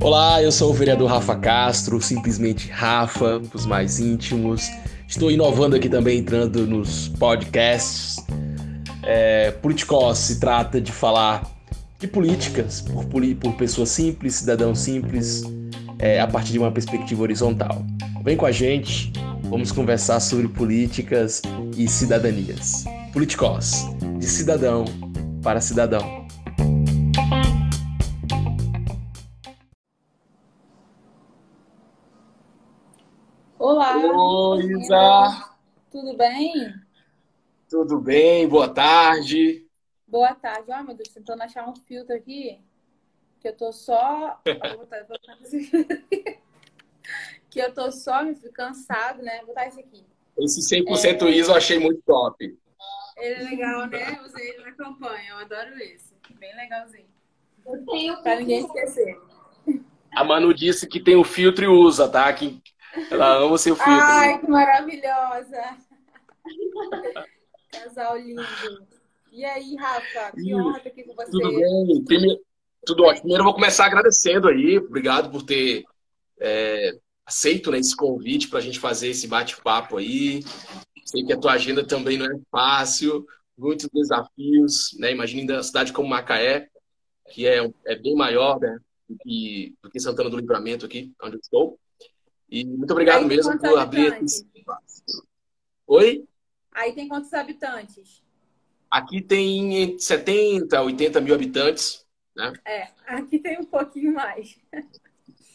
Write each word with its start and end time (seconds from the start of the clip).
Olá, 0.00 0.42
eu 0.42 0.52
sou 0.52 0.70
o 0.70 0.74
vereador 0.74 1.08
Rafa 1.08 1.34
Castro, 1.36 2.00
simplesmente 2.00 2.68
Rafa, 2.68 3.40
os 3.54 3.64
mais 3.64 3.98
íntimos. 3.98 4.68
Estou 5.08 5.30
inovando 5.30 5.76
aqui 5.76 5.88
também, 5.88 6.18
entrando 6.18 6.66
nos 6.66 7.08
podcasts. 7.08 8.16
É, 9.02 9.50
Politicós 9.50 10.18
se 10.18 10.38
trata 10.38 10.80
de 10.80 10.92
falar 10.92 11.50
de 11.98 12.06
políticas 12.06 12.82
por, 12.82 13.04
por 13.06 13.52
pessoas 13.54 13.88
simples, 13.88 14.34
cidadãos 14.34 14.80
simples, 14.80 15.42
é, 15.98 16.20
a 16.20 16.26
partir 16.26 16.52
de 16.52 16.58
uma 16.58 16.70
perspectiva 16.70 17.22
horizontal. 17.22 17.82
Vem 18.22 18.36
com 18.36 18.44
a 18.44 18.52
gente, 18.52 19.12
vamos 19.44 19.72
conversar 19.72 20.20
sobre 20.20 20.48
políticas 20.48 21.40
e 21.76 21.88
cidadanias. 21.88 22.84
Politicós, 23.12 23.86
de 24.18 24.26
cidadão 24.26 24.84
para 25.42 25.60
cidadão. 25.60 26.23
Isa. 34.84 35.50
Tudo 35.90 36.14
bem? 36.14 36.52
Tudo 37.70 37.98
bem? 37.98 38.46
Boa 38.46 38.68
tarde. 38.68 39.66
Boa 40.06 40.34
tarde. 40.34 40.70
Ó, 40.70 40.78
oh, 40.78 40.82
meu 40.82 40.94
Deus, 40.94 41.08
tentando 41.08 41.40
achar 41.42 41.66
um 41.66 41.74
filtro 41.74 42.14
aqui. 42.14 42.62
Que 43.40 43.48
eu 43.48 43.56
tô 43.56 43.72
só. 43.72 44.38
que 47.48 47.58
eu 47.58 47.72
tô 47.72 47.90
só 47.90 48.22
me 48.22 48.34
cansado, 48.50 49.22
né? 49.22 49.38
Vou 49.38 49.46
botar 49.48 49.68
esse 49.68 49.80
aqui. 49.80 50.04
Esse 50.36 50.60
100% 50.60 51.22
é... 51.22 51.30
ISO 51.30 51.52
eu 51.52 51.56
achei 51.56 51.78
muito 51.78 52.02
top. 52.02 52.44
Ele 53.16 53.34
é 53.34 53.42
legal, 53.42 53.86
né? 53.86 54.20
Usei 54.22 54.50
ele 54.50 54.64
na 54.64 54.72
campanha. 54.72 55.30
Eu 55.30 55.38
adoro 55.38 55.78
esse. 55.78 56.12
Bem 56.38 56.54
legalzinho. 56.56 57.08
Eu 57.64 57.86
tenho 57.86 58.22
pra 58.22 58.36
ninguém 58.36 58.66
esquecer. 58.66 59.18
A 60.14 60.22
Manu 60.22 60.52
disse 60.52 60.86
que 60.86 61.00
tem 61.00 61.16
o 61.16 61.24
filtro 61.24 61.64
e 61.64 61.68
usa, 61.68 62.06
tá? 62.06 62.30
Que 62.32 62.62
ela 63.10 63.36
ama 63.36 63.52
o 63.52 63.58
seu 63.58 63.76
filho. 63.76 64.00
Ai, 64.00 64.38
que 64.38 64.48
maravilhosa! 64.48 65.76
Casal 67.70 68.18
lindo. 68.18 68.42
E 69.32 69.44
aí, 69.44 69.74
Rafa, 69.76 70.32
que 70.36 70.54
honra 70.54 70.78
estar 70.78 70.90
aqui 70.90 71.02
com 71.02 71.14
você. 71.14 71.30
Tudo 71.30 71.50
bem? 71.50 72.04
Primeiro, 72.04 72.40
tudo 72.86 73.04
ótimo. 73.04 73.22
Primeiro 73.22 73.40
eu 73.40 73.44
vou 73.44 73.54
começar 73.54 73.86
agradecendo 73.86 74.48
aí. 74.48 74.78
Obrigado 74.78 75.30
por 75.30 75.42
ter 75.42 75.84
é, 76.40 76.92
aceito 77.26 77.70
né, 77.70 77.78
esse 77.78 77.96
convite 77.96 78.48
para 78.48 78.58
a 78.58 78.62
gente 78.62 78.78
fazer 78.78 79.08
esse 79.08 79.26
bate-papo 79.26 79.96
aí. 79.96 80.44
Sei 81.04 81.24
que 81.24 81.32
a 81.32 81.38
tua 81.38 81.52
agenda 81.52 81.86
também 81.86 82.16
não 82.16 82.26
é 82.26 82.38
fácil, 82.50 83.26
muitos 83.56 83.88
desafios, 83.92 84.96
né? 84.98 85.12
Imagina 85.12 85.54
uma 85.54 85.62
cidade 85.62 85.92
como 85.92 86.08
Macaé, 86.08 86.68
que 87.30 87.46
é, 87.46 87.70
é 87.86 87.96
bem 87.96 88.14
maior 88.14 88.58
né, 88.60 88.78
do, 89.08 89.16
que, 89.18 89.74
do 89.82 89.90
que 89.90 90.00
Santana 90.00 90.30
do 90.30 90.36
Livramento 90.36 90.86
aqui, 90.86 91.12
onde 91.22 91.36
eu 91.36 91.40
estou. 91.40 91.78
E 92.54 92.64
muito 92.64 92.92
obrigado 92.92 93.26
mesmo 93.26 93.58
por 93.58 93.76
abrir 93.76 94.22
esse 94.22 94.46
Oi? 95.88 96.24
Aí 96.70 96.92
tem 96.92 97.08
quantos 97.08 97.34
habitantes? 97.34 98.22
Aqui 98.88 99.20
tem 99.20 99.98
70, 99.98 100.80
80 100.80 101.20
mil 101.20 101.34
habitantes. 101.34 102.06
Né? 102.36 102.52
É, 102.64 102.90
aqui 103.08 103.40
tem 103.40 103.58
um 103.58 103.64
pouquinho 103.64 104.14
mais. 104.14 104.56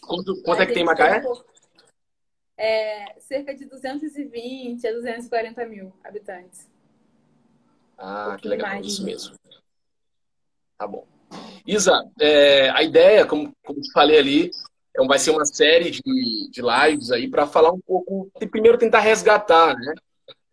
Quanto, 0.02 0.42
quanto 0.42 0.61
é 0.61 0.66
que 0.66 0.73
tem 0.73 0.83
em 0.83 0.86
Macaé? 0.86 1.25
Um 1.25 1.42
é, 2.58 3.16
cerca 3.20 3.55
de 3.55 3.64
220 3.64 4.86
a 4.86 4.92
240 4.92 5.66
mil 5.67 5.94
habitantes. 6.03 6.67
Ah, 7.97 8.33
um 8.33 8.38
que 8.38 8.47
legal, 8.50 8.72
mais. 8.72 8.86
isso 8.86 9.05
mesmo. 9.05 9.36
Tá 10.77 10.86
bom. 10.86 11.08
Isa, 11.66 12.03
é, 12.20 12.70
a 12.72 12.83
ideia, 12.83 13.25
como, 13.25 13.53
como 13.64 13.80
te 13.80 13.89
falei 13.94 14.17
ali, 14.17 14.52
então 15.00 15.08
vai 15.08 15.17
ser 15.17 15.31
uma 15.31 15.45
série 15.45 15.92
de, 15.92 16.02
de 16.02 16.61
lives 16.61 17.10
aí 17.10 17.30
para 17.30 17.48
falar 17.48 17.71
um 17.71 17.80
pouco, 17.80 18.30
e 18.42 18.45
primeiro 18.45 18.77
tentar 18.77 18.99
resgatar 18.99 19.73
né, 19.73 19.93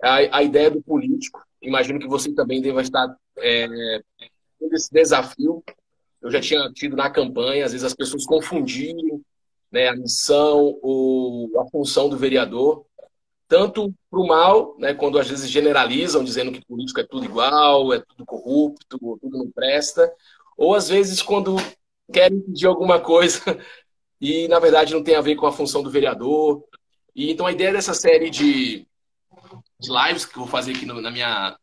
a, 0.01 0.39
a 0.39 0.43
ideia 0.45 0.71
do 0.71 0.81
político. 0.81 1.43
Imagino 1.61 1.99
que 1.99 2.07
você 2.07 2.33
também 2.33 2.63
deva 2.63 2.81
estar 2.81 3.13
é, 3.39 4.01
tendo 4.57 4.73
esse 4.73 4.89
desafio. 4.93 5.65
Eu 6.23 6.31
já 6.31 6.41
tinha 6.41 6.71
tido 6.73 6.95
na 6.95 7.11
campanha, 7.11 7.65
às 7.65 7.73
vezes 7.73 7.85
as 7.85 7.93
pessoas 7.93 8.25
confundiam 8.25 9.21
né, 9.73 9.89
a 9.89 9.97
missão 9.97 10.79
ou 10.81 11.51
a 11.61 11.69
função 11.69 12.09
do 12.09 12.17
vereador, 12.17 12.87
tanto 13.49 13.93
para 14.09 14.21
o 14.21 14.29
mal, 14.29 14.77
né, 14.79 14.95
quando 14.95 15.19
às 15.19 15.29
vezes 15.29 15.51
generalizam, 15.51 16.23
dizendo 16.23 16.53
que 16.53 16.65
político 16.65 17.01
é 17.01 17.05
tudo 17.05 17.25
igual, 17.25 17.93
é 17.93 17.99
tudo 17.99 18.25
corrupto, 18.25 18.97
tudo 18.97 19.39
não 19.39 19.51
presta, 19.51 20.09
ou 20.57 20.73
às 20.73 20.89
vezes 20.89 21.21
quando 21.21 21.57
querem 22.13 22.41
pedir 22.41 22.69
alguma 22.69 23.01
coisa 23.01 23.41
e 24.21 24.49
na 24.49 24.59
verdade 24.59 24.95
não 24.95 25.03
tem 25.03 25.15
a 25.15 25.21
ver 25.21 25.37
com 25.37 25.47
a 25.47 25.53
função 25.53 25.83
do 25.83 25.91
vereador. 25.91 26.63
E 27.15 27.31
então 27.31 27.47
a 27.47 27.53
ideia 27.53 27.73
dessa 27.73 27.95
série 27.95 28.31
de, 28.31 28.87
de 29.81 29.91
lives 29.91 30.25
que 30.25 30.37
eu 30.37 30.43
vou 30.43 30.49
fazer 30.49 30.73
aqui 30.73 30.87
no, 30.87 31.01
na 31.01 31.11
minha 31.11 31.57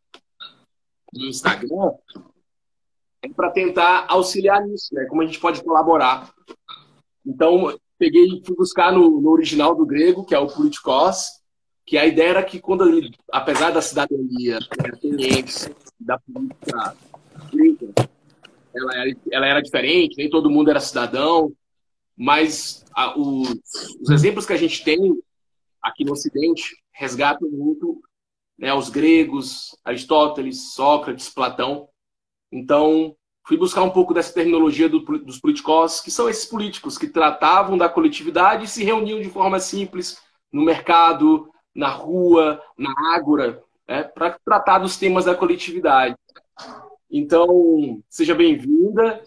no 1.13 1.27
Instagram 1.27 1.91
é 3.21 3.29
para 3.29 3.51
tentar 3.51 4.05
auxiliar 4.09 4.65
nisso, 4.65 4.93
né? 4.93 5.05
Como 5.05 5.21
a 5.21 5.25
gente 5.25 5.39
pode 5.39 5.63
colaborar. 5.63 6.33
Então 7.25 7.77
peguei 7.97 8.41
fui 8.45 8.55
buscar 8.55 8.91
no, 8.91 9.21
no 9.21 9.29
original 9.29 9.75
do 9.75 9.85
grego, 9.85 10.25
que 10.25 10.35
é 10.35 10.39
o 10.39 10.47
politikos, 10.47 11.41
que 11.85 11.97
a 11.97 12.05
ideia 12.05 12.29
era 12.29 12.43
que 12.43 12.59
quando 12.59 12.87
ele, 12.87 13.13
apesar 13.31 13.71
da 13.71 13.81
cidadania, 13.81 14.59
da 15.99 16.19
política 17.49 18.09
era, 18.75 19.15
ela 19.31 19.47
era 19.47 19.61
diferente, 19.61 20.17
nem 20.17 20.29
todo 20.29 20.49
mundo 20.49 20.69
era 20.69 20.79
cidadão, 20.79 21.51
mas 22.17 22.85
a, 22.95 23.17
os, 23.17 23.49
os, 24.01 24.09
exemplos 24.09 24.45
que 24.45 24.53
a 24.53 24.57
gente 24.57 24.83
tem 24.83 24.97
aqui 25.81 26.05
no 26.05 26.13
Ocidente 26.13 26.75
resgatam 26.91 27.49
muito 27.49 28.01
né, 28.57 28.73
os 28.73 28.89
gregos, 28.89 29.77
Aristóteles, 29.83 30.73
Sócrates, 30.73 31.29
Platão. 31.29 31.89
Então, 32.51 33.15
fui 33.45 33.57
buscar 33.57 33.83
um 33.83 33.89
pouco 33.89 34.13
dessa 34.13 34.33
terminologia 34.33 34.87
do, 34.87 34.99
dos 34.99 35.39
políticos, 35.39 35.99
que 36.01 36.11
são 36.11 36.29
esses 36.29 36.45
políticos 36.45 36.97
que 36.97 37.07
tratavam 37.07 37.77
da 37.77 37.89
coletividade 37.89 38.65
e 38.65 38.67
se 38.67 38.83
reuniam 38.83 39.19
de 39.19 39.29
forma 39.29 39.59
simples 39.59 40.21
no 40.51 40.63
mercado, 40.63 41.49
na 41.73 41.89
rua, 41.89 42.61
na 42.77 42.93
ágora, 43.15 43.61
né, 43.87 44.03
para 44.03 44.37
tratar 44.45 44.79
dos 44.79 44.97
temas 44.97 45.25
da 45.25 45.35
coletividade. 45.35 46.15
Então, 47.09 48.01
seja 48.09 48.35
bem-vinda. 48.35 49.23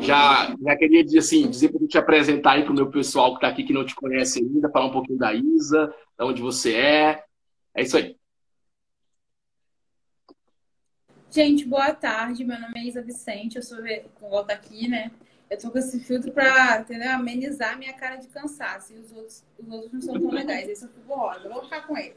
Já, 0.00 0.54
já 0.60 0.76
queria 0.76 1.02
dizer, 1.02 1.18
assim, 1.18 1.48
dizer 1.48 1.70
para 1.70 1.86
te 1.86 1.96
apresentar 1.96 2.52
aí 2.52 2.62
para 2.62 2.72
o 2.72 2.74
meu 2.74 2.90
pessoal 2.90 3.30
que 3.30 3.38
está 3.38 3.48
aqui 3.48 3.64
que 3.64 3.72
não 3.72 3.86
te 3.86 3.94
conhece 3.94 4.38
ainda, 4.38 4.70
falar 4.70 4.86
um 4.86 4.92
pouquinho 4.92 5.18
da 5.18 5.32
Isa, 5.32 5.94
de 6.18 6.24
onde 6.24 6.42
você 6.42 6.74
é. 6.74 7.24
É 7.74 7.82
isso 7.82 7.96
aí. 7.96 8.16
Gente, 11.30 11.64
boa 11.66 11.94
tarde. 11.94 12.44
Meu 12.44 12.60
nome 12.60 12.74
é 12.76 12.84
Isa 12.84 13.02
Vicente, 13.02 13.56
eu 13.56 13.62
sou 13.62 13.78
volta 14.20 14.52
aqui, 14.52 14.88
né? 14.88 15.10
Eu 15.50 15.58
tô 15.58 15.70
com 15.70 15.78
esse 15.78 15.98
filtro 16.00 16.30
para 16.32 16.84
amenizar 17.14 17.72
a 17.72 17.76
minha 17.76 17.94
cara 17.94 18.16
de 18.16 18.28
cansaço. 18.28 18.92
E 18.92 18.98
os 18.98 19.12
outros, 19.12 19.44
os 19.58 19.70
outros 19.70 19.92
não 19.92 20.00
são 20.00 20.20
tão 20.20 20.30
legais. 20.30 20.68
Esse 20.68 20.84
eu 20.84 20.90
fico 20.90 21.14
rosa. 21.14 21.48
Vou 21.48 21.62
ficar 21.64 21.86
com 21.86 21.96
ele. 21.96 22.16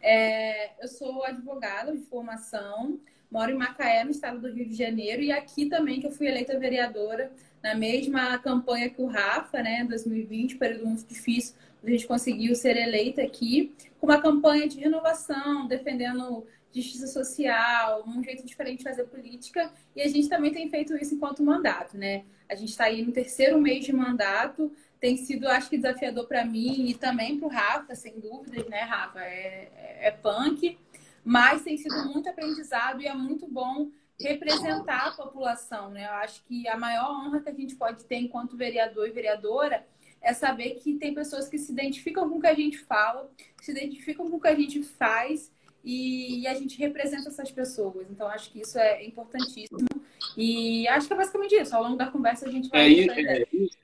É, 0.00 0.82
eu 0.82 0.86
sou 0.86 1.24
advogada 1.24 1.92
de 1.92 2.02
formação. 2.02 3.00
Moro 3.34 3.50
em 3.50 3.56
Macaé, 3.56 4.04
no 4.04 4.12
estado 4.12 4.38
do 4.40 4.48
Rio 4.48 4.64
de 4.64 4.76
Janeiro, 4.76 5.20
e 5.20 5.32
aqui 5.32 5.66
também 5.66 6.00
que 6.00 6.06
eu 6.06 6.12
fui 6.12 6.28
eleita 6.28 6.56
vereadora 6.56 7.32
na 7.60 7.74
mesma 7.74 8.38
campanha 8.38 8.88
que 8.88 9.02
o 9.02 9.06
Rafa, 9.06 9.60
né, 9.60 9.84
2020, 9.88 10.56
período 10.56 10.86
muito 10.86 11.04
difícil, 11.04 11.56
a 11.82 11.90
gente 11.90 12.06
conseguiu 12.06 12.54
ser 12.54 12.76
eleita 12.76 13.22
aqui, 13.22 13.74
com 13.98 14.06
uma 14.06 14.20
campanha 14.20 14.68
de 14.68 14.78
renovação, 14.78 15.66
defendendo 15.66 16.46
justiça 16.72 17.08
social, 17.08 18.04
um 18.06 18.22
jeito 18.22 18.46
diferente 18.46 18.78
de 18.78 18.84
fazer 18.84 19.04
política, 19.04 19.68
e 19.96 20.02
a 20.02 20.08
gente 20.08 20.28
também 20.28 20.52
tem 20.52 20.70
feito 20.70 20.96
isso 20.96 21.16
enquanto 21.16 21.42
mandato, 21.42 21.98
né? 21.98 22.24
A 22.48 22.54
gente 22.54 22.70
está 22.70 22.84
aí 22.84 23.04
no 23.04 23.10
terceiro 23.10 23.60
mês 23.60 23.84
de 23.84 23.92
mandato, 23.92 24.70
tem 25.00 25.16
sido, 25.16 25.48
acho 25.48 25.68
que, 25.68 25.76
desafiador 25.76 26.28
para 26.28 26.44
mim 26.44 26.86
e 26.88 26.94
também 26.94 27.36
para 27.36 27.46
o 27.46 27.50
Rafa, 27.50 27.96
sem 27.96 28.20
dúvidas, 28.20 28.64
né, 28.68 28.80
Rafa? 28.80 29.20
É, 29.20 29.70
é, 29.76 29.98
é 30.02 30.10
punk, 30.12 30.78
mas 31.24 31.62
tem 31.62 31.76
sido 31.76 32.04
muito 32.06 32.28
aprendizado 32.28 33.00
e 33.00 33.06
é 33.06 33.14
muito 33.14 33.46
bom 33.46 33.90
representar 34.20 35.08
a 35.08 35.12
população, 35.12 35.90
né? 35.90 36.06
Eu 36.06 36.12
acho 36.14 36.44
que 36.44 36.68
a 36.68 36.76
maior 36.76 37.10
honra 37.10 37.40
que 37.40 37.48
a 37.48 37.54
gente 37.54 37.74
pode 37.74 38.04
ter 38.04 38.16
enquanto 38.16 38.56
vereador 38.56 39.08
e 39.08 39.12
vereadora 39.12 39.84
é 40.20 40.32
saber 40.32 40.76
que 40.76 40.94
tem 40.94 41.12
pessoas 41.14 41.48
que 41.48 41.58
se 41.58 41.72
identificam 41.72 42.28
com 42.28 42.36
o 42.36 42.40
que 42.40 42.46
a 42.46 42.54
gente 42.54 42.78
fala, 42.78 43.30
se 43.60 43.70
identificam 43.72 44.30
com 44.30 44.36
o 44.36 44.40
que 44.40 44.48
a 44.48 44.54
gente 44.54 44.82
faz 44.82 45.52
e, 45.84 46.46
a 46.46 46.54
gente 46.54 46.78
representa 46.78 47.28
essas 47.28 47.50
pessoas. 47.50 48.06
Então, 48.10 48.26
acho 48.28 48.50
que 48.50 48.60
isso 48.60 48.78
é 48.78 49.04
importantíssimo. 49.04 49.86
E 50.34 50.88
acho 50.88 51.06
que 51.06 51.12
é 51.12 51.16
basicamente 51.16 51.54
isso. 51.54 51.76
Ao 51.76 51.82
longo 51.82 51.96
da 51.96 52.06
conversa, 52.06 52.48
a 52.48 52.50
gente 52.50 52.70
vai. 52.70 52.80
É, 52.80 53.42
é 53.42 53.46
isso. 53.52 53.76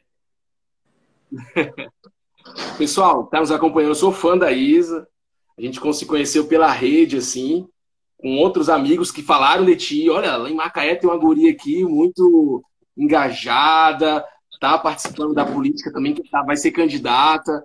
Pessoal, 2.79 3.27
tá 3.27 3.41
nos 3.41 3.51
acompanhando. 3.51 3.91
Eu 3.91 3.95
sou 3.95 4.11
fã 4.11 4.37
da 4.37 4.51
Isa. 4.51 5.07
A 5.61 5.63
gente 5.63 5.79
se 5.95 6.07
conheceu 6.07 6.47
pela 6.47 6.73
rede, 6.73 7.19
assim. 7.19 7.69
com 8.17 8.39
outros 8.39 8.71
amigos 8.71 9.11
que 9.11 9.23
falaram 9.23 9.65
de 9.65 9.77
ti. 9.77 10.09
Olha, 10.09 10.37
lá 10.37 10.51
em 10.51 10.55
Macaé 10.55 10.95
tem 10.95 11.09
uma 11.09 11.19
guria 11.19 11.51
aqui 11.53 11.85
muito 11.85 12.63
engajada, 12.97 14.25
tá 14.59 14.79
participando 14.79 15.35
da 15.35 15.45
política 15.45 15.93
também, 15.93 16.15
que 16.15 16.29
tá, 16.31 16.43
vai 16.43 16.57
ser 16.57 16.71
candidata. 16.71 17.63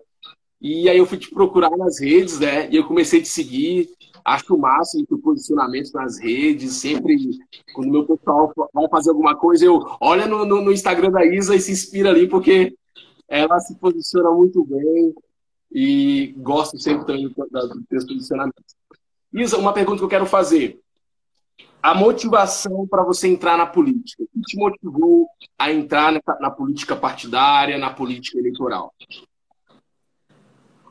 E 0.61 0.89
aí 0.89 0.97
eu 0.97 1.05
fui 1.05 1.17
te 1.17 1.29
procurar 1.29 1.71
nas 1.77 2.01
redes, 2.01 2.37
né? 2.39 2.69
E 2.69 2.75
eu 2.75 2.85
comecei 2.85 3.21
a 3.21 3.23
te 3.23 3.29
seguir. 3.29 3.89
Acho 4.25 4.55
o 4.55 4.59
máximo 4.59 5.03
o 5.03 5.07
teu 5.07 5.19
posicionamento 5.19 5.93
nas 5.93 6.19
redes. 6.19 6.73
Sempre, 6.73 7.15
quando 7.73 7.91
meu 7.91 8.05
pessoal 8.05 8.51
vai 8.73 8.89
fazer 8.89 9.11
alguma 9.11 9.37
coisa, 9.37 9.65
eu 9.65 9.79
olho 10.01 10.27
no, 10.27 10.45
no, 10.45 10.61
no 10.61 10.71
Instagram 10.73 11.11
da 11.11 11.25
Isa 11.25 11.55
e 11.55 11.61
se 11.61 11.71
inspira 11.71 12.09
ali, 12.09 12.27
porque 12.27 12.75
ela 13.29 13.57
se 13.59 13.73
posiciona 13.79 14.31
muito 14.31 14.65
bem. 14.65 15.13
E 15.71 16.33
gosto 16.37 16.79
sempre 16.79 17.05
também 17.05 17.27
dos 17.27 17.85
teus 17.89 18.05
posicionamentos. 18.05 18.75
Isa, 19.33 19.57
uma 19.57 19.73
pergunta 19.73 19.97
que 19.97 20.03
eu 20.03 20.09
quero 20.09 20.25
fazer. 20.25 20.79
A 21.81 21.93
motivação 21.93 22.87
para 22.87 23.03
você 23.03 23.27
entrar 23.27 23.57
na 23.57 23.65
política. 23.65 24.23
O 24.23 24.27
que 24.27 24.41
te 24.41 24.57
motivou 24.57 25.27
a 25.57 25.71
entrar 25.71 26.13
na, 26.39 26.49
política 26.49 26.95
partidária, 26.95 27.77
na 27.77 27.93
política 27.93 28.39
eleitoral? 28.39 28.93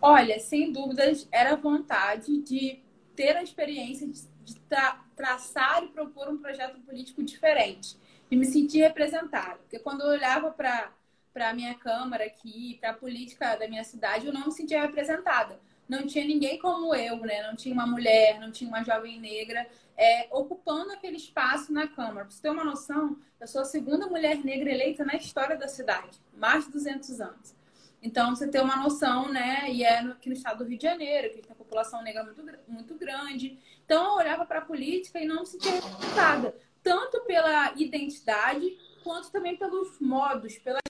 Olha, 0.00 0.38
sem 0.38 0.70
dúvidas, 0.70 1.26
era 1.32 1.56
vontade 1.56 2.42
de 2.42 2.78
ter 3.16 3.36
a 3.36 3.42
experiência 3.42 4.06
de, 4.06 4.20
de 4.44 4.60
tra 4.68 5.02
traçar 5.16 5.82
e 5.84 5.88
propor 5.88 6.28
um 6.28 6.36
projeto 6.36 6.80
político 6.80 7.22
diferente, 7.22 7.96
e 8.30 8.36
me 8.36 8.44
sentir 8.44 8.80
representada. 8.80 9.56
Porque 9.56 9.78
quando 9.78 10.02
eu 10.02 10.08
olhava 10.08 10.50
para 10.50 10.92
a 11.40 11.54
minha 11.54 11.74
Câmara 11.74 12.24
aqui, 12.24 12.78
para 12.80 12.90
a 12.90 12.94
política 12.94 13.56
da 13.56 13.68
minha 13.68 13.84
cidade, 13.84 14.26
eu 14.26 14.32
não 14.32 14.46
me 14.46 14.52
sentia 14.52 14.82
representada. 14.82 15.58
Não 15.88 16.06
tinha 16.06 16.24
ninguém 16.24 16.58
como 16.58 16.94
eu, 16.94 17.18
né? 17.18 17.42
Não 17.42 17.54
tinha 17.54 17.74
uma 17.74 17.86
mulher, 17.86 18.40
não 18.40 18.50
tinha 18.50 18.68
uma 18.68 18.82
jovem 18.82 19.20
negra 19.20 19.66
é, 19.96 20.28
ocupando 20.30 20.92
aquele 20.92 21.16
espaço 21.16 21.72
na 21.72 21.86
Câmara. 21.86 22.24
Para 22.24 22.30
você 22.30 22.42
ter 22.42 22.50
uma 22.50 22.64
noção, 22.64 23.18
eu 23.40 23.46
sou 23.46 23.60
a 23.60 23.64
segunda 23.64 24.06
mulher 24.06 24.42
negra 24.44 24.70
eleita 24.70 25.04
na 25.04 25.14
história 25.14 25.56
da 25.56 25.68
cidade, 25.68 26.18
mais 26.32 26.64
de 26.66 26.72
200 26.72 27.20
anos. 27.20 27.54
Então, 28.02 28.36
você 28.36 28.46
tem 28.46 28.60
uma 28.60 28.76
noção, 28.76 29.32
né? 29.32 29.70
E 29.70 29.82
é 29.82 30.00
aqui 30.00 30.28
no 30.28 30.34
estado 30.34 30.58
do 30.58 30.68
Rio 30.68 30.76
de 30.76 30.84
Janeiro, 30.84 31.30
que 31.30 31.40
tem 31.40 31.52
a 31.52 31.54
população 31.54 32.02
negra 32.02 32.22
muito, 32.22 32.44
muito 32.68 32.94
grande. 32.96 33.58
Então, 33.84 34.04
eu 34.04 34.12
olhava 34.16 34.44
para 34.44 34.58
a 34.58 34.64
política 34.64 35.18
e 35.18 35.26
não 35.26 35.40
me 35.40 35.46
sentia 35.46 35.72
representada, 35.72 36.54
tanto 36.82 37.20
pela 37.22 37.72
identidade, 37.76 38.76
quanto 39.02 39.30
também 39.30 39.56
pelos 39.56 39.98
modos, 40.00 40.58
pela 40.58 40.80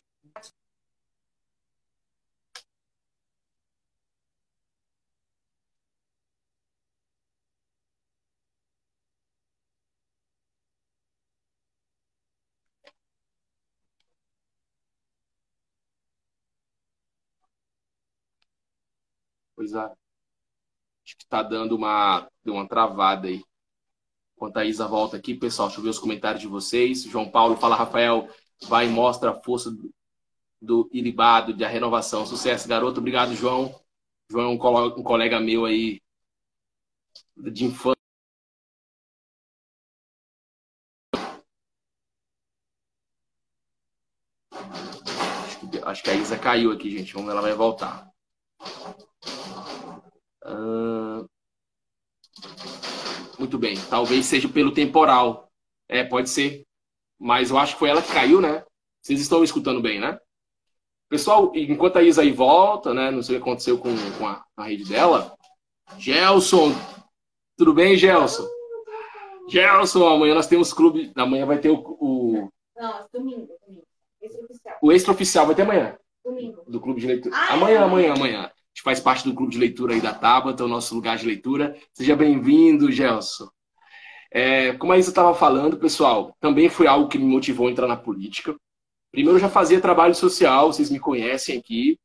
Pois 19.56 19.72
é. 19.74 19.78
Acho 21.04 21.16
que 21.16 21.24
está 21.24 21.42
dando 21.42 21.76
uma, 21.76 22.28
uma 22.46 22.66
travada 22.68 23.28
aí. 23.28 23.42
Enquanto 24.36 24.56
a 24.56 24.64
Isa 24.64 24.86
volta 24.88 25.16
aqui, 25.16 25.34
pessoal, 25.34 25.68
deixa 25.68 25.80
eu 25.80 25.84
ver 25.84 25.90
os 25.90 25.98
comentários 25.98 26.40
de 26.40 26.48
vocês. 26.48 27.04
João 27.04 27.30
Paulo 27.30 27.56
fala, 27.56 27.76
Rafael, 27.76 28.28
vai 28.68 28.86
e 28.86 28.90
mostra 28.90 29.30
a 29.30 29.42
força 29.42 29.70
do, 29.70 29.94
do 30.60 30.90
Iribado, 30.92 31.56
da 31.56 31.68
renovação. 31.68 32.26
Sucesso, 32.26 32.68
garoto. 32.68 33.00
Obrigado, 33.00 33.34
João. 33.34 33.74
João 34.30 34.50
é 34.50 34.54
um, 34.54 34.58
colega, 34.58 35.00
um 35.00 35.02
colega 35.02 35.40
meu 35.40 35.64
aí 35.66 36.00
de 37.36 37.64
infância. 37.64 37.94
Acho 45.84 46.02
que 46.02 46.10
a 46.10 46.14
Isa 46.14 46.38
caiu 46.38 46.72
aqui, 46.72 46.90
gente. 46.90 47.12
Vamos 47.12 47.26
ver, 47.26 47.32
ela 47.32 47.42
vai 47.42 47.52
voltar. 47.54 48.10
Uh... 50.44 51.28
Muito 53.38 53.58
bem. 53.58 53.76
Talvez 53.88 54.26
seja 54.26 54.48
pelo 54.48 54.72
temporal. 54.72 55.50
É, 55.88 56.04
pode 56.04 56.30
ser. 56.30 56.64
Mas 57.18 57.50
eu 57.50 57.58
acho 57.58 57.74
que 57.74 57.78
foi 57.78 57.88
ela 57.88 58.02
que 58.02 58.12
caiu, 58.12 58.40
né? 58.40 58.64
Vocês 59.02 59.20
estão 59.20 59.38
me 59.38 59.44
escutando 59.44 59.80
bem, 59.80 60.00
né? 60.00 60.18
Pessoal, 61.08 61.52
enquanto 61.54 61.96
a 61.96 62.02
Isa 62.02 62.22
aí 62.22 62.32
volta, 62.32 62.92
né? 62.92 63.10
Não 63.10 63.22
sei 63.22 63.36
o 63.36 63.38
que 63.38 63.42
aconteceu 63.42 63.78
com, 63.78 63.94
com 64.18 64.26
a, 64.26 64.44
a 64.56 64.64
rede 64.64 64.84
dela. 64.84 65.36
Gelson! 65.98 66.72
Tudo 67.56 67.72
bem, 67.72 67.96
Gelson? 67.96 68.46
Gelson, 69.48 70.08
amanhã 70.08 70.34
nós 70.34 70.46
temos 70.46 70.72
clube. 70.72 71.12
Amanhã 71.14 71.46
vai 71.46 71.58
ter 71.58 71.70
o. 71.70 71.78
o... 72.00 72.48
Não, 72.76 73.06
domingo, 73.12 73.48
domingo. 73.66 73.86
O 74.82 74.90
extra-oficial 74.90 75.46
vai 75.46 75.54
ter 75.54 75.62
amanhã. 75.62 75.96
Domingo. 76.24 76.64
Do 76.66 76.80
clube 76.80 77.00
de 77.00 77.06
leitura. 77.06 77.36
Ah, 77.36 77.52
amanhã, 77.52 77.80
é? 77.80 77.82
amanhã, 77.82 78.14
amanhã 78.14 78.50
gente 78.74 78.82
faz 78.82 78.98
parte 78.98 79.24
do 79.24 79.34
clube 79.34 79.52
de 79.52 79.58
leitura 79.58 79.94
aí 79.94 80.00
da 80.00 80.12
Tabata, 80.12 80.64
o 80.64 80.68
nosso 80.68 80.96
lugar 80.96 81.16
de 81.16 81.24
leitura. 81.24 81.76
Seja 81.92 82.16
bem-vindo, 82.16 82.90
Gelson. 82.90 83.48
É, 84.32 84.72
como 84.72 84.92
a 84.92 84.98
Isa 84.98 85.10
estava 85.10 85.32
falando, 85.32 85.76
pessoal, 85.76 86.36
também 86.40 86.68
foi 86.68 86.88
algo 86.88 87.08
que 87.08 87.16
me 87.16 87.24
motivou 87.24 87.68
a 87.68 87.70
entrar 87.70 87.86
na 87.86 87.96
política. 87.96 88.52
Primeiro, 89.12 89.36
eu 89.36 89.40
já 89.40 89.48
fazia 89.48 89.80
trabalho 89.80 90.14
social, 90.14 90.72
vocês 90.72 90.90
me 90.90 90.98
conhecem 90.98 91.56
aqui. 91.56 91.96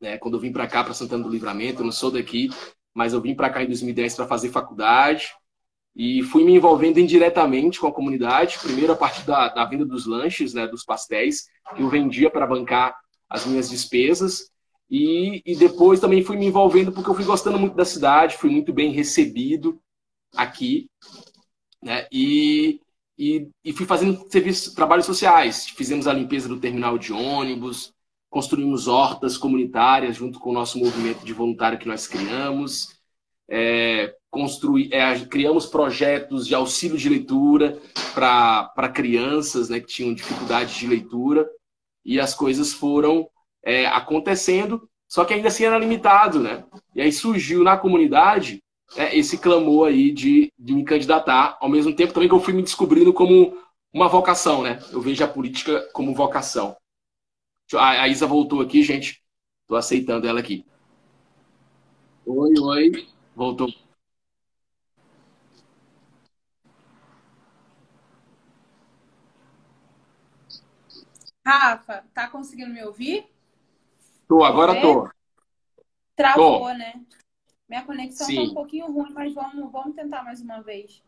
Né? 0.00 0.18
Quando 0.18 0.34
eu 0.34 0.40
vim 0.40 0.50
para 0.50 0.66
cá, 0.66 0.82
para 0.82 0.92
Santana 0.92 1.22
do 1.22 1.30
Livramento, 1.30 1.80
eu 1.80 1.84
não 1.84 1.92
sou 1.92 2.10
daqui, 2.10 2.50
mas 2.92 3.12
eu 3.12 3.20
vim 3.20 3.36
para 3.36 3.48
cá 3.48 3.62
em 3.62 3.68
2010 3.68 4.16
para 4.16 4.26
fazer 4.26 4.48
faculdade 4.48 5.28
e 5.94 6.24
fui 6.24 6.42
me 6.42 6.54
envolvendo 6.54 6.98
indiretamente 6.98 7.78
com 7.78 7.86
a 7.86 7.92
comunidade. 7.92 8.58
Primeiro, 8.58 8.92
a 8.92 8.96
partir 8.96 9.24
da, 9.24 9.48
da 9.48 9.64
venda 9.64 9.86
dos 9.86 10.06
lanches, 10.06 10.52
né, 10.52 10.66
dos 10.66 10.84
pastéis, 10.84 11.46
que 11.76 11.82
eu 11.82 11.88
vendia 11.88 12.28
para 12.28 12.48
bancar 12.48 12.96
as 13.30 13.46
minhas 13.46 13.70
despesas. 13.70 14.52
E, 14.96 15.42
e 15.44 15.56
depois 15.56 15.98
também 15.98 16.22
fui 16.22 16.36
me 16.36 16.46
envolvendo 16.46 16.92
porque 16.92 17.10
eu 17.10 17.14
fui 17.16 17.24
gostando 17.24 17.58
muito 17.58 17.74
da 17.74 17.84
cidade, 17.84 18.36
fui 18.36 18.48
muito 18.48 18.72
bem 18.72 18.92
recebido 18.92 19.82
aqui, 20.36 20.88
né? 21.82 22.06
E, 22.12 22.80
e, 23.18 23.48
e 23.64 23.72
fui 23.72 23.86
fazendo 23.86 24.24
serviços, 24.30 24.72
trabalhos 24.72 25.04
sociais. 25.04 25.66
Fizemos 25.68 26.06
a 26.06 26.12
limpeza 26.12 26.48
do 26.48 26.60
terminal 26.60 26.96
de 26.96 27.12
ônibus, 27.12 27.92
construímos 28.30 28.86
hortas 28.86 29.36
comunitárias 29.36 30.14
junto 30.14 30.38
com 30.38 30.50
o 30.50 30.54
nosso 30.54 30.78
movimento 30.78 31.24
de 31.24 31.32
voluntário 31.32 31.76
que 31.76 31.88
nós 31.88 32.06
criamos. 32.06 32.96
É, 33.48 34.14
é, 34.92 35.20
criamos 35.28 35.66
projetos 35.66 36.46
de 36.46 36.54
auxílio 36.54 36.96
de 36.96 37.08
leitura 37.08 37.80
para 38.14 38.88
crianças 38.94 39.68
né, 39.68 39.80
que 39.80 39.88
tinham 39.88 40.14
dificuldade 40.14 40.78
de 40.78 40.86
leitura 40.86 41.50
e 42.04 42.20
as 42.20 42.32
coisas 42.32 42.72
foram 42.72 43.28
é, 43.64 43.86
acontecendo, 43.86 44.88
só 45.08 45.24
que 45.24 45.34
ainda 45.34 45.48
assim 45.48 45.64
era 45.64 45.78
limitado, 45.78 46.40
né? 46.40 46.64
E 46.94 47.00
aí 47.00 47.12
surgiu 47.12 47.62
na 47.62 47.76
comunidade 47.76 48.62
é, 48.96 49.16
esse 49.16 49.38
clamor 49.38 49.88
aí 49.88 50.12
de, 50.12 50.52
de 50.58 50.74
me 50.74 50.84
candidatar, 50.84 51.56
ao 51.60 51.68
mesmo 51.68 51.94
tempo 51.94 52.12
também 52.12 52.28
que 52.28 52.34
eu 52.34 52.40
fui 52.40 52.52
me 52.52 52.62
descobrindo 52.62 53.12
como 53.12 53.56
uma 53.92 54.08
vocação, 54.08 54.62
né? 54.62 54.78
Eu 54.92 55.00
vejo 55.00 55.22
a 55.24 55.28
política 55.28 55.88
como 55.92 56.14
vocação. 56.14 56.76
A, 57.74 58.02
a 58.02 58.08
Isa 58.08 58.26
voltou 58.26 58.60
aqui, 58.60 58.82
gente. 58.82 59.22
Tô 59.66 59.76
aceitando 59.76 60.26
ela 60.26 60.40
aqui. 60.40 60.64
Oi, 62.26 62.52
oi. 62.60 63.08
Voltou. 63.34 63.68
Rafa, 71.46 72.04
tá 72.14 72.28
conseguindo 72.28 72.72
me 72.72 72.82
ouvir? 72.82 73.33
Tô, 74.28 74.42
agora 74.42 74.80
tô. 74.80 75.08
Travou, 76.16 76.68
Tô. 76.68 76.74
né? 76.74 77.00
Minha 77.68 77.82
conexão 77.84 78.26
Sim. 78.26 78.36
tá 78.36 78.42
um 78.42 78.54
pouquinho 78.54 78.86
ruim, 78.92 79.12
mas 79.12 79.34
vamos, 79.34 79.70
vamos 79.72 79.96
tentar 79.96 80.22
mais 80.22 80.40
uma 80.40 80.60
vez. 80.60 81.02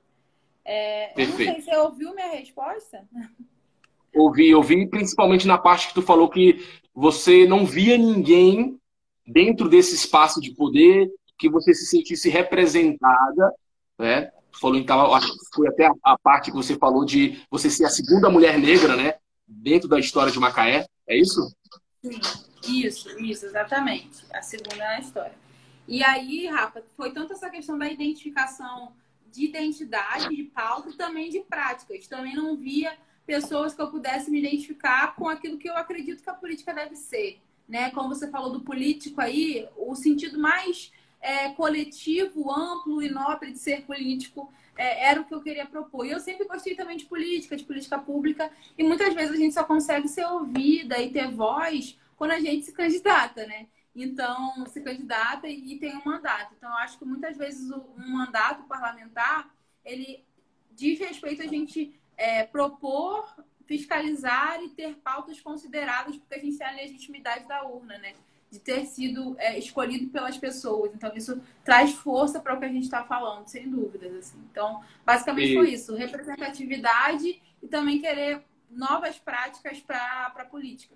É, 0.65 1.11
eu 1.11 1.29
não 1.29 1.37
Perfeito. 1.37 1.53
sei, 1.53 1.63
você 1.63 1.77
ouviu 1.77 2.15
minha 2.15 2.29
resposta? 2.29 3.07
Ouvi, 4.15 4.55
ouvi 4.55 4.89
principalmente 4.89 5.47
na 5.47 5.59
parte 5.59 5.89
que 5.89 5.95
tu 5.95 6.03
falou 6.03 6.29
que 6.29 6.59
você 6.95 7.47
não 7.47 7.65
via 7.65 7.97
ninguém 7.97 8.79
dentro 9.27 9.69
desse 9.69 9.95
espaço 9.95 10.41
de 10.41 10.55
poder 10.55 11.11
que 11.39 11.49
você 11.49 11.75
se 11.75 11.87
sentisse 11.87 12.29
representada, 12.29 13.53
né? 13.99 14.31
Falou 14.59 14.79
então, 14.79 15.15
acho 15.15 15.31
que 15.33 15.55
foi 15.55 15.69
até 15.69 15.87
a, 15.87 15.93
a 16.03 16.19
parte 16.19 16.51
que 16.51 16.57
você 16.57 16.77
falou 16.77 17.05
de 17.05 17.43
você 17.51 17.69
ser 17.69 17.85
a 17.85 17.91
segunda 17.91 18.31
mulher 18.31 18.59
negra, 18.59 18.97
né? 18.97 19.15
Dentro 19.47 19.89
da 19.89 19.99
história 19.99 20.33
de 20.33 20.39
Macaé, 20.41 20.87
é 21.07 21.17
isso? 21.17 21.55
Sim. 22.03 22.19
Isso, 22.67 23.19
isso, 23.21 23.47
exatamente. 23.47 24.25
A 24.33 24.43
segunda 24.43 24.77
na 24.77 25.01
história. 25.01 25.35
E 25.89 26.03
aí, 26.03 26.47
Rafa, 26.47 26.83
foi 26.97 27.13
tanto 27.13 27.33
essa 27.33 27.49
questão 27.49 27.79
da 27.79 27.89
identificação 27.89 28.93
de 29.31 29.45
identidade, 29.45 30.35
de 30.35 30.45
pauta 30.45 30.91
e 30.91 30.95
também 30.95 31.31
de 31.31 31.41
práticas. 31.41 32.07
Também 32.07 32.35
não 32.35 32.57
via 32.57 32.97
pessoas 33.27 33.75
que 33.75 33.83
eu 33.83 33.91
pudesse 33.91 34.31
me 34.31 34.39
identificar 34.39 35.15
com 35.15 35.29
aquilo 35.29 35.59
que 35.59 35.69
eu 35.69 35.77
acredito 35.77 36.23
que 36.23 36.31
a 36.31 36.35
política 36.35 36.73
deve 36.73 36.97
ser. 36.97 37.39
Né? 37.69 37.91
Como 37.91 38.09
você 38.09 38.31
falou 38.31 38.51
do 38.51 38.61
político 38.61 39.21
aí, 39.21 39.69
o 39.77 39.95
sentido 39.95 40.39
mais 40.39 40.93
é, 41.21 41.51
coletivo, 41.51 42.53
amplo 42.53 43.03
e 43.03 43.09
nobre 43.09 43.53
de 43.53 43.59
ser 43.59 43.83
político 43.83 44.53
é, 44.77 45.09
era 45.09 45.21
o 45.21 45.25
que 45.25 45.35
eu 45.35 45.43
queria 45.43 45.67
propor. 45.67 46.07
E 46.07 46.11
eu 46.11 46.21
sempre 46.21 46.47
gostei 46.47 46.75
também 46.75 46.97
de 46.97 47.07
política, 47.07 47.57
de 47.57 47.65
política 47.65 47.99
pública, 47.99 48.51
e 48.77 48.83
muitas 48.83 49.13
vezes 49.15 49.33
a 49.33 49.37
gente 49.37 49.55
só 49.55 49.65
consegue 49.65 50.09
ser 50.09 50.27
ouvida 50.27 50.99
e 51.01 51.11
ter 51.11 51.31
voz 51.31 51.99
quando 52.17 52.33
a 52.33 52.41
gente 52.41 52.65
se 52.65 52.73
candidata, 52.73 53.47
né? 53.47 53.67
Então, 53.95 54.67
se 54.67 54.81
candidata 54.81 55.49
e 55.49 55.79
tem 55.79 55.97
um 55.97 56.05
mandato. 56.05 56.55
Então, 56.57 56.71
eu 56.71 56.77
acho 56.77 56.99
que 56.99 57.05
muitas 57.05 57.37
vezes 57.37 57.71
um 57.71 58.09
mandato 58.09 58.65
parlamentar, 58.65 59.55
ele 59.85 60.25
diz 60.73 60.99
respeito 60.99 61.43
a 61.43 61.47
gente 61.47 61.99
é, 62.17 62.45
propor, 62.45 63.35
fiscalizar 63.65 64.63
e 64.63 64.69
ter 64.71 64.97
pautas 64.97 65.41
consideradas, 65.41 66.17
porque 66.17 66.35
a 66.35 66.39
gente 66.39 66.59
tem 66.59 66.67
a 66.67 66.73
legitimidade 66.73 67.49
da 67.49 67.65
urna, 67.65 67.97
né? 67.99 68.15
de 68.51 68.61
ter 68.61 68.87
sido 68.87 69.35
é, 69.39 69.59
escolhido 69.59 70.09
pelas 70.11 70.39
pessoas. 70.39 70.93
Então, 70.95 71.13
isso 71.15 71.41
traz 71.65 71.93
força 71.93 72.41
para 72.41 72.55
o 72.55 72.59
que 72.59 72.65
a 72.65 72.73
gente 72.73 72.85
está 72.85 73.05
falando, 73.05 73.47
sem 73.49 73.69
dúvidas. 73.69 74.15
Assim. 74.15 74.39
Então, 74.51 74.83
basicamente 75.05 75.53
e... 75.53 75.55
foi 75.55 75.73
isso: 75.73 75.95
representatividade 75.95 77.43
e 77.63 77.67
também 77.67 78.01
querer 78.01 78.43
novas 78.71 79.19
práticas 79.19 79.81
para 79.81 80.33
a 80.37 80.45
política. 80.45 80.95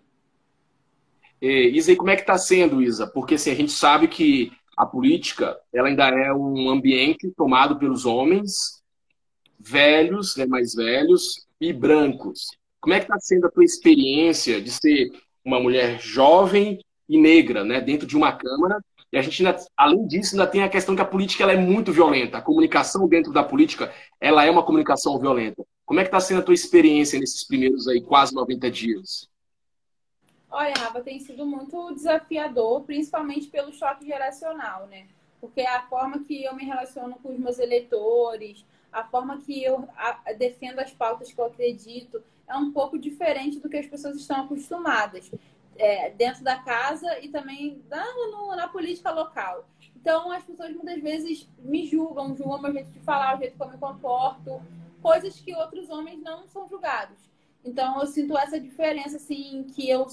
E, 1.41 1.71
Isa, 1.77 1.93
e 1.93 1.97
como 1.97 2.11
é 2.11 2.17
que 2.17 2.23
está 2.23 2.37
sendo, 2.37 2.83
Isa? 2.83 3.07
Porque 3.07 3.35
assim, 3.35 3.51
a 3.51 3.55
gente 3.55 3.73
sabe 3.73 4.09
que 4.09 4.53
a 4.77 4.87
política 4.87 5.59
ela 5.73 5.89
ainda 5.89 6.09
é 6.09 6.33
um 6.33 6.71
ambiente 6.71 7.31
tomado 7.37 7.79
pelos 7.79 8.07
homens 8.07 8.81
velhos, 9.59 10.37
né, 10.37 10.47
mais 10.47 10.75
velhos 10.75 11.47
e 11.61 11.73
brancos. 11.73 12.47
Como 12.81 12.95
é 12.95 12.99
que 12.99 13.05
está 13.05 13.19
sendo 13.21 13.47
a 13.47 13.51
tua 13.51 13.65
experiência 13.65 14.61
de 14.61 14.71
ser 14.71 15.11
uma 15.45 15.61
mulher 15.61 16.01
jovem 16.01 16.79
e 17.09 17.19
negra, 17.19 17.65
né, 17.65 17.81
dentro 17.81 18.07
de 18.07 18.17
uma 18.17 18.33
Câmara. 18.33 18.79
E 19.13 19.19
a 19.19 19.23
gente, 19.23 19.45
ainda, 19.45 19.59
além 19.77 20.07
disso, 20.07 20.35
ainda 20.35 20.47
tem 20.47 20.63
a 20.63 20.69
questão 20.69 20.95
que 20.95 21.03
a 21.03 21.05
política 21.05 21.43
ela 21.43 21.53
é 21.53 21.57
muito 21.57 21.93
violenta. 21.93 22.39
A 22.39 22.43
comunicação 22.43 23.09
dentro 23.09 23.33
da 23.33 23.43
política, 23.43 23.93
ela 24.21 24.45
é 24.45 24.51
uma 24.51 24.63
comunicação 24.63 25.19
violenta. 25.19 25.65
Como 25.85 25.99
é 25.99 26.05
que 26.05 26.09
está 26.09 26.21
sendo 26.21 26.39
a 26.39 26.43
tua 26.45 26.55
experiência 26.55 27.19
nesses 27.19 27.45
primeiros 27.45 27.89
aí 27.89 28.01
quase 28.01 28.33
90 28.33 28.71
dias? 28.71 29.29
Olha, 30.51 30.75
Rafa, 30.77 31.01
tem 31.01 31.21
sido 31.21 31.47
muito 31.47 31.95
desafiador, 31.95 32.83
principalmente 32.83 33.47
pelo 33.47 33.73
choque 33.73 34.05
geracional, 34.05 34.87
né? 34.89 35.07
Porque 35.41 35.61
a 35.61 35.83
forma 35.83 36.25
que 36.25 36.45
eu 36.45 36.55
me 36.55 36.65
relaciono 36.65 37.17
com 37.23 37.31
os 37.31 37.39
meus 37.39 37.59
eleitores, 37.59 38.67
a 38.93 39.05
forma 39.05 39.39
que 39.39 39.63
eu 39.63 39.89
defendo 40.39 40.81
as 40.81 40.93
pautas 40.93 41.33
que 41.33 41.41
eu 41.41 41.47
acredito, 41.47 42.23
é 42.49 42.57
um 42.57 42.73
pouco 42.73 42.99
diferente 42.99 43.61
do 43.61 43.69
que 43.69 43.77
as 43.77 43.87
pessoas 43.87 44.17
estão 44.17 44.43
acostumadas 44.43 45.31
é, 45.79 46.11
dentro 46.11 46.43
da 46.43 46.57
casa 46.57 47.19
e 47.21 47.29
também 47.29 47.81
no, 47.89 48.57
na 48.57 48.67
política 48.67 49.13
local. 49.13 49.65
Então, 49.95 50.33
as 50.33 50.43
pessoas 50.43 50.75
muitas 50.75 51.01
vezes 51.01 51.49
me 51.59 51.87
julgam, 51.87 52.35
julgam 52.35 52.59
o 52.59 52.63
meu 52.63 52.73
jeito 52.73 52.91
de 52.91 53.01
falar, 53.01 53.37
o 53.37 53.39
jeito 53.39 53.57
que 53.57 53.63
eu 53.63 53.69
me 53.69 53.79
comporto, 53.79 54.61
coisas 55.01 55.39
que 55.39 55.55
outros 55.55 55.89
homens 55.89 56.21
não 56.21 56.47
são 56.49 56.69
julgados. 56.69 57.19
Então, 57.65 58.01
eu 58.01 58.07
sinto 58.07 58.37
essa 58.37 58.59
diferença, 58.59 59.17
assim, 59.17 59.65
que 59.75 59.89
eu 59.89 60.07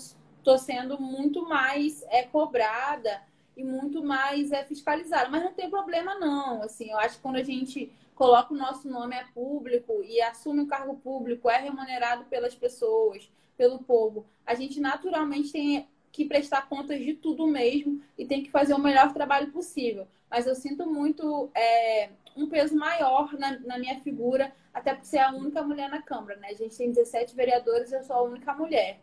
estou 0.48 0.58
sendo 0.58 0.98
muito 0.98 1.48
mais 1.48 2.06
é, 2.08 2.24
cobrada 2.24 3.22
e 3.58 3.64
muito 3.66 4.02
mais 4.02 4.54
é, 4.54 4.64
fiscalizada. 4.64 5.30
Mas 5.30 5.44
não 5.44 5.52
tem 5.52 5.70
problema, 5.70 6.16
não. 6.16 6.64
Assim, 6.64 6.90
eu 6.90 6.98
acho 6.98 7.18
que 7.18 7.22
quando 7.22 7.36
a 7.36 7.44
gente 7.44 7.92
coloca 8.16 8.54
o 8.54 8.58
nosso 8.58 8.88
nome 8.88 9.14
é 9.14 9.26
público 9.34 10.02
e 10.06 10.22
assume 10.22 10.62
um 10.62 10.66
cargo 10.68 10.96
público, 10.96 11.50
é 11.50 11.58
remunerado 11.58 12.24
pelas 12.26 12.56
pessoas, 12.56 13.30
pelo 13.58 13.80
povo, 13.80 14.26
a 14.46 14.56
gente 14.56 14.80
naturalmente 14.80 15.52
tem 15.52 15.88
que 16.14 16.24
prestar 16.24 16.70
contas 16.70 17.00
de 17.00 17.14
tudo 17.14 17.46
mesmo 17.46 18.02
e 18.18 18.26
tem 18.26 18.42
que 18.42 18.50
fazer 18.50 18.74
o 18.74 18.80
melhor 18.80 19.12
trabalho 19.12 19.52
possível. 19.52 20.08
Mas 20.30 20.48
eu 20.48 20.56
sinto 20.56 20.86
muito 20.86 21.50
é, 21.54 22.10
um 22.38 22.48
peso 22.48 22.76
maior 22.76 23.34
na, 23.34 23.60
na, 23.60 23.78
minha 23.78 24.00
figura, 24.00 24.54
até 24.74 24.94
por 24.94 25.04
ser 25.04 25.20
a 25.20 25.32
única 25.32 25.62
mulher 25.62 25.90
na 25.90 26.02
Câmara, 26.02 26.38
né? 26.38 26.50
A 26.52 26.54
gente 26.54 26.78
tem 26.78 26.92
17 26.92 27.36
vereadores 27.36 27.92
e 27.92 27.96
eu 27.96 28.04
sou 28.04 28.16
a 28.16 28.22
única 28.22 28.54
mulher. 28.54 29.00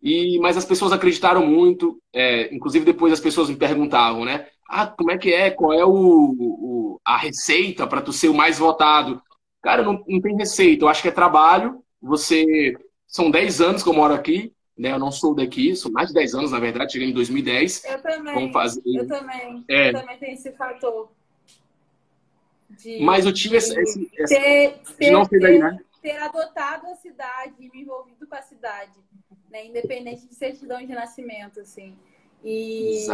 E, 0.00 0.38
mas 0.38 0.56
as 0.56 0.64
pessoas 0.64 0.92
acreditaram 0.92 1.44
muito, 1.44 2.00
é, 2.12 2.54
inclusive 2.54 2.84
depois 2.84 3.12
as 3.12 3.18
pessoas 3.18 3.50
me 3.50 3.56
perguntavam, 3.56 4.24
né? 4.24 4.46
Ah, 4.68 4.86
como 4.86 5.10
é 5.10 5.18
que 5.18 5.32
é? 5.32 5.50
Qual 5.50 5.72
é 5.72 5.84
o, 5.84 5.90
o 5.90 7.00
a 7.04 7.16
receita 7.16 7.86
para 7.86 8.00
tu 8.00 8.12
ser 8.12 8.28
o 8.28 8.34
mais 8.34 8.58
votado? 8.58 9.20
Cara, 9.60 9.82
não, 9.82 10.04
não 10.06 10.20
tem 10.20 10.36
receita. 10.36 10.84
Eu 10.84 10.88
acho 10.88 11.02
que 11.02 11.08
é 11.08 11.12
trabalho. 11.12 11.82
Você. 12.00 12.76
São 13.06 13.30
10 13.30 13.60
anos 13.60 13.82
que 13.82 13.88
eu 13.88 13.94
moro 13.94 14.14
aqui, 14.14 14.52
né? 14.76 14.92
Eu 14.92 14.98
não 14.98 15.10
sou 15.10 15.34
daqui, 15.34 15.74
são 15.74 15.90
mais 15.90 16.08
de 16.08 16.14
10 16.14 16.34
anos, 16.34 16.50
na 16.52 16.60
verdade, 16.60 16.92
cheguei 16.92 17.08
em 17.08 17.14
2010. 17.14 17.84
Eu 17.84 18.02
também. 18.02 18.34
Vamos 18.34 18.52
fazer... 18.52 18.82
Eu 18.84 19.08
também. 19.08 19.64
É. 19.68 19.88
Eu 19.88 19.92
também 19.94 20.18
tenho 20.18 20.34
esse 20.34 20.52
fator. 20.52 21.10
De, 22.78 23.00
Mas 23.02 23.26
eu 23.26 23.32
tive 23.32 23.56
esse. 23.56 23.78
esse, 23.80 24.10
esse 24.16 24.34
ter, 24.34 24.80
ter, 24.96 25.10
não 25.10 25.24
ser 25.24 25.40
daí, 25.40 25.58
né? 25.58 25.80
ter 26.00 26.16
adotado 26.16 26.86
a 26.86 26.94
cidade 26.94 27.54
e 27.58 27.68
me 27.70 27.82
envolvido 27.82 28.26
com 28.26 28.34
a 28.34 28.42
cidade, 28.42 28.98
né? 29.50 29.66
Independente 29.66 30.26
de 30.26 30.34
certidão 30.34 30.78
de 30.78 30.94
nascimento, 30.94 31.60
assim. 31.60 31.98
E, 32.44 33.04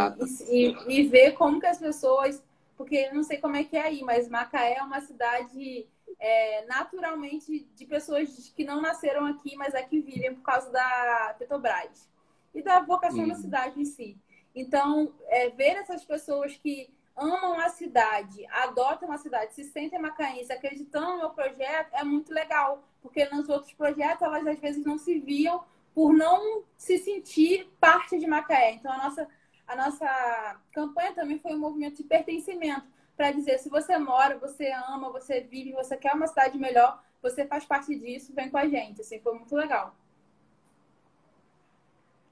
e, 0.51 0.77
e, 0.89 1.09
ver 1.09 1.33
como 1.33 1.61
que 1.61 1.67
as 1.67 1.79
pessoas. 1.79 2.43
Porque 2.77 2.97
eu 2.97 3.15
não 3.15 3.23
sei 3.23 3.39
como 3.39 3.57
é 3.57 3.65
que 3.65 3.77
é 3.77 3.83
aí, 3.83 4.03
mas 4.03 4.29
Macaé 4.29 4.75
é 4.75 4.83
uma 4.83 5.01
cidade 5.01 5.87
é, 6.19 6.65
naturalmente 6.67 7.67
de 7.75 7.87
pessoas 7.87 8.53
que 8.55 8.65
não 8.65 8.81
nasceram 8.81 9.25
aqui, 9.27 9.57
mas 9.57 9.75
aqui 9.75 10.01
vivem 10.01 10.35
por 10.35 10.43
causa 10.43 10.71
da 10.71 11.37
Petrobras 11.39 12.09
e 12.55 12.63
da 12.63 12.81
vocação 12.81 13.27
da 13.27 13.35
cidade 13.37 13.81
em 13.81 13.85
si. 13.85 14.17
Então, 14.55 15.13
é, 15.27 15.51
ver 15.51 15.77
essas 15.77 16.05
pessoas 16.05 16.57
que 16.57 16.94
amam 17.17 17.59
a 17.61 17.69
cidade, 17.69 18.47
adotam 18.47 19.11
a 19.13 19.19
cidade, 19.19 19.55
se 19.55 19.65
sentem 19.65 19.99
macaenses, 19.99 20.51
acreditando 20.51 21.13
no 21.13 21.19
meu 21.19 21.31
projeto, 21.31 21.93
é 21.93 22.03
muito 22.03 22.33
legal. 22.33 22.85
Porque 23.01 23.25
nos 23.27 23.49
outros 23.49 23.73
projetos, 23.73 24.23
elas 24.23 24.47
às 24.47 24.59
vezes 24.59 24.85
não 24.85 24.99
se 24.99 25.19
viam 25.21 25.63
por 25.95 26.13
não 26.13 26.65
se 26.77 26.99
sentir 26.99 27.71
parte 27.79 28.19
de 28.19 28.27
Macaé. 28.27 28.73
Então, 28.73 28.91
a 28.91 28.99
nossa, 28.99 29.29
a 29.67 29.77
nossa 29.77 30.61
campanha 30.73 31.13
também 31.13 31.39
foi 31.39 31.55
um 31.55 31.59
movimento 31.59 31.99
de 31.99 32.05
pertencimento 32.05 32.87
para 33.17 33.31
dizer 33.31 33.59
se 33.59 33.69
você 33.69 33.97
mora, 33.97 34.39
você 34.39 34.73
ama, 34.89 35.11
você 35.11 35.41
vive, 35.41 35.73
você 35.73 35.97
quer 35.97 36.15
uma 36.15 36.27
cidade 36.27 36.59
melhor, 36.59 37.01
você 37.23 37.47
faz 37.47 37.65
parte 37.65 37.95
disso, 37.95 38.35
vem 38.35 38.51
com 38.51 38.59
a 38.59 38.67
gente. 38.67 39.01
Assim, 39.01 39.21
foi 39.21 39.35
muito 39.35 39.55
legal. 39.55 39.95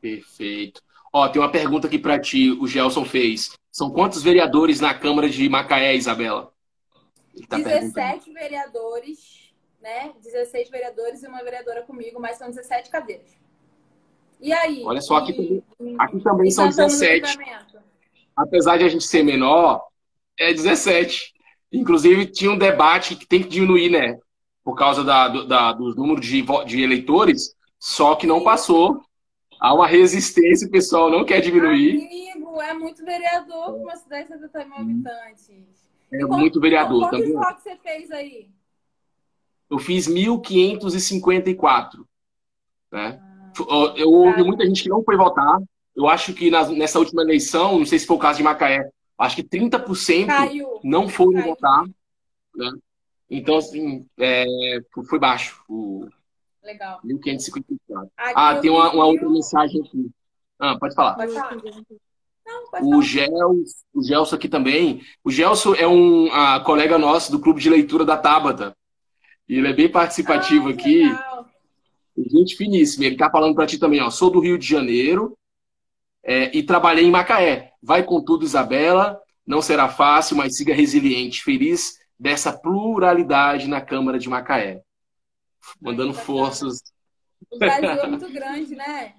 Perfeito. 0.00 0.82
Ó, 1.12 1.28
tem 1.28 1.42
uma 1.42 1.50
pergunta 1.50 1.86
aqui 1.86 1.98
para 1.98 2.18
ti, 2.18 2.50
o 2.50 2.66
Gelson 2.66 3.04
fez. 3.04 3.52
São 3.70 3.90
quantos 3.90 4.22
vereadores 4.22 4.80
na 4.80 4.94
Câmara 4.94 5.28
de 5.28 5.46
Macaé, 5.48 5.94
Isabela? 5.94 6.52
Tá 7.48 7.58
17 7.58 8.32
vereadores, 8.32 9.52
né? 9.80 10.12
16 10.22 10.70
vereadores 10.70 11.22
e 11.22 11.26
uma 11.26 11.42
vereadora 11.42 11.82
comigo, 11.82 12.20
mas 12.20 12.38
são 12.38 12.48
17 12.48 12.90
cadeiras. 12.90 13.36
E 14.40 14.52
aí? 14.52 14.82
Olha 14.84 15.00
só, 15.00 15.16
aqui, 15.16 15.32
também, 15.32 15.96
aqui 15.98 16.20
também 16.20 16.50
são 16.50 16.66
17. 16.66 17.38
Apesar 18.34 18.78
de 18.78 18.84
a 18.84 18.88
gente 18.88 19.04
ser 19.04 19.22
menor, 19.22 19.86
é 20.38 20.52
17. 20.52 21.32
Inclusive, 21.72 22.26
tinha 22.26 22.50
um 22.50 22.58
debate 22.58 23.16
que 23.16 23.26
tem 23.26 23.42
que 23.42 23.48
diminuir, 23.48 23.90
né? 23.90 24.18
Por 24.64 24.74
causa 24.74 25.04
da, 25.04 25.28
do, 25.28 25.46
da, 25.46 25.72
dos 25.72 25.94
números 25.94 26.26
de, 26.26 26.42
de 26.66 26.82
eleitores, 26.82 27.54
só 27.78 28.14
que 28.14 28.26
não 28.26 28.42
passou. 28.42 29.02
Há 29.62 29.72
uma 29.72 29.86
resistência, 29.86 30.66
o 30.66 30.70
pessoal 30.72 31.08
não 31.08 31.24
quer 31.24 31.40
diminuir. 31.40 32.04
Amigo, 32.34 32.60
é 32.60 32.74
muito 32.74 33.04
vereador 33.04 33.66
para 33.66 33.74
uma 33.74 33.94
cidade 33.94 34.24
de 34.32 34.40
70 34.40 34.64
mil 34.64 34.76
habitantes. 34.76 35.50
É 36.10 36.18
quanto, 36.18 36.36
muito 36.36 36.60
vereador 36.60 36.98
quantos 37.02 37.10
também. 37.16 37.32
Quantos 37.32 37.48
votos 37.48 37.62
você 37.62 37.76
fez 37.76 38.10
aí? 38.10 38.50
Eu 39.70 39.78
fiz 39.78 40.08
1.554. 40.08 42.04
Né? 42.90 43.20
Ah, 43.22 43.94
eu 43.96 44.10
ouvi 44.10 44.42
muita 44.42 44.66
gente 44.66 44.82
que 44.82 44.88
não 44.88 45.04
foi 45.04 45.16
votar. 45.16 45.62
Eu 45.94 46.08
acho 46.08 46.34
que 46.34 46.50
nessa 46.50 46.98
última 46.98 47.22
eleição, 47.22 47.78
não 47.78 47.86
sei 47.86 48.00
se 48.00 48.06
foi 48.06 48.16
o 48.16 48.18
caso 48.18 48.38
de 48.38 48.42
Macaé, 48.42 48.90
acho 49.16 49.36
que 49.36 49.44
30% 49.44 50.26
Caiu. 50.26 50.80
não 50.82 51.08
foram 51.08 51.34
Caiu. 51.34 51.46
votar. 51.46 51.84
Né? 52.56 52.72
Então, 53.30 53.58
assim, 53.58 54.04
é, 54.18 54.44
foi 55.08 55.20
baixo. 55.20 55.62
O 55.68 56.08
Legal. 56.62 57.00
1554. 57.04 58.10
ah, 58.16 58.54
tem 58.56 58.70
uma, 58.70 58.92
uma, 58.92 59.06
outra 59.06 59.28
mensagem 59.28 59.80
aqui. 59.80 60.10
Ah, 60.58 60.78
pode 60.78 60.94
falar. 60.94 61.14
Pode 61.14 61.32
falar. 61.32 61.56
Não, 62.44 62.70
pode 62.70 62.86
o, 62.86 63.02
Gelson, 63.02 63.64
o 63.94 64.02
Gelson 64.02 64.36
aqui 64.36 64.48
também. 64.48 65.02
O 65.24 65.30
Gelson 65.30 65.74
é 65.74 65.86
um 65.86 66.32
a, 66.32 66.60
colega 66.60 66.98
nosso 66.98 67.32
do 67.32 67.40
clube 67.40 67.60
de 67.60 67.70
leitura 67.70 68.04
da 68.04 68.16
Tabata. 68.16 68.76
E 69.48 69.56
ele 69.58 69.68
é 69.68 69.72
bem 69.72 69.88
participativo 69.88 70.68
ah, 70.68 70.72
aqui. 70.72 71.04
Legal. 71.04 71.46
Gente 72.16 72.56
finíssima. 72.56 73.06
Ele 73.06 73.16
tá 73.16 73.30
falando 73.30 73.54
para 73.54 73.66
ti 73.66 73.78
também, 73.78 74.00
ó. 74.00 74.10
Sou 74.10 74.30
do 74.30 74.40
Rio 74.40 74.58
de 74.58 74.66
Janeiro 74.66 75.36
é, 76.22 76.56
e 76.56 76.62
trabalhei 76.62 77.04
em 77.04 77.10
Macaé. 77.10 77.72
Vai 77.82 78.04
com 78.04 78.22
tudo, 78.22 78.44
Isabela. 78.44 79.20
Não 79.46 79.60
será 79.60 79.88
fácil, 79.88 80.36
mas 80.36 80.56
siga 80.56 80.74
resiliente, 80.74 81.42
feliz 81.42 81.98
dessa 82.18 82.52
pluralidade 82.52 83.66
na 83.66 83.80
Câmara 83.80 84.18
de 84.18 84.28
Macaé. 84.28 84.82
Mandando 85.80 86.14
forças. 86.14 86.82
O 87.50 87.58
Brasil 87.58 87.90
é 87.90 88.06
muito 88.06 88.30
grande, 88.30 88.74
né? 88.74 89.14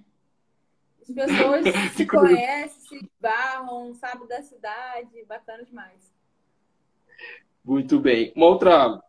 As 1.01 1.13
pessoas 1.13 1.65
se 1.95 2.05
conhecem, 2.05 2.99
se 2.99 3.11
barram, 3.19 3.93
sabem 3.95 4.27
da 4.27 4.41
cidade. 4.41 5.23
Bacana 5.27 5.63
demais. 5.63 6.13
Muito 7.63 7.99
bem. 7.99 8.31
Uma 8.35 8.47
outra. 8.47 9.01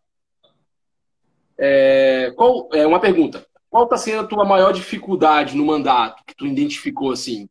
É, 1.57 2.31
qual, 2.35 2.69
é 2.73 2.85
uma 2.85 2.99
pergunta. 2.99 3.45
Qual 3.69 3.85
está 3.85 3.97
sendo 3.97 4.23
a 4.23 4.27
tua 4.27 4.45
maior 4.45 4.71
dificuldade 4.71 5.55
no 5.55 5.65
mandato 5.65 6.23
que 6.25 6.35
tu 6.35 6.45
identificou 6.45 7.11
assim? 7.11 7.41
Não 7.41 7.49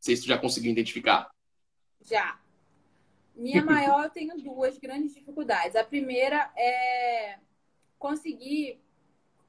sei 0.00 0.16
se 0.16 0.22
tu 0.22 0.28
já 0.28 0.38
conseguiu 0.38 0.72
identificar. 0.72 1.30
Já. 2.02 2.38
Minha 3.34 3.62
maior, 3.62 4.04
eu 4.04 4.10
tenho 4.10 4.34
duas 4.42 4.78
grandes 4.78 5.14
dificuldades. 5.14 5.76
A 5.76 5.84
primeira 5.84 6.50
é 6.56 7.38
conseguir 7.98 8.80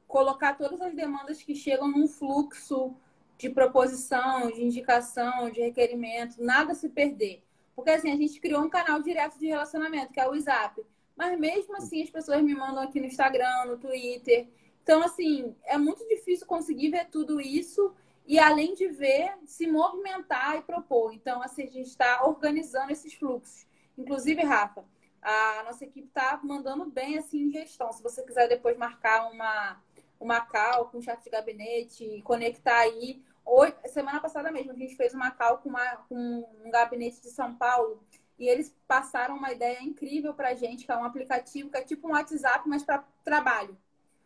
colocar 0.07 0.55
todas 0.55 0.81
as 0.81 0.93
demandas 0.93 1.41
que 1.41 1.53
chegam 1.55 1.87
num 1.87 2.07
fluxo 2.07 2.95
de 3.37 3.49
proposição, 3.49 4.49
de 4.49 4.63
indicação, 4.63 5.49
de 5.49 5.61
requerimento, 5.61 6.41
nada 6.41 6.73
se 6.73 6.89
perder. 6.89 7.43
Porque 7.75 7.91
assim, 7.91 8.11
a 8.11 8.15
gente 8.15 8.39
criou 8.39 8.63
um 8.63 8.69
canal 8.69 9.01
direto 9.01 9.37
de 9.37 9.47
relacionamento, 9.47 10.11
que 10.11 10.19
é 10.19 10.27
o 10.27 10.31
WhatsApp. 10.31 10.83
Mas 11.15 11.39
mesmo 11.39 11.75
assim, 11.75 12.01
as 12.01 12.09
pessoas 12.09 12.41
me 12.41 12.55
mandam 12.55 12.83
aqui 12.83 12.99
no 12.99 13.05
Instagram, 13.05 13.65
no 13.65 13.77
Twitter. 13.77 14.47
Então, 14.83 15.03
assim, 15.03 15.55
é 15.65 15.77
muito 15.77 16.07
difícil 16.07 16.47
conseguir 16.47 16.89
ver 16.89 17.05
tudo 17.09 17.41
isso 17.41 17.93
e, 18.25 18.39
além 18.39 18.73
de 18.73 18.87
ver, 18.87 19.33
se 19.45 19.67
movimentar 19.67 20.57
e 20.57 20.61
propor. 20.61 21.13
Então, 21.13 21.41
assim, 21.41 21.63
a 21.63 21.71
gente 21.71 21.87
está 21.87 22.25
organizando 22.25 22.91
esses 22.91 23.13
fluxos. 23.13 23.67
Inclusive, 23.97 24.43
Rafa, 24.43 24.85
a 25.21 25.63
nossa 25.63 25.83
equipe 25.83 26.07
está 26.07 26.39
mandando 26.43 26.85
bem 26.85 27.17
assim 27.17 27.47
em 27.47 27.51
gestão. 27.51 27.91
Se 27.91 28.01
você 28.01 28.23
quiser 28.23 28.47
depois 28.47 28.77
marcar 28.77 29.29
uma, 29.31 29.81
uma 30.19 30.41
call 30.41 30.85
com 30.85 30.97
o 30.97 31.01
chefe 31.01 31.25
de 31.25 31.29
gabinete, 31.29 32.21
conectar 32.23 32.79
aí. 32.79 33.21
Hoje, 33.45 33.73
semana 33.85 34.19
passada 34.19 34.51
mesmo, 34.51 34.71
a 34.71 34.75
gente 34.75 34.95
fez 34.95 35.13
uma 35.13 35.31
call 35.31 35.57
com, 35.59 35.69
uma, 35.69 35.97
com 36.09 36.45
um 36.63 36.69
gabinete 36.69 37.21
de 37.21 37.29
São 37.29 37.55
Paulo 37.55 38.03
e 38.37 38.47
eles 38.47 38.75
passaram 38.87 39.35
uma 39.35 39.51
ideia 39.51 39.81
incrível 39.81 40.33
para 40.33 40.49
a 40.49 40.53
gente, 40.53 40.85
que 40.85 40.91
é 40.91 40.97
um 40.97 41.03
aplicativo 41.03 41.69
que 41.69 41.77
é 41.77 41.81
tipo 41.81 42.07
um 42.07 42.11
WhatsApp, 42.11 42.67
mas 42.67 42.83
para 42.83 43.03
trabalho. 43.23 43.77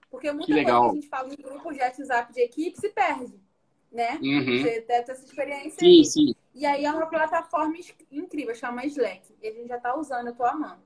Porque 0.10 0.32
muita 0.32 0.54
coisa 0.54 0.66
que 0.66 0.72
a 0.72 0.94
gente 0.94 1.08
fala 1.08 1.34
em 1.34 1.38
grupo 1.38 1.72
de 1.72 1.80
WhatsApp 1.80 2.34
de 2.34 2.42
equipe 2.42 2.78
se 2.78 2.90
perde, 2.90 3.40
né? 3.90 4.20
Uhum. 4.22 4.58
Você 4.58 4.82
deve 4.82 5.04
ter 5.04 5.12
essa 5.14 5.26
experiência. 5.26 5.80
Sim, 5.80 6.00
aí. 6.00 6.06
sim. 6.06 6.36
E 6.54 6.66
aí 6.66 6.84
é 6.84 6.92
uma 6.92 7.08
plataforma 7.08 7.78
incrível, 8.12 8.54
chama 8.54 8.86
Slack. 8.86 9.34
E 9.42 9.48
a 9.48 9.52
gente 9.54 9.70
já 9.70 9.78
está 9.78 9.96
usando, 9.96 10.28
eu 10.28 10.32
estou 10.34 10.46
amando. 10.46 10.82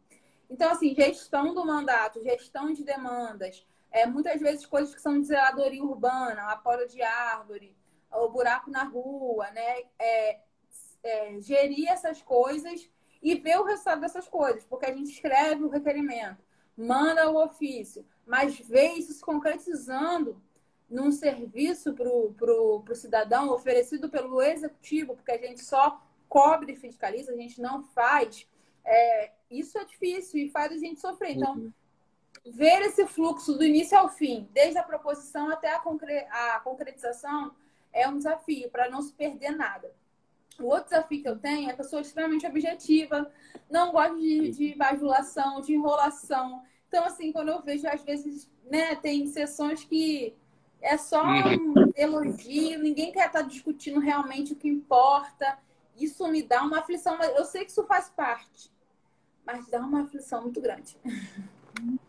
Então, 0.48 0.72
assim, 0.72 0.94
gestão 0.94 1.56
do 1.56 1.66
mandato, 1.66 2.22
gestão 2.22 2.72
de 2.72 2.84
demandas, 2.84 3.66
é, 3.96 4.06
muitas 4.06 4.42
vezes 4.42 4.66
coisas 4.66 4.94
que 4.94 5.02
são 5.02 5.22
de 5.22 5.28
zeladoria 5.28 5.82
urbana, 5.82 6.52
a 6.52 6.58
poda 6.58 6.86
de 6.86 7.02
árvore, 7.02 7.74
o 8.12 8.28
buraco 8.28 8.70
na 8.70 8.84
rua, 8.84 9.50
né? 9.52 9.84
É, 9.98 10.40
é, 11.02 11.40
gerir 11.40 11.88
essas 11.88 12.22
coisas 12.22 12.90
e 13.24 13.36
ver 13.36 13.58
o 13.58 13.64
resultado 13.64 14.02
dessas 14.02 14.28
coisas, 14.28 14.66
porque 14.66 14.86
a 14.86 14.94
gente 14.94 15.12
escreve 15.12 15.64
o 15.64 15.70
requerimento, 15.70 16.44
manda 16.76 17.32
o 17.32 17.42
ofício, 17.42 18.06
mas 18.28 18.60
vê 18.60 18.96
isso 18.96 19.14
se 19.14 19.22
concretizando 19.22 20.42
num 20.90 21.10
serviço 21.10 21.94
para 21.94 22.10
o 22.10 22.84
cidadão 22.96 23.50
oferecido 23.50 24.10
pelo 24.10 24.42
executivo, 24.42 25.16
porque 25.16 25.32
a 25.32 25.38
gente 25.38 25.64
só 25.64 26.06
cobre 26.28 26.74
e 26.74 26.76
fiscaliza, 26.76 27.32
a 27.32 27.38
gente 27.38 27.62
não 27.62 27.82
faz. 27.82 28.46
É, 28.84 29.32
isso 29.50 29.78
é 29.78 29.86
difícil 29.86 30.42
e 30.42 30.50
faz 30.50 30.74
a 30.74 30.78
gente 30.78 31.00
sofrer. 31.00 31.38
Então, 31.38 31.56
uhum 31.56 31.72
ver 32.46 32.82
esse 32.84 33.06
fluxo 33.08 33.54
do 33.54 33.64
início 33.64 33.98
ao 33.98 34.10
fim, 34.10 34.48
desde 34.54 34.78
a 34.78 34.84
proposição 34.84 35.50
até 35.50 35.74
a, 35.74 35.80
concre 35.80 36.20
a 36.30 36.60
concretização, 36.64 37.52
é 37.92 38.08
um 38.08 38.18
desafio 38.18 38.70
para 38.70 38.90
não 38.90 39.02
se 39.02 39.14
perder 39.14 39.52
nada. 39.52 39.92
O 40.60 40.66
outro 40.66 40.86
desafio 40.86 41.22
que 41.22 41.28
eu 41.28 41.38
tenho 41.38 41.70
é 41.70 41.74
a 41.74 41.78
pessoa 41.78 42.02
extremamente 42.02 42.46
objetiva, 42.46 43.32
não 43.70 43.92
gosta 43.92 44.16
de, 44.16 44.52
de 44.52 44.76
bajulação, 44.76 45.60
de 45.60 45.74
enrolação. 45.74 46.62
Então, 46.88 47.04
assim, 47.06 47.32
quando 47.32 47.50
eu 47.50 47.62
vejo, 47.62 47.88
às 47.88 48.04
vezes, 48.04 48.50
né, 48.70 48.96
tem 48.96 49.26
sessões 49.28 49.84
que 49.84 50.34
é 50.82 50.98
só 50.98 51.24
uhum. 51.24 51.74
um 51.74 51.92
elogio, 51.96 52.80
ninguém 52.80 53.12
quer 53.12 53.28
estar 53.28 53.42
discutindo 53.42 54.00
realmente 54.00 54.54
o 54.54 54.56
que 54.56 54.68
importa. 54.68 55.58
Isso 55.98 56.28
me 56.28 56.44
dá 56.44 56.62
uma 56.64 56.80
aflição, 56.80 57.22
eu 57.22 57.44
sei 57.44 57.66
que 57.66 57.72
isso 57.72 57.84
faz 57.86 58.10
parte, 58.10 58.72
mas 59.46 59.68
dá 59.68 59.80
uma 59.80 60.04
aflição 60.04 60.44
muito 60.44 60.62
grande. 60.62 60.96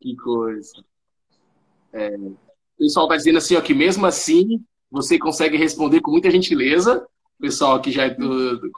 Que 0.00 0.16
coisa. 0.16 0.84
É, 1.92 2.16
o 2.16 2.36
pessoal 2.78 3.06
está 3.06 3.16
dizendo 3.16 3.38
assim, 3.38 3.56
ó, 3.56 3.60
que 3.60 3.74
mesmo 3.74 4.06
assim 4.06 4.64
você 4.90 5.18
consegue 5.18 5.56
responder 5.56 6.00
com 6.00 6.10
muita 6.10 6.30
gentileza. 6.30 7.06
O 7.38 7.42
pessoal 7.42 7.76
aqui 7.76 7.90
já 7.90 8.04
é 8.04 8.10
do, 8.10 8.58
do 8.58 8.70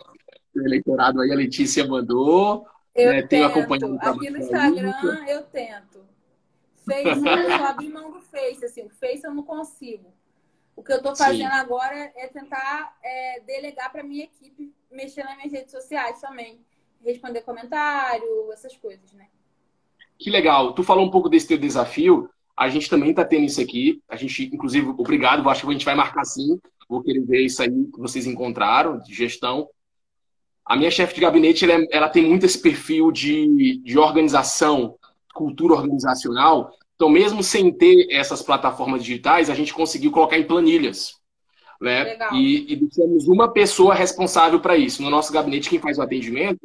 eleitorado 0.57 1.21
aí, 1.21 1.31
a 1.33 1.37
Letícia 1.37 1.87
mandou. 1.87 2.67
Eu 2.95 3.13
né, 3.13 3.23
tenho 3.23 3.47
acompanhado 3.47 3.99
Aqui 4.01 4.31
no 4.31 4.39
Instagram 4.39 5.25
eu 5.29 5.43
tento. 5.45 6.01
Face, 6.85 7.09
eu 7.09 7.59
só 7.59 7.67
abri 7.67 7.89
mão 7.89 8.11
do 8.11 8.21
Face, 8.21 8.65
assim, 8.65 8.83
o 8.83 8.91
Face 8.91 9.23
eu 9.25 9.35
não 9.35 9.43
consigo. 9.43 10.13
O 10.75 10.83
que 10.83 10.93
eu 10.93 10.97
estou 10.97 11.15
fazendo 11.15 11.51
Sim. 11.51 11.59
agora 11.59 11.95
é 11.95 12.27
tentar 12.27 12.97
é, 13.05 13.41
delegar 13.41 13.93
para 13.93 14.03
minha 14.03 14.25
equipe 14.25 14.75
mexer 14.91 15.23
nas 15.23 15.37
minhas 15.37 15.53
redes 15.53 15.71
sociais 15.71 16.21
também 16.21 16.59
responder 17.05 17.43
comentário, 17.43 18.53
essas 18.53 18.77
coisas, 18.77 19.13
né? 19.13 19.27
Que 20.19 20.31
legal. 20.31 20.75
Tu 20.75 20.83
falou 20.83 21.05
um 21.05 21.11
pouco 21.11 21.29
desse 21.29 21.49
teu 21.49 21.57
desafio. 21.59 22.29
A 22.57 22.69
gente 22.69 22.91
também 22.91 23.11
está 23.11 23.25
tendo 23.25 23.47
isso 23.47 23.61
aqui. 23.61 24.03
A 24.09 24.17
gente, 24.17 24.51
inclusive, 24.53 24.89
obrigado. 24.89 25.49
Acho 25.49 25.63
que 25.63 25.69
a 25.69 25.73
gente 25.73 25.85
vai 25.85 25.95
marcar 25.95 26.25
sim. 26.25 26.61
Vou 26.89 27.03
querer 27.03 27.25
ver 27.25 27.45
isso 27.45 27.63
aí 27.63 27.71
que 27.71 27.99
vocês 27.99 28.27
encontraram, 28.27 28.99
de 28.99 29.15
gestão. 29.15 29.69
A 30.65 30.77
minha 30.77 30.91
chefe 30.91 31.15
de 31.15 31.21
gabinete, 31.23 31.65
ela, 31.65 31.83
é, 31.83 31.87
ela, 31.91 32.09
tem 32.09 32.25
muito 32.25 32.45
esse 32.45 32.61
perfil 32.61 33.11
de, 33.11 33.81
de 33.83 33.99
organização, 33.99 34.97
cultura 35.33 35.75
organizacional. 35.75 36.71
Então, 36.95 37.09
mesmo 37.09 37.43
sem 37.43 37.73
ter 37.73 38.09
essas 38.11 38.43
plataformas 38.43 39.03
digitais, 39.03 39.49
a 39.49 39.55
gente 39.55 39.73
conseguiu 39.73 40.11
colocar 40.11 40.37
em 40.37 40.47
planilhas. 40.47 41.15
Né? 41.81 42.19
E, 42.35 42.75
e 42.75 42.89
temos 42.91 43.27
uma 43.27 43.51
pessoa 43.51 43.95
responsável 43.95 44.61
para 44.61 44.77
isso. 44.77 45.01
No 45.01 45.09
nosso 45.09 45.33
gabinete, 45.33 45.71
quem 45.71 45.79
faz 45.79 45.97
o 45.97 46.03
atendimento 46.03 46.61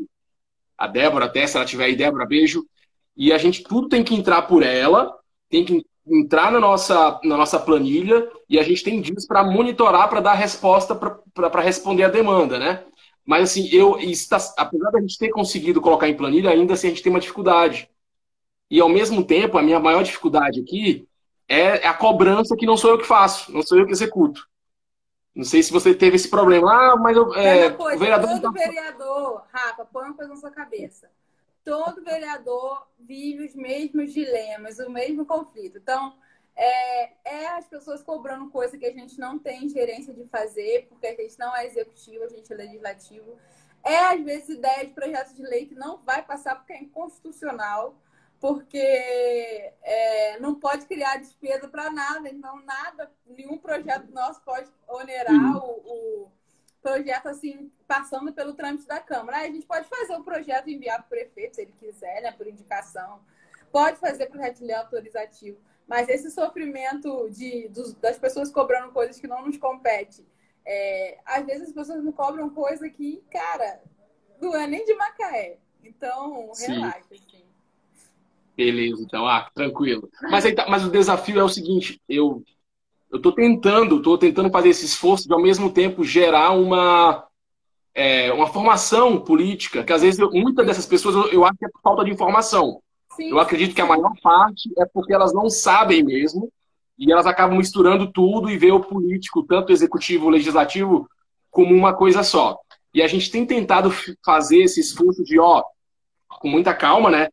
a 0.78 0.88
Débora 0.88 1.26
até, 1.26 1.46
se 1.48 1.58
ela 1.58 1.66
tiver 1.66 1.86
aí, 1.86 1.96
Débora, 1.96 2.26
beijo. 2.26 2.66
E 3.16 3.32
a 3.32 3.38
gente 3.38 3.64
tudo 3.64 3.88
tem 3.88 4.04
que 4.04 4.14
entrar 4.14 4.44
por 4.44 4.64
ela, 4.64 5.14
tem 5.50 5.64
que 5.64 5.86
entrar 6.08 6.52
na 6.52 6.60
nossa, 6.60 7.20
na 7.24 7.38
nossa 7.38 7.60
planilha 7.60 8.30
e 8.48 8.60
a 8.60 8.64
gente 8.64 8.84
tem 8.84 9.02
dias 9.02 9.26
para 9.26 9.44
monitorar, 9.44 10.08
para 10.10 10.20
dar 10.20 10.34
resposta, 10.34 10.96
para 10.96 11.62
responder 11.62 12.04
a 12.04 12.10
demanda, 12.10 12.60
né? 12.60 12.84
Mas 13.26 13.52
assim, 13.52 13.68
eu 13.72 13.98
está, 14.00 14.38
apesar 14.58 14.92
da 14.92 15.02
gente 15.02 15.18
ter 15.18 15.30
conseguido 15.30 15.82
colocar 15.82 16.08
em 16.08 16.16
planilha, 16.16 16.52
ainda 16.52 16.74
assim 16.74 16.88
a 16.88 16.90
gente 16.92 17.02
tem 17.02 17.12
uma 17.12 17.20
dificuldade. 17.20 17.90
E 18.70 18.80
ao 18.80 18.90
mesmo 18.90 19.24
tempo, 19.24 19.58
a 19.58 19.64
minha 19.64 19.80
maior 19.80 20.04
dificuldade 20.04 20.62
aqui 20.62 21.08
é 21.48 21.88
a 21.88 21.94
cobrança 21.94 22.56
que 22.56 22.66
não 22.66 22.78
sou 22.78 22.92
eu 22.92 22.98
que 22.98 23.06
faço, 23.06 23.52
não 23.52 23.64
sou 23.64 23.78
eu 23.78 23.86
que 23.86 23.92
executo. 23.92 24.48
Não 25.36 25.43
sei 25.43 25.62
se 25.62 25.71
você 25.71 25.93
teve 25.93 26.15
esse 26.15 26.30
problema. 26.30 26.71
Ah, 26.71 26.95
mas 26.95 27.17
eu, 27.17 27.34
é, 27.36 27.69
coisa, 27.71 27.98
o 27.98 28.00
vereador. 28.00 28.30
Todo 28.30 28.41
tá... 28.41 28.52
vereador, 28.52 29.45
Rafa, 29.52 29.86
põe 29.86 30.06
uma 30.06 30.13
coisa 30.13 30.34
na 30.34 30.39
sua 30.39 30.52
cabeça. 30.52 31.12
Todo 31.63 32.04
vereador 32.04 32.88
vive 33.00 33.45
os 33.45 33.56
mesmos 33.56 34.13
dilemas, 34.13 34.80
o 34.80 34.89
mesmo 34.89 35.26
conflito. 35.26 35.78
Então, 35.78 36.15
é, 36.56 37.12
é, 37.26 37.48
as 37.48 37.67
pessoas 37.67 38.02
cobrando 38.02 38.50
coisa 38.50 38.78
que 38.78 38.86
a 38.86 38.93
gente 38.93 39.19
não 39.19 39.38
tem 39.38 39.67
gerência 39.67 40.13
de 40.13 40.26
fazer, 40.28 40.88
porque 40.88 41.08
a 41.08 41.15
gente 41.15 41.38
não 41.38 41.54
é 41.56 41.65
executivo, 41.65 42.24
a 42.24 42.30
gente 42.30 42.52
é 42.54 42.56
legislativo. 42.56 43.38
É, 43.84 43.98
às 44.06 44.24
vezes, 44.24 44.50
ideia 44.50 44.86
de 44.86 44.93
projeto 44.93 45.34
de 45.36 45.43
lei 45.43 45.65
que 45.65 45.76
não 45.76 46.02
vai 46.04 46.24
passar 46.24 46.56
porque 46.56 46.74
é 46.74 46.82
inconstitucional, 46.82 48.00
porque 48.39 48.78
é, 48.78 50.39
não 50.39 50.56
pode 50.56 50.86
criar 50.86 51.17
despesa 51.17 51.67
para 51.67 51.89
nada, 51.89 52.30
então 52.30 52.62
nada, 52.63 53.12
nenhum 53.26 53.58
projeto 53.58 54.12
nosso 54.12 54.41
pode 54.41 54.69
onerar 54.88 55.34
uhum. 55.34 55.58
o, 55.58 56.24
o, 56.24 56.32
projeto 56.82 57.28
assim, 57.28 57.71
passando 57.88 58.32
pelo 58.32 58.54
trâmite 58.54 58.86
da 58.86 59.00
Câmara. 59.00 59.38
Aí 59.38 59.50
a 59.50 59.54
gente 59.54 59.65
pode 59.65 59.88
fazer 59.88 60.15
o 60.15 60.24
projeto 60.24 60.67
e 60.67 60.76
enviar 60.76 61.00
para 61.00 61.06
o 61.06 61.10
prefeito, 61.10 61.56
se 61.56 61.62
ele 61.63 61.74
quiser, 61.80 62.21
né, 62.21 62.32
por 62.32 62.45
indicação. 62.45 63.21
Pode 63.71 63.98
fazer 63.98 64.28
projeto 64.28 64.60
de 64.60 64.65
lei 64.65 64.76
autorizativo 64.76 65.58
mas 65.88 66.10
esse 66.10 66.32
sofrimento 66.32 67.30
de, 67.30 67.67
dos, 67.69 67.93
das 67.93 68.17
pessoas 68.17 68.52
cobrando 68.52 68.91
coisas 68.91 69.19
que 69.19 69.28
não 69.28 69.45
nos 69.45 69.58
compete, 69.58 70.26
é, 70.65 71.19
às 71.24 71.45
vezes 71.45 71.69
as 71.69 71.74
pessoas 71.74 72.04
não 72.04 72.12
cobram 72.12 72.50
coisa 72.50 72.89
que, 72.89 73.24
cara, 73.32 73.82
não 74.41 74.56
é 74.56 74.65
nem 74.65 74.84
de 74.84 74.95
Macaé. 74.95 75.58
Então, 75.84 76.52
relaxa, 76.58 77.06
assim. 77.12 77.35
Beleza, 78.56 79.04
então, 79.04 79.28
ah, 79.28 79.50
tranquilo. 79.54 80.10
Mas, 80.30 80.46
aí, 80.46 80.56
tá, 80.56 80.65
mas 80.70 80.86
o 80.86 80.89
desafio 80.89 81.39
é 81.39 81.44
o 81.44 81.50
seguinte, 81.50 82.02
eu 82.08 82.44
eu 83.12 83.22
tô 83.22 83.32
tentando, 83.32 84.02
tô 84.02 84.18
tentando 84.18 84.50
fazer 84.50 84.70
esse 84.70 84.86
esforço 84.86 85.28
de 85.28 85.34
ao 85.34 85.41
mesmo 85.41 85.72
tempo 85.72 86.04
gerar 86.04 86.52
uma 86.52 87.26
é, 87.94 88.32
uma 88.34 88.48
formação 88.48 89.22
política, 89.22 89.84
que 89.84 89.94
às 89.94 90.02
vezes 90.02 90.20
muitas 90.32 90.65
dessas 90.65 90.86
pessoas 90.86 91.15
eu, 91.15 91.32
eu 91.32 91.46
acho 91.46 91.58
que 91.58 91.65
é 91.65 91.70
por 91.70 91.82
falta 91.82 92.04
de 92.04 92.12
informação. 92.12 92.82
Sim. 93.15 93.30
Eu 93.30 93.39
acredito 93.39 93.74
que 93.74 93.82
a 93.82 93.86
maior 93.86 94.12
parte 94.22 94.70
é 94.78 94.86
porque 94.86 95.13
elas 95.13 95.34
não 95.34 95.50
sabem 95.50 96.04
mesmo 96.04 96.52
e 96.98 97.10
elas 97.12 97.26
acabam 97.26 97.58
misturando 97.58 98.12
tudo 98.12 98.50
e 98.50 98.58
vê 98.58 98.72
o 98.72 98.82
político, 98.82 99.44
tanto 99.44 99.72
executivo, 99.72 100.30
legislativo, 100.30 101.10
como 101.50 101.74
uma 101.74 101.94
coisa 101.94 102.22
só. 102.22 102.58
E 102.94 103.02
a 103.02 103.08
gente 103.08 103.32
tem 103.32 103.46
tentado 103.46 103.89
fazer 104.24 104.63
esse 104.63 104.82
esforço 104.82 105.24
de, 105.24 105.39
ó, 105.39 105.63
com 106.28 106.50
muita 106.50 106.74
calma, 106.74 107.10
né? 107.10 107.30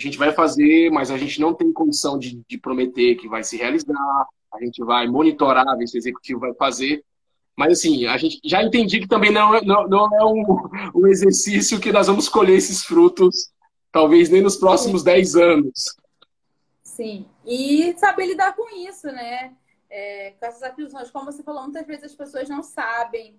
A 0.00 0.02
gente 0.02 0.18
vai 0.18 0.32
fazer, 0.32 0.90
mas 0.90 1.10
a 1.10 1.18
gente 1.18 1.38
não 1.40 1.52
tem 1.52 1.70
condição 1.72 2.18
de, 2.18 2.40
de 2.48 2.56
prometer 2.56 3.16
que 3.16 3.28
vai 3.28 3.44
se 3.44 3.58
realizar. 3.58 4.26
A 4.52 4.64
gente 4.64 4.82
vai 4.82 5.06
monitorar, 5.06 5.76
ver 5.76 5.86
se 5.86 5.96
o 5.96 6.00
executivo 6.00 6.40
vai 6.40 6.54
fazer. 6.54 7.04
Mas 7.54 7.78
assim, 7.78 8.06
a 8.06 8.16
gente 8.16 8.40
já 8.42 8.62
entendi 8.62 9.00
que 9.00 9.06
também 9.06 9.30
não 9.30 9.54
é, 9.54 9.60
não, 9.62 9.86
não 9.86 10.16
é 10.16 10.24
um, 10.24 10.42
um 10.94 11.06
exercício 11.06 11.78
que 11.78 11.92
nós 11.92 12.06
vamos 12.06 12.28
colher 12.28 12.56
esses 12.56 12.82
frutos 12.82 13.50
talvez 13.92 14.30
nem 14.30 14.40
nos 14.40 14.56
próximos 14.56 15.02
10 15.02 15.36
anos. 15.36 15.96
Sim, 16.82 17.26
e 17.44 17.94
saber 17.98 18.26
lidar 18.26 18.54
com 18.54 18.74
isso, 18.76 19.06
né? 19.08 19.52
É, 19.90 20.32
com 20.38 20.46
essas 20.46 20.62
aflições, 20.62 21.10
como 21.10 21.30
você 21.30 21.42
falou, 21.42 21.64
muitas 21.64 21.86
vezes 21.86 22.04
as 22.04 22.14
pessoas 22.14 22.48
não 22.48 22.62
sabem. 22.62 23.38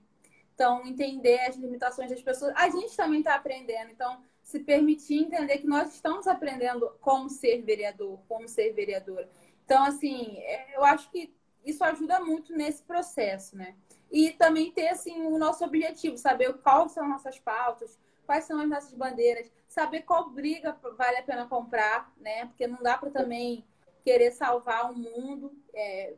Então, 0.54 0.86
entender 0.86 1.40
as 1.48 1.56
limitações 1.56 2.12
das 2.12 2.22
pessoas. 2.22 2.54
A 2.56 2.70
gente 2.70 2.96
também 2.96 3.20
está 3.20 3.36
aprendendo. 3.36 3.90
Então, 3.90 4.20
se 4.52 4.60
permitir 4.60 5.24
entender 5.24 5.60
que 5.60 5.68
nós 5.68 5.94
estamos 5.94 6.28
aprendendo 6.28 6.92
como 7.00 7.30
ser 7.30 7.62
vereador, 7.62 8.20
como 8.28 8.48
ser 8.48 8.74
vereadora. 8.74 9.30
Então, 9.64 9.84
assim, 9.84 10.38
é, 10.40 10.76
eu 10.76 10.84
acho 10.84 11.10
que 11.10 11.34
isso 11.66 11.84
ajuda 11.84 12.20
muito 12.20 12.54
nesse 12.54 12.84
processo, 12.84 13.56
né? 13.56 13.76
E 14.12 14.32
também 14.32 14.72
ter, 14.72 14.90
assim, 14.90 15.26
o 15.26 15.38
nosso 15.38 15.64
objetivo, 15.64 16.18
saber 16.18 16.54
quais 16.56 16.92
são 16.92 17.08
nossas 17.08 17.40
pautas, 17.40 17.98
quais 18.26 18.44
são 18.44 18.60
as 18.60 18.68
nossas 18.68 18.94
bandeiras, 18.94 19.50
saber 19.70 20.02
qual 20.02 20.30
briga 20.30 20.78
vale 20.98 21.18
a 21.18 21.24
pena 21.24 21.48
comprar, 21.48 22.14
né? 22.18 22.46
Porque 22.48 22.68
não 22.68 22.84
dá 22.84 22.98
para 22.98 23.10
também 23.10 23.66
querer 24.04 24.32
salvar 24.32 24.92
o 24.92 24.98
mundo. 24.98 25.56
É, 25.74 26.16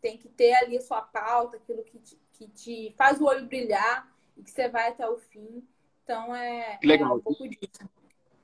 tem 0.00 0.16
que 0.16 0.28
ter 0.28 0.54
ali 0.54 0.76
a 0.76 0.82
sua 0.82 1.02
pauta, 1.02 1.56
aquilo 1.56 1.84
que 1.84 1.98
te, 1.98 2.18
que 2.32 2.48
te 2.48 2.94
faz 2.96 3.20
o 3.20 3.26
olho 3.26 3.46
brilhar 3.46 4.10
e 4.36 4.42
que 4.42 4.50
você 4.50 4.68
vai 4.68 4.88
até 4.88 5.08
o 5.08 5.18
fim. 5.18 5.62
Então 6.10 6.34
é, 6.34 6.76
Legal. 6.82 7.12
é 7.12 7.14
um 7.14 7.20
pouco 7.20 7.48
disso. 7.48 7.88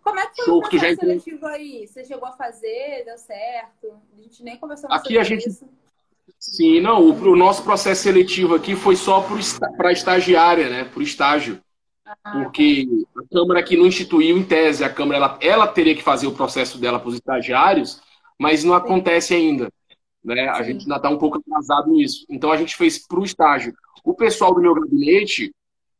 Como 0.00 0.20
é 0.20 0.26
que 0.28 0.36
foi 0.36 0.44
Show, 0.44 0.58
o 0.58 0.60
processo 0.60 0.94
já... 0.94 1.00
seletivo 1.00 1.46
aí? 1.46 1.88
Você 1.88 2.04
chegou 2.04 2.28
a 2.28 2.32
fazer? 2.32 3.04
Deu 3.04 3.18
certo? 3.18 3.92
A 4.16 4.22
gente 4.22 4.44
nem 4.44 4.56
conversou 4.56 4.88
aqui 4.88 5.02
sobre 5.02 5.18
a 5.18 5.24
gente... 5.24 5.48
isso. 5.48 5.68
Sim, 6.38 6.80
não, 6.80 7.02
o, 7.02 7.30
o, 7.32 7.34
nosso 7.34 7.64
processo 7.64 8.04
seletivo 8.04 8.54
aqui 8.54 8.76
foi 8.76 8.94
só 8.94 9.26
para 9.76 9.90
estagiária, 9.90 10.68
né? 10.70 10.84
Por 10.84 11.02
estágio. 11.02 11.60
Porque 12.32 12.86
a 13.16 13.34
Câmara 13.34 13.62
que 13.64 13.76
não 13.76 13.86
instituiu, 13.86 14.38
em 14.38 14.44
tese, 14.44 14.84
a 14.84 14.92
Câmara 14.92 15.16
ela, 15.16 15.38
ela 15.42 15.66
teria 15.66 15.96
que 15.96 16.04
fazer 16.04 16.28
o 16.28 16.34
processo 16.34 16.78
dela 16.78 17.00
para 17.00 17.08
os 17.08 17.14
estagiários, 17.16 18.00
mas 18.38 18.62
não 18.62 18.74
acontece 18.74 19.34
ainda. 19.34 19.72
Né? 20.24 20.48
A 20.48 20.62
gente 20.62 20.82
ainda 20.82 20.96
está 20.96 21.08
um 21.08 21.18
pouco 21.18 21.38
atrasado 21.38 21.90
nisso. 21.90 22.24
Então 22.28 22.52
a 22.52 22.56
gente 22.56 22.76
fez 22.76 23.04
para 23.04 23.18
o 23.18 23.24
estágio. 23.24 23.74
O 24.04 24.14
pessoal 24.14 24.54
do 24.54 24.60
meu 24.60 24.74
gabinete, 24.74 25.52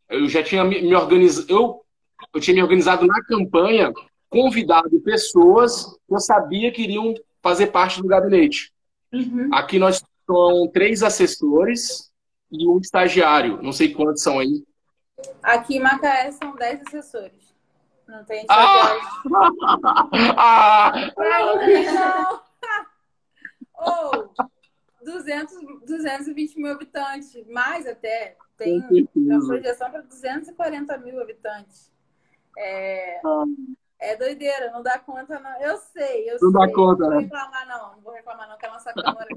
eu 0.09 0.29
já 0.29 0.42
tinha 0.42 0.64
me, 0.64 0.95
organizado, 0.95 1.47
eu, 1.51 1.85
eu 2.35 2.40
tinha 2.40 2.55
me 2.55 2.62
organizado 2.62 3.07
na 3.07 3.23
campanha, 3.25 3.92
convidado 4.29 5.01
pessoas 5.01 5.85
que 6.07 6.14
eu 6.14 6.21
sabia 6.21 6.73
que 6.73 6.83
iriam 6.83 7.14
fazer 7.42 7.69
parte 7.69 8.03
do 8.03 8.09
gabinete. 8.09 8.73
Uhum. 9.12 9.51
Aqui 9.53 9.79
nós 9.79 10.03
somos 10.27 10.71
três 10.73 11.03
assessores 11.03 12.11
e 12.51 12.66
um 12.66 12.79
estagiário. 12.79 13.62
Não 13.62 13.73
sei 13.73 13.92
quantos 13.92 14.23
são 14.23 14.38
aí. 14.38 14.64
Aqui 15.42 15.77
em 15.77 15.81
Macaé 15.81 16.31
são 16.33 16.55
10 16.55 16.83
assessores. 16.87 17.55
Não 18.07 18.25
tem 18.25 18.45
ah! 18.49 18.97
ah! 20.37 20.92
não! 21.92 22.47
Ou 23.79 24.33
oh, 24.38 24.45
200, 25.07 25.57
220 25.87 26.57
mil 26.57 26.73
habitantes, 26.73 27.47
mais 27.47 27.87
até. 27.87 28.37
Tem 28.59 28.83
uma 29.14 29.47
projeção 29.47 29.90
para 29.90 30.03
240 30.03 30.99
mil 30.99 31.21
habitantes. 31.21 31.92
É, 32.59 33.21
é 34.01 34.16
doideira, 34.16 34.73
não 34.73 34.83
dá 34.83 34.99
conta, 34.99 35.38
não. 35.38 35.61
Eu 35.61 35.77
sei, 35.77 36.29
eu 36.29 36.38
não 36.40 36.51
sei. 36.51 36.66
Dá 36.66 36.73
conta, 36.73 37.05
não 37.05 37.11
vou 37.11 37.21
né? 37.21 37.23
reclamar, 37.23 37.69
não. 37.69 37.92
Não 37.92 38.01
vou 38.01 38.12
reclamar, 38.12 38.49
não, 38.49 38.59
que 38.59 38.66
a 38.66 38.73
nossa 38.73 38.92
Câmara 38.92 39.29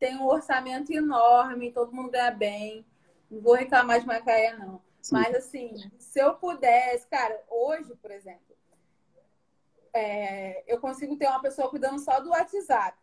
tem 0.00 0.16
um 0.16 0.26
orçamento 0.26 0.92
enorme, 0.92 1.72
todo 1.72 1.92
mundo 1.92 2.10
ganha 2.10 2.30
bem. 2.30 2.86
Não 3.30 3.40
vou 3.42 3.54
reclamar 3.54 4.00
de 4.00 4.06
Macaé, 4.06 4.56
não. 4.56 4.80
Mas 5.12 5.34
assim, 5.34 5.74
se 5.98 6.20
eu 6.20 6.34
pudesse, 6.34 7.06
cara, 7.06 7.38
hoje, 7.50 7.94
por 7.96 8.10
exemplo, 8.10 8.56
é, 9.92 10.64
eu 10.72 10.80
consigo 10.80 11.16
ter 11.16 11.26
uma 11.26 11.42
pessoa 11.42 11.68
cuidando 11.68 11.98
só 11.98 12.20
do 12.20 12.30
WhatsApp, 12.30 12.96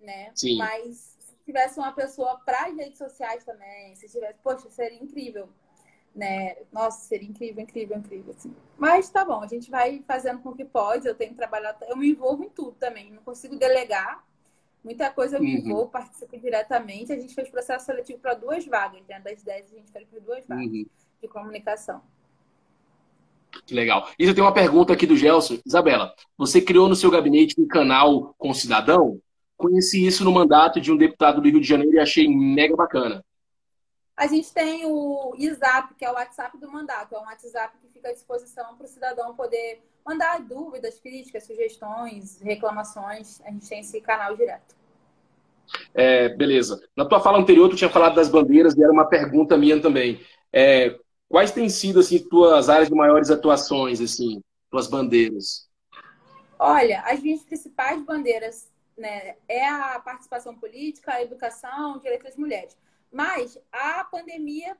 né? 0.00 0.30
Sim. 0.34 0.56
Mas 0.58 1.15
tivesse 1.46 1.78
uma 1.78 1.92
pessoa 1.92 2.38
para 2.44 2.66
as 2.66 2.76
redes 2.76 2.98
sociais 2.98 3.44
também, 3.44 3.94
se 3.96 4.08
tivesse, 4.08 4.38
poxa, 4.42 4.68
seria 4.68 5.02
incrível. 5.02 5.48
Né? 6.14 6.56
Nossa, 6.72 7.00
seria 7.06 7.28
incrível, 7.28 7.62
incrível, 7.62 7.96
incrível. 7.96 8.34
Assim. 8.36 8.54
Mas 8.78 9.08
tá 9.10 9.24
bom, 9.24 9.42
a 9.42 9.46
gente 9.46 9.70
vai 9.70 10.02
fazendo 10.06 10.40
com 10.40 10.50
o 10.50 10.56
que 10.56 10.64
pode. 10.64 11.06
Eu 11.06 11.14
tenho 11.14 11.30
que 11.30 11.36
trabalhar, 11.36 11.76
eu 11.82 11.96
me 11.96 12.10
envolvo 12.10 12.42
em 12.42 12.48
tudo 12.48 12.72
também. 12.72 13.12
Não 13.12 13.22
consigo 13.22 13.56
delegar. 13.56 14.24
Muita 14.82 15.10
coisa 15.10 15.36
eu 15.36 15.42
me 15.42 15.54
uhum. 15.54 15.66
envolvo, 15.66 15.90
participo 15.90 16.38
diretamente. 16.38 17.12
A 17.12 17.18
gente 17.18 17.34
fez 17.34 17.50
processo 17.50 17.84
seletivo 17.84 18.18
para 18.18 18.34
duas 18.34 18.64
vagas, 18.64 19.02
né? 19.06 19.20
Das 19.20 19.42
10 19.42 19.72
a 19.72 19.76
gente 19.76 19.92
fez 19.92 20.08
para 20.08 20.20
duas 20.20 20.46
vagas. 20.46 20.66
Uhum 20.66 20.86
de 21.20 21.28
comunicação. 21.28 22.00
Que 23.64 23.74
legal. 23.74 24.08
E 24.18 24.24
eu 24.24 24.34
tenho 24.34 24.46
uma 24.46 24.52
pergunta 24.52 24.92
aqui 24.92 25.06
do 25.06 25.16
Gelson. 25.16 25.58
Isabela, 25.64 26.14
você 26.36 26.60
criou 26.60 26.88
no 26.88 26.96
seu 26.96 27.10
gabinete 27.10 27.54
um 27.58 27.66
canal 27.66 28.34
com 28.38 28.52
cidadão? 28.52 29.20
Conheci 29.56 30.06
isso 30.06 30.24
no 30.24 30.32
mandato 30.32 30.80
de 30.80 30.92
um 30.92 30.96
deputado 30.96 31.40
do 31.40 31.48
Rio 31.48 31.60
de 31.60 31.66
Janeiro 31.66 31.94
e 31.94 31.98
achei 31.98 32.28
mega 32.28 32.76
bacana. 32.76 33.24
A 34.16 34.26
gente 34.26 34.52
tem 34.52 34.86
o 34.86 35.34
ISAP, 35.36 35.94
que 35.94 36.04
é 36.04 36.10
o 36.10 36.14
WhatsApp 36.14 36.58
do 36.58 36.70
mandato. 36.70 37.14
É 37.14 37.18
um 37.18 37.24
WhatsApp 37.24 37.76
que 37.78 37.88
fica 37.88 38.08
à 38.08 38.12
disposição 38.12 38.74
para 38.76 38.86
o 38.86 38.88
cidadão 38.88 39.34
poder 39.34 39.82
mandar 40.06 40.40
dúvidas, 40.40 40.98
críticas, 40.98 41.44
sugestões, 41.44 42.40
reclamações. 42.40 43.40
A 43.42 43.50
gente 43.50 43.68
tem 43.68 43.80
esse 43.80 44.00
canal 44.00 44.36
direto. 44.36 44.74
É, 45.94 46.30
beleza. 46.30 46.80
Na 46.96 47.04
tua 47.04 47.20
fala 47.20 47.38
anterior, 47.38 47.68
tu 47.68 47.76
tinha 47.76 47.90
falado 47.90 48.14
das 48.14 48.28
bandeiras 48.28 48.74
e 48.74 48.82
era 48.82 48.92
uma 48.92 49.08
pergunta 49.08 49.58
minha 49.58 49.80
também. 49.80 50.20
É, 50.52 50.98
Quais 51.28 51.50
têm 51.50 51.68
sido 51.68 52.00
assim 52.00 52.18
tuas 52.18 52.68
áreas 52.68 52.88
de 52.88 52.94
maiores 52.94 53.30
atuações, 53.30 54.00
assim, 54.00 54.40
tuas 54.70 54.86
bandeiras? 54.86 55.68
Olha, 56.58 57.00
as 57.00 57.20
minhas 57.20 57.42
principais 57.42 58.00
bandeiras 58.04 58.70
né, 58.96 59.36
é 59.46 59.68
a 59.68 60.00
participação 60.00 60.56
política, 60.56 61.12
a 61.12 61.22
educação, 61.22 61.98
direitos 61.98 62.28
das 62.28 62.36
mulheres. 62.36 62.76
Mas 63.12 63.58
a 63.70 64.04
pandemia 64.04 64.76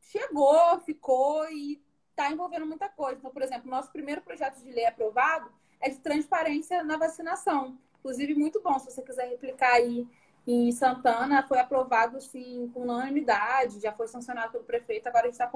chegou, 0.00 0.80
ficou 0.80 1.48
e 1.50 1.82
está 2.10 2.30
envolvendo 2.30 2.66
muita 2.66 2.88
coisa. 2.88 3.18
Então, 3.18 3.30
por 3.30 3.42
exemplo, 3.42 3.70
nosso 3.70 3.90
primeiro 3.90 4.22
projeto 4.22 4.60
de 4.62 4.70
lei 4.70 4.86
aprovado 4.86 5.50
é 5.80 5.88
de 5.88 5.98
transparência 5.98 6.82
na 6.82 6.96
vacinação. 6.96 7.78
Inclusive, 7.98 8.34
muito 8.34 8.60
bom, 8.60 8.78
se 8.78 8.90
você 8.90 9.02
quiser 9.02 9.28
replicar 9.28 9.72
aí 9.72 10.06
em 10.46 10.70
Santana, 10.72 11.46
foi 11.46 11.58
aprovado 11.58 12.18
assim, 12.18 12.70
com 12.74 12.82
unanimidade, 12.82 13.80
já 13.80 13.92
foi 13.92 14.06
sancionado 14.06 14.52
pelo 14.52 14.64
prefeito, 14.64 15.06
agora 15.08 15.26
a 15.26 15.30
gente 15.30 15.38
tá, 15.38 15.50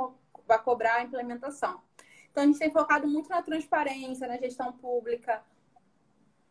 vai 0.46 0.62
cobrar 0.62 0.94
a 0.94 1.02
implementação. 1.02 1.80
Então, 2.30 2.42
a 2.42 2.46
gente 2.46 2.58
tem 2.58 2.70
focado 2.70 3.06
muito 3.06 3.28
na 3.28 3.42
transparência, 3.42 4.26
na 4.26 4.38
gestão 4.38 4.72
pública, 4.72 5.42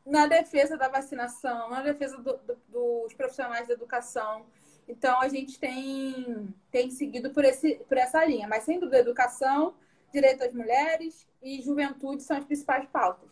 na 0.07 0.25
defesa 0.25 0.77
da 0.77 0.87
vacinação, 0.87 1.69
na 1.69 1.81
defesa 1.81 2.17
do, 2.17 2.39
do, 2.47 2.57
dos 2.69 3.13
profissionais 3.13 3.67
da 3.67 3.73
educação. 3.73 4.45
Então, 4.87 5.19
a 5.21 5.27
gente 5.27 5.59
tem, 5.59 6.47
tem 6.71 6.89
seguido 6.89 7.29
por, 7.31 7.43
esse, 7.43 7.75
por 7.89 7.97
essa 7.97 8.23
linha. 8.25 8.47
Mas, 8.47 8.63
sem 8.63 8.79
dúvida, 8.79 8.99
educação, 8.99 9.73
direito 10.13 10.43
às 10.43 10.53
mulheres 10.53 11.27
e 11.43 11.61
juventude 11.61 12.23
são 12.23 12.37
as 12.37 12.45
principais 12.45 12.87
pautas. 12.87 13.29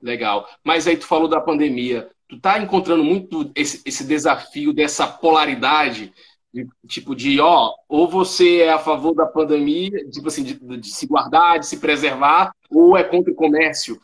Legal. 0.00 0.48
Mas 0.64 0.88
aí 0.88 0.96
tu 0.96 1.06
falou 1.06 1.28
da 1.28 1.40
pandemia. 1.40 2.10
Tu 2.28 2.40
tá 2.40 2.58
encontrando 2.58 3.04
muito 3.04 3.52
esse, 3.54 3.80
esse 3.86 4.04
desafio 4.04 4.72
dessa 4.72 5.06
polaridade, 5.06 6.12
de, 6.52 6.66
tipo 6.88 7.14
de, 7.14 7.40
ó, 7.40 7.72
ou 7.88 8.08
você 8.08 8.62
é 8.62 8.72
a 8.72 8.78
favor 8.78 9.14
da 9.14 9.26
pandemia, 9.26 10.08
tipo 10.10 10.26
assim, 10.26 10.42
de, 10.42 10.54
de 10.54 10.88
se 10.88 11.06
guardar, 11.06 11.60
de 11.60 11.66
se 11.66 11.78
preservar, 11.78 12.52
ou 12.68 12.96
é 12.96 13.04
contra 13.04 13.32
o 13.32 13.36
comércio. 13.36 14.00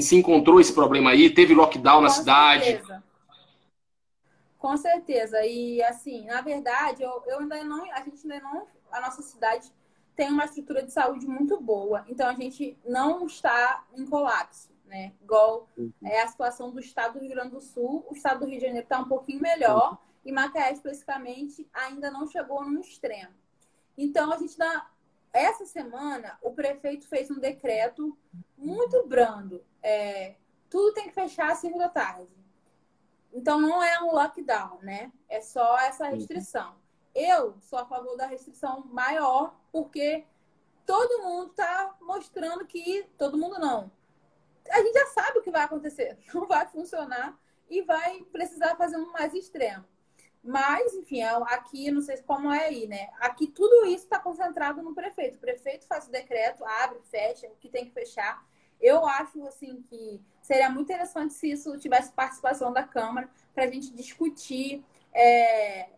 Se 0.00 0.16
encontrou 0.16 0.60
esse 0.60 0.72
problema 0.72 1.10
aí? 1.10 1.30
Teve 1.30 1.54
lockdown 1.54 2.00
na 2.00 2.08
Com 2.08 2.14
cidade? 2.14 2.64
Certeza. 2.64 3.04
Com 4.58 4.76
certeza. 4.76 5.46
E 5.46 5.82
assim, 5.82 6.26
na 6.26 6.40
verdade, 6.40 7.02
eu, 7.02 7.22
eu 7.26 7.38
ainda 7.40 7.62
não, 7.64 7.90
a 7.92 8.00
gente 8.00 8.20
ainda 8.24 8.40
não, 8.40 8.66
a 8.90 9.00
nossa 9.00 9.22
cidade 9.22 9.70
tem 10.16 10.30
uma 10.30 10.46
estrutura 10.46 10.82
de 10.82 10.90
saúde 10.90 11.26
muito 11.26 11.60
boa. 11.60 12.04
Então 12.08 12.28
a 12.28 12.34
gente 12.34 12.76
não 12.84 13.26
está 13.26 13.84
em 13.94 14.06
colapso, 14.06 14.70
né? 14.86 15.12
Igual 15.22 15.68
é 16.02 16.22
a 16.22 16.28
situação 16.28 16.70
do 16.70 16.80
estado 16.80 17.14
do 17.14 17.20
Rio 17.20 17.34
Grande 17.34 17.50
do 17.50 17.60
Sul. 17.60 18.04
O 18.08 18.14
estado 18.14 18.40
do 18.40 18.46
Rio 18.46 18.58
de 18.58 18.64
Janeiro 18.64 18.84
está 18.84 18.98
um 18.98 19.08
pouquinho 19.08 19.40
melhor 19.40 19.98
e 20.24 20.32
Macaé 20.32 20.72
especificamente 20.72 21.68
ainda 21.72 22.10
não 22.10 22.26
chegou 22.26 22.64
no 22.64 22.80
extremo. 22.80 23.34
Então 23.96 24.32
a 24.32 24.38
gente 24.38 24.58
dá 24.58 24.88
essa 25.32 25.66
semana 25.66 26.38
o 26.42 26.52
prefeito 26.52 27.06
fez 27.06 27.30
um 27.30 27.38
decreto 27.38 28.16
muito 28.56 29.06
brando. 29.06 29.62
É, 29.88 30.34
tudo 30.68 30.94
tem 30.94 31.04
que 31.04 31.14
fechar 31.14 31.52
às 31.52 31.58
5 31.58 31.78
da 31.78 31.88
tarde. 31.88 32.36
Então 33.32 33.60
não 33.60 33.80
é 33.80 34.02
um 34.02 34.10
lockdown, 34.10 34.80
né? 34.82 35.12
É 35.28 35.40
só 35.40 35.78
essa 35.78 36.06
uhum. 36.06 36.16
restrição. 36.16 36.74
Eu 37.14 37.56
sou 37.60 37.78
a 37.78 37.86
favor 37.86 38.16
da 38.16 38.26
restrição 38.26 38.84
maior, 38.86 39.54
porque 39.70 40.26
todo 40.84 41.22
mundo 41.22 41.50
está 41.50 41.94
mostrando 42.00 42.66
que. 42.66 43.04
Todo 43.16 43.38
mundo 43.38 43.60
não. 43.60 43.92
A 44.68 44.82
gente 44.82 44.98
já 44.98 45.06
sabe 45.06 45.38
o 45.38 45.42
que 45.42 45.52
vai 45.52 45.62
acontecer. 45.62 46.18
Não 46.34 46.48
vai 46.48 46.66
funcionar 46.66 47.38
e 47.70 47.82
vai 47.82 48.22
precisar 48.32 48.74
fazer 48.74 48.96
um 48.96 49.12
mais 49.12 49.32
extremo. 49.34 49.84
Mas, 50.42 50.94
enfim, 50.94 51.20
é 51.20 51.28
aqui, 51.28 51.90
não 51.90 52.00
sei 52.00 52.16
como 52.22 52.52
é 52.52 52.66
aí, 52.66 52.86
né? 52.86 53.10
Aqui 53.18 53.48
tudo 53.48 53.84
isso 53.86 54.04
está 54.04 54.18
concentrado 54.18 54.80
no 54.80 54.94
prefeito. 54.94 55.36
O 55.36 55.40
prefeito 55.40 55.86
faz 55.86 56.06
o 56.06 56.10
decreto, 56.10 56.64
abre, 56.64 57.00
fecha, 57.02 57.48
o 57.48 57.56
que 57.56 57.68
tem 57.68 57.84
que 57.84 57.90
fechar. 57.92 58.44
Eu 58.80 59.06
acho, 59.06 59.44
assim, 59.46 59.82
que 59.88 60.20
seria 60.42 60.70
muito 60.70 60.92
interessante 60.92 61.34
se 61.34 61.50
isso 61.50 61.76
tivesse 61.78 62.12
participação 62.12 62.72
da 62.72 62.82
Câmara 62.82 63.28
para 63.54 63.64
a 63.64 63.70
gente 63.70 63.92
discutir 63.92 64.84
é, 65.12 65.88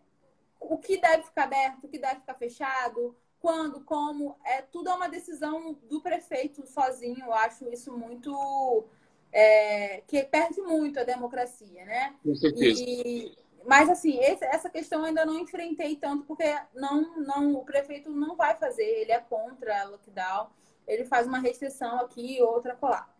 o 0.59 0.77
que 0.77 0.97
deve 0.97 1.23
ficar 1.23 1.43
aberto, 1.43 1.83
o 1.83 1.87
que 1.87 1.99
deve 1.99 2.21
ficar 2.21 2.35
fechado, 2.35 3.15
quando, 3.39 3.81
como, 3.81 4.35
é 4.43 4.61
tudo 4.61 4.89
é 4.89 4.93
uma 4.93 5.07
decisão 5.07 5.77
do 5.89 6.01
prefeito 6.01 6.65
sozinho. 6.67 7.25
Eu 7.25 7.33
acho 7.33 7.69
isso 7.69 7.95
muito 7.97 8.85
é, 9.31 10.01
que 10.07 10.23
perde 10.23 10.61
muito 10.61 10.99
a 10.99 11.03
democracia, 11.03 11.85
né? 11.85 12.15
Com 12.23 12.35
certeza. 12.35 12.81
E, 12.85 13.37
mas 13.65 13.89
assim, 13.89 14.19
esse, 14.19 14.43
essa 14.45 14.69
questão 14.69 14.99
eu 15.01 15.05
ainda 15.05 15.25
não 15.25 15.39
enfrentei 15.39 15.95
tanto 15.95 16.25
porque 16.25 16.43
não, 16.73 17.17
não, 17.17 17.55
o 17.55 17.63
prefeito 17.63 18.09
não 18.09 18.35
vai 18.35 18.55
fazer. 18.57 18.83
Ele 18.83 19.11
é 19.11 19.19
contra 19.19 19.83
lockdown. 19.83 20.47
Ele 20.89 21.05
faz 21.05 21.27
uma 21.27 21.39
restrição 21.39 21.99
aqui, 21.99 22.41
outra 22.41 22.75
colar. 22.75 23.13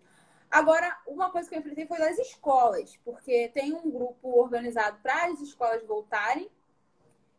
Agora, 0.49 0.97
uma 1.05 1.29
coisa 1.29 1.47
que 1.47 1.55
eu 1.55 1.59
enfrentei 1.59 1.85
foi 1.85 1.99
das 1.99 2.17
escolas, 2.17 2.97
porque 3.05 3.49
tem 3.49 3.71
um 3.71 3.89
grupo 3.89 4.29
organizado 4.29 4.97
para 5.03 5.27
as 5.27 5.39
escolas 5.39 5.85
voltarem 5.85 6.49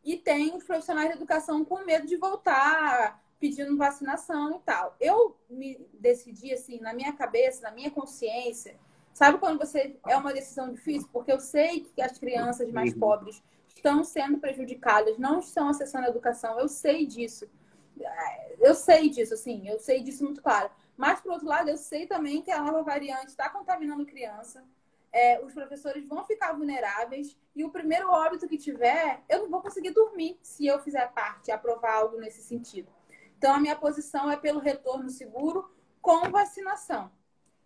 e 0.04 0.16
tem 0.16 0.56
os 0.56 0.62
profissionais 0.62 1.08
de 1.08 1.16
educação 1.16 1.64
com 1.64 1.84
medo 1.84 2.06
de 2.06 2.16
voltar, 2.16 3.20
pedindo 3.40 3.76
vacinação 3.76 4.56
e 4.56 4.60
tal. 4.60 4.94
Eu 5.00 5.36
me 5.48 5.84
decidi, 5.94 6.52
assim, 6.52 6.78
na 6.80 6.94
minha 6.94 7.12
cabeça, 7.12 7.62
na 7.62 7.72
minha 7.72 7.90
consciência, 7.90 8.78
sabe 9.12 9.38
quando 9.38 9.58
você 9.58 9.98
é 10.06 10.16
uma 10.16 10.32
decisão 10.32 10.72
difícil? 10.72 11.08
Porque 11.12 11.32
eu 11.32 11.40
sei 11.40 11.80
que 11.80 12.00
as 12.00 12.16
crianças 12.16 12.70
mais 12.70 12.92
uhum. 12.92 13.00
pobres 13.00 13.42
estão 13.74 14.04
sendo 14.04 14.38
prejudicadas, 14.38 15.18
não 15.18 15.40
estão 15.40 15.68
acessando 15.68 16.06
a 16.06 16.10
educação, 16.10 16.60
eu 16.60 16.68
sei 16.68 17.06
disso. 17.06 17.48
Eu 18.58 18.74
sei 18.74 19.08
disso, 19.08 19.34
assim, 19.34 19.68
eu 19.68 19.78
sei 19.78 20.02
disso 20.02 20.24
muito 20.24 20.42
claro. 20.42 20.70
Mas, 20.96 21.20
por 21.20 21.32
outro 21.32 21.46
lado, 21.46 21.70
eu 21.70 21.76
sei 21.76 22.06
também 22.06 22.42
que 22.42 22.50
a 22.50 22.62
nova 22.62 22.82
variante 22.82 23.28
está 23.28 23.48
contaminando 23.48 24.04
criança 24.04 24.64
é, 25.12 25.40
os 25.44 25.52
professores 25.52 26.06
vão 26.06 26.24
ficar 26.24 26.52
vulneráveis 26.52 27.36
e 27.54 27.64
o 27.64 27.70
primeiro 27.70 28.10
óbito 28.10 28.48
que 28.48 28.56
tiver, 28.56 29.22
eu 29.28 29.42
não 29.42 29.50
vou 29.50 29.60
conseguir 29.60 29.90
dormir 29.90 30.38
se 30.42 30.66
eu 30.66 30.78
fizer 30.80 31.10
parte, 31.12 31.50
aprovar 31.50 31.94
algo 31.94 32.18
nesse 32.18 32.42
sentido. 32.42 32.88
Então, 33.36 33.54
a 33.54 33.60
minha 33.60 33.76
posição 33.76 34.30
é 34.30 34.36
pelo 34.36 34.60
retorno 34.60 35.10
seguro 35.10 35.70
com 36.00 36.30
vacinação. 36.30 37.10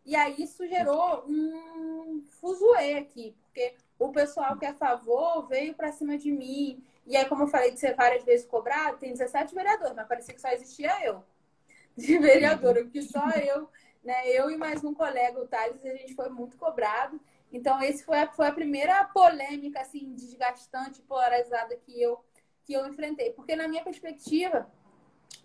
E 0.04 0.14
aí 0.14 0.36
isso 0.38 0.66
gerou 0.66 1.24
um 1.26 2.22
fuzuê 2.40 2.94
aqui, 2.94 3.34
porque 3.42 3.74
o 3.98 4.10
pessoal 4.10 4.56
que 4.56 4.66
é 4.66 4.70
a 4.70 4.74
favor 4.74 5.46
veio 5.46 5.74
para 5.74 5.92
cima 5.92 6.16
de 6.16 6.30
mim. 6.30 6.82
E 7.06 7.16
aí, 7.16 7.24
como 7.26 7.42
eu 7.42 7.48
falei 7.48 7.70
de 7.70 7.80
ser 7.80 7.94
várias 7.94 8.24
vezes 8.24 8.46
cobrado, 8.46 8.98
tem 8.98 9.12
17 9.12 9.54
vereadores, 9.54 9.94
mas 9.94 10.08
parecia 10.08 10.34
que 10.34 10.40
só 10.40 10.48
existia 10.48 11.04
eu 11.04 11.22
de 11.96 12.18
vereadora, 12.18 12.82
porque 12.82 13.02
só 13.02 13.28
eu, 13.30 13.68
né, 14.02 14.28
eu 14.28 14.50
e 14.50 14.56
mais 14.56 14.82
um 14.82 14.94
colega, 14.94 15.40
o 15.40 15.46
Thales, 15.46 15.84
a 15.84 15.94
gente 15.96 16.14
foi 16.14 16.28
muito 16.28 16.56
cobrado. 16.56 17.20
Então, 17.52 17.80
esse 17.82 18.04
foi 18.04 18.18
a, 18.18 18.26
foi 18.32 18.48
a 18.48 18.52
primeira 18.52 19.04
polêmica, 19.04 19.80
assim, 19.80 20.12
desgastante, 20.14 21.02
polarizada 21.02 21.76
que 21.76 22.02
eu, 22.02 22.24
que 22.64 22.72
eu 22.72 22.86
enfrentei. 22.86 23.32
Porque, 23.32 23.54
na 23.54 23.68
minha 23.68 23.84
perspectiva, 23.84 24.68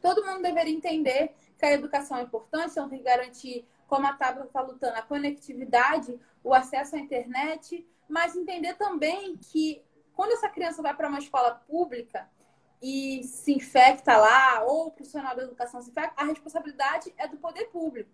todo 0.02 0.26
mundo 0.26 0.42
deveria 0.42 0.74
entender 0.74 1.36
que 1.58 1.66
a 1.66 1.74
educação 1.74 2.18
é 2.18 2.22
importante, 2.24 2.72
então 2.72 2.90
tem 2.90 3.00
que 3.00 3.06
garantir, 3.06 3.68
como 3.86 4.08
a 4.08 4.14
Tabla 4.14 4.46
está 4.46 4.62
lutando, 4.62 4.98
a 4.98 5.02
conectividade, 5.02 6.20
o 6.44 6.54
acesso 6.54 6.96
à 6.96 7.00
internet, 7.00 7.86
mas 8.08 8.36
entender 8.36 8.74
também 8.76 9.38
que 9.38 9.84
quando 10.20 10.34
essa 10.34 10.50
criança 10.50 10.82
vai 10.82 10.94
para 10.94 11.08
uma 11.08 11.20
escola 11.20 11.56
pública 11.56 12.30
e 12.82 13.24
se 13.24 13.54
infecta 13.54 14.18
lá, 14.18 14.66
ou 14.66 14.88
o 14.88 14.92
profissional 14.92 15.34
da 15.34 15.44
educação 15.44 15.82
se 15.82 15.92
infecta, 15.92 16.22
a 16.22 16.26
responsabilidade 16.26 17.14
é 17.18 17.26
do 17.26 17.38
poder 17.38 17.68
público. 17.68 18.12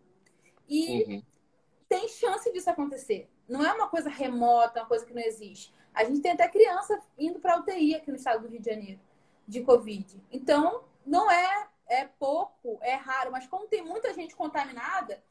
E 0.69 1.03
uhum. 1.03 1.23
tem 1.89 2.07
chance 2.07 2.53
disso 2.53 2.69
acontecer 2.69 3.27
não 3.49 3.65
é 3.65 3.73
uma 3.73 3.87
coisa 3.87 4.07
remota, 4.07 4.81
uma 4.81 4.87
coisa 4.87 5.03
que 5.03 5.15
não 5.15 5.21
existe. 5.23 5.73
A 5.95 6.03
gente 6.03 6.21
tem 6.21 6.33
até 6.33 6.47
criança 6.47 7.01
indo 7.17 7.39
para 7.39 7.57
UTI 7.57 7.95
aqui 7.95 8.11
no 8.11 8.17
estado 8.17 8.43
do 8.43 8.49
Rio 8.49 8.61
de 8.61 8.69
Janeiro, 8.69 8.99
de 9.47 9.61
Covid. 9.61 10.23
Então, 10.31 10.83
não 11.03 11.31
é, 11.31 11.67
é 11.87 12.05
pouco, 12.05 12.77
é 12.83 12.93
raro, 12.93 13.31
mas 13.31 13.47
como 13.47 13.65
tem 13.67 13.83
muita 13.83 14.13
gente 14.13 14.35
contaminada, 14.35 15.23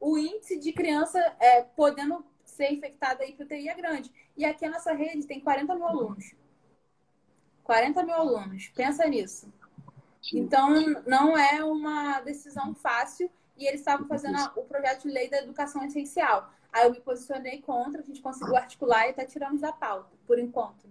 o 0.00 0.16
índice 0.16 0.58
de 0.58 0.72
criança 0.72 1.18
é, 1.38 1.60
podendo 1.60 2.24
ser 2.44 2.72
infectada 2.72 3.24
aí 3.24 3.32
para 3.32 3.44
UTI 3.44 3.68
é 3.68 3.74
grande. 3.74 4.12
E 4.36 4.44
aqui 4.44 4.64
a 4.64 4.70
nossa 4.70 4.92
rede 4.92 5.26
tem 5.26 5.40
40 5.40 5.74
mil 5.74 5.86
alunos. 5.86 6.34
40 7.62 8.02
mil 8.02 8.14
alunos, 8.14 8.68
pensa 8.74 9.06
nisso. 9.06 9.52
Então, 10.32 11.02
não 11.06 11.36
é 11.36 11.62
uma 11.62 12.20
decisão 12.20 12.74
fácil 12.74 13.30
e 13.56 13.66
eles 13.66 13.80
estavam 13.80 14.06
fazendo 14.06 14.38
o 14.56 14.62
projeto 14.62 15.02
de 15.02 15.10
lei 15.10 15.28
da 15.28 15.38
educação 15.38 15.84
essencial. 15.84 16.50
Aí 16.72 16.86
eu 16.86 16.92
me 16.92 17.00
posicionei 17.00 17.60
contra, 17.60 18.00
a 18.00 18.04
gente 18.04 18.20
conseguiu 18.20 18.56
articular 18.56 19.06
e 19.06 19.10
até 19.10 19.24
tiramos 19.24 19.60
da 19.60 19.72
pauta, 19.72 20.10
por 20.26 20.38
enquanto. 20.38 20.86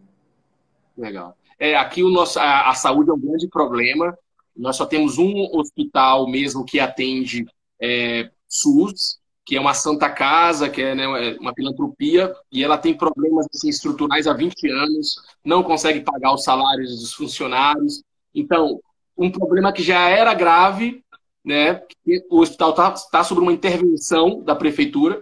Legal. 0.98 1.36
É, 1.60 1.76
aqui 1.76 2.04
o 2.04 2.10
nosso, 2.10 2.40
a, 2.40 2.70
a, 2.70 2.76
saúde 2.76 3.10
é 3.10 3.14
um 3.14 3.20
grande 3.20 3.48
problema. 3.48 4.18
Nós 4.56 4.76
só 4.76 4.86
temos 4.86 5.18
um 5.18 5.50
hospital 5.54 6.30
mesmo 6.30 6.64
que 6.64 6.80
atende 6.80 7.46
é, 7.82 8.32
SUS, 8.48 9.20
que 9.46 9.58
é 9.58 9.60
uma 9.60 9.74
Santa 9.74 10.10
Casa, 10.10 10.70
que 10.70 10.82
é 10.82 10.96
né, 10.96 11.04
é 11.04 11.40
uma 11.40 11.54
filantropia, 11.54 12.34
e 12.52 12.64
ela 12.64 12.78
tem 12.78 12.96
problemas 12.96 13.46
assim, 13.54 13.70
estruturais 13.70 14.28
há 14.28 14.34
20 14.34 14.70
anos, 14.70 15.16
não 15.44 15.64
consegue 15.64 16.02
pagar 16.02 16.34
os 16.34 16.44
salários 16.44 17.00
dos 17.00 17.14
funcionários. 17.14 18.02
Então, 18.34 18.80
um 19.18 19.30
problema 19.30 19.74
que 19.74 19.84
já 19.84 20.10
era 20.10 20.34
grave, 20.34 21.04
né? 21.44 21.82
O 22.30 22.40
hospital 22.40 22.70
está 22.72 22.92
tá 23.12 23.24
sob 23.24 23.42
uma 23.42 23.52
intervenção 23.52 24.42
da 24.42 24.56
prefeitura, 24.56 25.22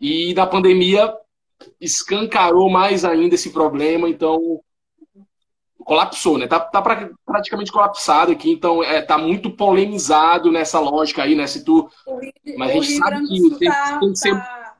e 0.00 0.34
da 0.34 0.46
pandemia 0.46 1.14
escancarou 1.80 2.68
mais 2.68 3.04
ainda 3.04 3.34
esse 3.34 3.50
problema. 3.50 4.08
Então, 4.08 4.60
colapsou, 5.78 6.38
né? 6.38 6.46
Tá, 6.46 6.60
tá 6.60 6.82
pra, 6.82 7.10
praticamente 7.24 7.72
colapsado 7.72 8.32
aqui, 8.32 8.50
então 8.50 8.82
é, 8.82 9.00
tá 9.02 9.16
muito 9.16 9.50
polemizado 9.50 10.50
nessa 10.50 10.78
lógica 10.78 11.22
aí, 11.22 11.34
né? 11.34 11.46
Se 11.46 11.64
tu. 11.64 11.88
Mas 12.56 12.70
a 12.70 12.74
gente 12.74 12.96
sabe 12.98 13.26
que 13.26 13.58
tem, 13.58 13.68
tá, 13.68 13.98
tem 13.98 14.12
que 14.12 14.18
ser. 14.18 14.34
Tá, 14.34 14.76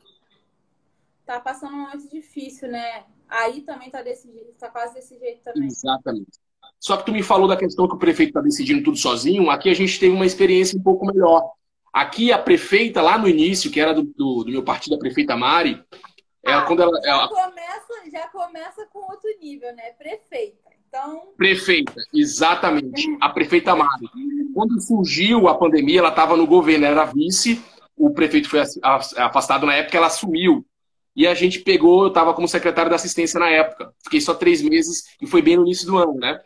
tá 1.27 1.41
passando 1.41 1.75
um 1.75 1.83
momento 1.83 2.11
difícil, 2.11 2.69
né? 2.69 3.05
Aí 3.29 3.63
também 3.63 3.91
tá 3.91 4.03
desse 4.03 4.31
jeito, 4.31 4.53
tá 4.59 4.69
quase 4.69 4.95
desse 4.95 5.19
jeito 5.19 5.43
também. 5.43 5.67
Exatamente. 5.67 6.39
Só 6.79 6.97
que 6.97 7.07
tu 7.07 7.13
me 7.13 7.23
falou 7.23 7.49
da 7.49 7.57
questão 7.57 7.89
que 7.89 7.95
o 7.95 7.99
prefeito 7.99 8.31
está 8.31 8.41
decidindo 8.41 8.83
tudo 8.83 8.99
sozinho. 8.99 9.51
Aqui 9.51 9.71
a 9.71 9.75
gente 9.75 9.99
teve 9.99 10.15
uma 10.15 10.27
experiência 10.27 10.79
um 10.79 10.83
pouco 10.83 11.07
melhor. 11.07 11.53
Aqui 11.93 12.33
a 12.33 12.39
prefeita, 12.39 13.01
lá 13.01 13.17
no 13.17 13.29
início, 13.29 13.71
que 13.71 13.81
era 13.81 13.95
do, 13.95 14.03
do, 14.03 14.45
do 14.45 14.51
meu 14.51 14.63
partido, 14.63 14.97
a 14.97 14.99
prefeita 14.99 15.37
Mari, 15.37 15.83
é 16.45 16.53
ah, 16.53 16.63
quando 16.63 16.83
ela, 16.83 17.01
já, 17.01 17.09
ela... 17.09 17.29
Começa, 17.29 18.11
já 18.13 18.29
começa 18.29 18.87
com 18.93 18.99
outro 18.99 19.31
nível, 19.41 19.75
né? 19.75 19.93
Prefeita. 19.93 20.71
Então... 20.89 21.33
Prefeita, 21.37 21.95
exatamente. 22.13 23.17
A 23.21 23.31
prefeita 23.31 23.75
Mari. 23.75 24.11
Quando 24.55 24.81
surgiu 24.81 25.49
a 25.49 25.55
pandemia, 25.57 25.99
ela 25.99 26.11
estava 26.11 26.37
no 26.37 26.47
governo, 26.47 26.87
era 26.87 27.05
vice. 27.05 27.61
O 27.97 28.11
prefeito 28.11 28.49
foi 28.49 28.61
afastado 28.83 29.67
na 29.67 29.75
época, 29.75 29.97
ela 29.97 30.07
assumiu. 30.07 30.65
E 31.17 31.27
a 31.27 31.35
gente 31.35 31.61
pegou, 31.61 32.03
eu 32.03 32.09
estava 32.09 32.35
como 32.35 32.49
secretário 32.49 32.91
da 32.91 32.97
assistência 32.97 33.39
na 33.39 33.49
época. 33.49 33.93
Fiquei 34.03 34.21
só 34.21 34.35
três 34.35 34.63
meses 34.63 35.05
e 35.21 35.27
foi 35.27 35.43
bem 35.43 35.57
no 35.57 35.63
início 35.63 35.87
do 35.87 35.97
ano, 35.97 36.15
né? 36.15 36.41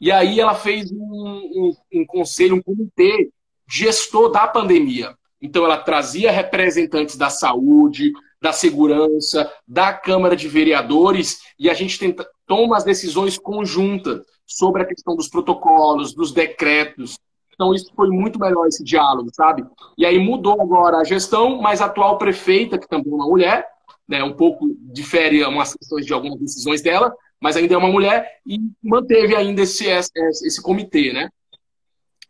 E 0.00 0.10
aí 0.10 0.40
ela 0.40 0.54
fez 0.54 0.90
um, 0.90 0.96
um, 0.96 1.72
um 1.94 2.06
conselho, 2.06 2.56
um 2.56 2.62
comitê 2.62 3.30
gestor 3.68 4.30
da 4.30 4.46
pandemia. 4.46 5.14
Então 5.40 5.64
ela 5.64 5.78
trazia 5.78 6.30
representantes 6.30 7.16
da 7.16 7.28
saúde, 7.28 8.12
da 8.40 8.52
segurança, 8.52 9.50
da 9.66 9.92
Câmara 9.92 10.36
de 10.36 10.48
Vereadores 10.48 11.38
e 11.58 11.70
a 11.70 11.74
gente 11.74 11.98
tenta, 11.98 12.28
toma 12.46 12.76
as 12.76 12.84
decisões 12.84 13.38
conjuntas 13.38 14.20
sobre 14.46 14.82
a 14.82 14.86
questão 14.86 15.16
dos 15.16 15.28
protocolos, 15.28 16.14
dos 16.14 16.32
decretos. 16.32 17.18
Então 17.54 17.72
isso 17.72 17.90
foi 17.94 18.08
muito 18.08 18.38
melhor 18.38 18.66
esse 18.66 18.84
diálogo, 18.84 19.30
sabe? 19.32 19.64
E 19.96 20.04
aí 20.04 20.18
mudou 20.18 20.60
agora 20.60 20.98
a 20.98 21.04
gestão, 21.04 21.60
mas 21.60 21.80
a 21.80 21.86
atual 21.86 22.18
prefeita, 22.18 22.78
que 22.78 22.88
também 22.88 23.12
é 23.12 23.14
uma 23.14 23.26
mulher, 23.26 23.66
né, 24.06 24.22
um 24.22 24.32
pouco 24.32 24.66
difere 24.80 25.42
umas 25.44 25.74
questões 25.74 26.04
de 26.04 26.12
algumas 26.12 26.38
decisões 26.38 26.82
dela, 26.82 27.14
mas 27.40 27.56
ainda 27.56 27.74
é 27.74 27.78
uma 27.78 27.88
mulher 27.88 28.40
e 28.46 28.58
manteve 28.82 29.34
ainda 29.34 29.62
esse, 29.62 29.86
esse, 29.86 30.10
esse 30.16 30.62
comitê, 30.62 31.12
né? 31.12 31.30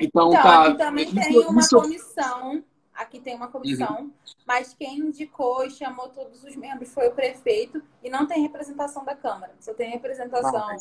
Então, 0.00 0.30
então 0.30 0.42
tá. 0.42 0.74
Também 0.74 1.04
isso, 1.04 1.14
tem 1.14 1.38
uma 1.46 1.60
isso... 1.60 1.76
comissão. 1.76 2.64
Aqui 2.94 3.18
tem 3.18 3.35
uma 3.35 3.48
comissão, 3.48 4.02
uhum. 4.02 4.12
mas 4.46 4.72
quem 4.72 4.98
indicou 4.98 5.64
e 5.64 5.70
chamou 5.70 6.09
todos 6.11 6.44
os 6.44 6.54
membros 6.54 6.92
foi 6.94 7.09
o 7.09 7.12
prefeito 7.12 7.83
e 8.02 8.09
não 8.09 8.26
tem 8.26 8.42
representação 8.42 9.04
da 9.04 9.16
Câmara. 9.16 9.52
Só 9.59 9.74
tem 9.74 9.90
representação 9.90 10.57
ah, 10.57 10.76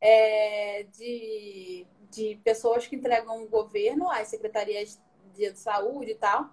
é, 0.00 0.86
de, 0.96 1.86
de 2.10 2.40
pessoas 2.42 2.86
que 2.86 2.96
entregam 2.96 3.42
o 3.42 3.48
governo, 3.48 4.10
as 4.10 4.28
secretarias 4.28 4.98
de 5.34 5.54
saúde 5.56 6.12
e 6.12 6.14
tal. 6.14 6.48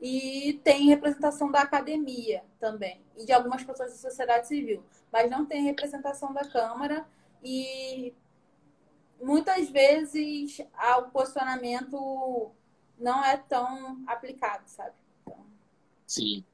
E 0.00 0.60
tem 0.64 0.88
representação 0.88 1.50
da 1.50 1.60
academia 1.60 2.42
também, 2.58 3.00
e 3.16 3.24
de 3.24 3.32
algumas 3.32 3.62
pessoas 3.62 3.90
da 3.90 3.96
sociedade 3.96 4.48
civil, 4.48 4.82
mas 5.12 5.30
não 5.30 5.44
tem 5.44 5.62
representação 5.62 6.32
da 6.32 6.44
Câmara. 6.44 7.06
E 7.42 8.14
muitas 9.20 9.68
vezes 9.68 10.58
o 10.98 11.10
posicionamento 11.10 12.50
não 12.98 13.24
é 13.24 13.36
tão 13.36 13.98
aplicado, 14.06 14.62
sabe? 14.66 14.92
Então, 15.22 15.36
Sim. 16.06 16.44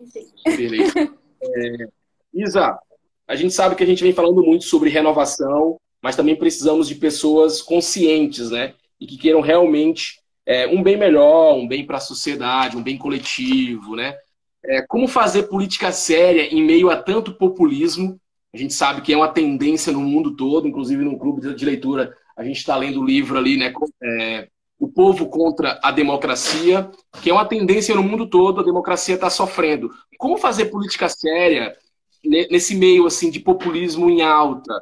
Enfim. 0.00 0.28
Beleza. 0.44 0.92
É, 1.42 1.88
Isa, 2.34 2.78
a 3.26 3.34
gente 3.34 3.54
sabe 3.54 3.74
que 3.74 3.82
a 3.82 3.86
gente 3.86 4.02
vem 4.02 4.12
falando 4.12 4.42
muito 4.42 4.66
sobre 4.66 4.90
renovação, 4.90 5.78
mas 6.02 6.14
também 6.14 6.36
precisamos 6.36 6.86
de 6.86 6.96
pessoas 6.96 7.62
conscientes, 7.62 8.50
né? 8.50 8.74
E 9.00 9.06
que 9.06 9.16
queiram 9.16 9.40
realmente 9.40 10.20
é, 10.44 10.66
um 10.66 10.82
bem 10.82 10.98
melhor, 10.98 11.54
um 11.54 11.66
bem 11.66 11.86
para 11.86 11.96
a 11.96 12.00
sociedade, 12.00 12.76
um 12.76 12.82
bem 12.82 12.98
coletivo, 12.98 13.96
né? 13.96 14.18
É, 14.62 14.82
como 14.82 15.08
fazer 15.08 15.44
política 15.44 15.90
séria 15.92 16.42
em 16.54 16.62
meio 16.62 16.90
a 16.90 16.96
tanto 17.02 17.32
populismo? 17.32 18.20
A 18.52 18.58
gente 18.58 18.74
sabe 18.74 19.00
que 19.00 19.14
é 19.14 19.16
uma 19.16 19.32
tendência 19.32 19.90
no 19.92 20.00
mundo 20.00 20.36
todo, 20.36 20.68
inclusive 20.68 21.02
no 21.02 21.18
clube 21.18 21.54
de 21.54 21.64
leitura 21.64 22.14
a 22.36 22.44
gente 22.44 22.56
está 22.56 22.76
lendo 22.76 23.00
o 23.00 23.04
livro 23.04 23.38
ali, 23.38 23.56
né? 23.56 23.72
É, 24.02 24.48
o 24.80 24.88
povo 24.88 25.28
contra 25.28 25.78
a 25.82 25.92
democracia, 25.92 26.90
que 27.22 27.28
é 27.28 27.32
uma 27.32 27.46
tendência 27.46 27.94
no 27.94 28.02
mundo 28.02 28.28
todo, 28.28 28.62
a 28.62 28.64
democracia 28.64 29.14
está 29.14 29.28
sofrendo. 29.28 29.90
Como 30.18 30.38
fazer 30.38 30.70
política 30.70 31.06
séria 31.06 31.76
nesse 32.24 32.74
meio 32.74 33.06
assim 33.06 33.30
de 33.30 33.38
populismo 33.38 34.08
em 34.08 34.22
alta? 34.22 34.72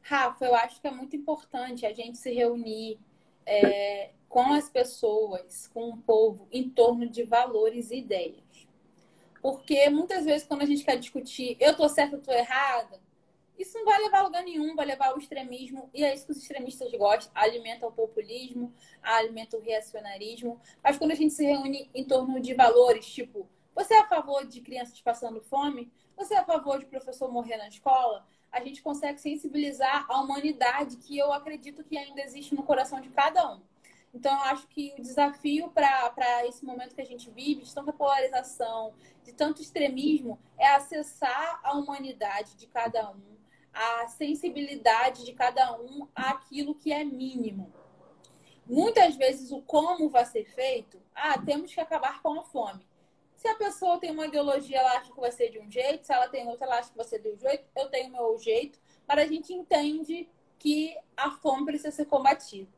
Rafa, 0.00 0.44
eu 0.44 0.54
acho 0.54 0.80
que 0.80 0.86
é 0.86 0.90
muito 0.90 1.16
importante 1.16 1.84
a 1.84 1.92
gente 1.92 2.16
se 2.16 2.32
reunir 2.32 2.98
é, 3.44 4.10
com 4.28 4.52
as 4.52 4.68
pessoas, 4.68 5.68
com 5.74 5.90
o 5.90 5.96
povo, 5.96 6.46
em 6.52 6.68
torno 6.70 7.08
de 7.08 7.24
valores 7.24 7.90
e 7.90 7.98
ideias. 7.98 8.68
Porque 9.42 9.88
muitas 9.90 10.24
vezes, 10.24 10.46
quando 10.46 10.62
a 10.62 10.66
gente 10.66 10.84
quer 10.84 10.96
discutir, 10.96 11.56
eu 11.58 11.74
tô 11.76 11.88
certa, 11.88 12.16
eu 12.16 12.20
tô 12.20 12.30
errada, 12.30 13.00
isso 13.60 13.76
não 13.76 13.84
vai 13.84 14.00
levar 14.00 14.20
a 14.20 14.22
lugar 14.22 14.42
nenhum, 14.42 14.74
vai 14.74 14.86
levar 14.86 15.08
ao 15.08 15.18
extremismo, 15.18 15.90
e 15.92 16.02
é 16.02 16.14
isso 16.14 16.26
que 16.26 16.32
os 16.32 16.38
extremistas 16.38 16.90
gostam, 16.92 17.30
alimenta 17.34 17.86
o 17.86 17.92
populismo, 17.92 18.72
alimenta 19.02 19.56
o 19.56 19.60
reacionarismo. 19.60 20.60
Mas 20.82 20.96
quando 20.96 21.12
a 21.12 21.14
gente 21.14 21.34
se 21.34 21.44
reúne 21.44 21.90
em 21.94 22.04
torno 22.04 22.40
de 22.40 22.54
valores, 22.54 23.06
tipo, 23.06 23.48
você 23.74 23.94
é 23.94 24.00
a 24.00 24.06
favor 24.06 24.46
de 24.46 24.60
crianças 24.60 25.00
passando 25.00 25.40
fome? 25.40 25.92
Você 26.16 26.34
é 26.34 26.38
a 26.38 26.44
favor 26.44 26.78
de 26.78 26.86
professor 26.86 27.30
morrer 27.30 27.56
na 27.56 27.68
escola? 27.68 28.26
A 28.50 28.62
gente 28.64 28.82
consegue 28.82 29.20
sensibilizar 29.20 30.06
a 30.08 30.20
humanidade 30.20 30.96
que 30.96 31.16
eu 31.16 31.32
acredito 31.32 31.84
que 31.84 31.96
ainda 31.96 32.20
existe 32.20 32.54
no 32.54 32.62
coração 32.62 33.00
de 33.00 33.08
cada 33.10 33.54
um. 33.54 33.60
Então, 34.12 34.32
eu 34.32 34.42
acho 34.46 34.66
que 34.66 34.92
o 34.98 35.02
desafio 35.02 35.70
para 35.70 36.44
esse 36.46 36.64
momento 36.64 36.94
que 36.94 37.00
a 37.00 37.06
gente 37.06 37.30
vive, 37.30 37.62
de 37.62 37.72
tanta 37.72 37.92
polarização, 37.92 38.92
de 39.22 39.32
tanto 39.32 39.62
extremismo, 39.62 40.38
é 40.58 40.66
acessar 40.66 41.60
a 41.62 41.74
humanidade 41.74 42.56
de 42.56 42.66
cada 42.66 43.08
um, 43.10 43.39
a 43.72 44.08
sensibilidade 44.08 45.24
de 45.24 45.32
cada 45.32 45.78
um 45.80 46.06
àquilo 46.14 46.74
que 46.74 46.92
é 46.92 47.04
mínimo. 47.04 47.72
Muitas 48.66 49.16
vezes 49.16 49.50
o 49.50 49.60
como 49.62 50.08
vai 50.08 50.24
ser 50.24 50.44
feito, 50.44 51.00
ah, 51.14 51.38
temos 51.38 51.74
que 51.74 51.80
acabar 51.80 52.22
com 52.22 52.38
a 52.38 52.44
fome. 52.44 52.86
Se 53.34 53.48
a 53.48 53.54
pessoa 53.54 53.98
tem 53.98 54.10
uma 54.10 54.26
ideologia, 54.26 54.78
ela 54.78 54.98
acha 54.98 55.12
que 55.12 55.20
vai 55.20 55.32
ser 55.32 55.50
de 55.50 55.58
um 55.58 55.70
jeito, 55.70 56.06
se 56.06 56.12
ela 56.12 56.28
tem 56.28 56.46
outra, 56.46 56.66
ela 56.66 56.78
acha 56.78 56.90
que 56.90 56.96
vai 56.96 57.06
ser 57.06 57.20
de 57.20 57.30
um 57.30 57.38
jeito, 57.38 57.64
eu 57.74 57.88
tenho 57.88 58.08
o 58.08 58.12
meu 58.12 58.38
jeito, 58.38 58.78
mas 59.08 59.18
a 59.18 59.26
gente 59.26 59.52
entende 59.52 60.28
que 60.58 60.96
a 61.16 61.30
fome 61.30 61.64
precisa 61.64 61.90
ser 61.90 62.04
combatida. 62.04 62.68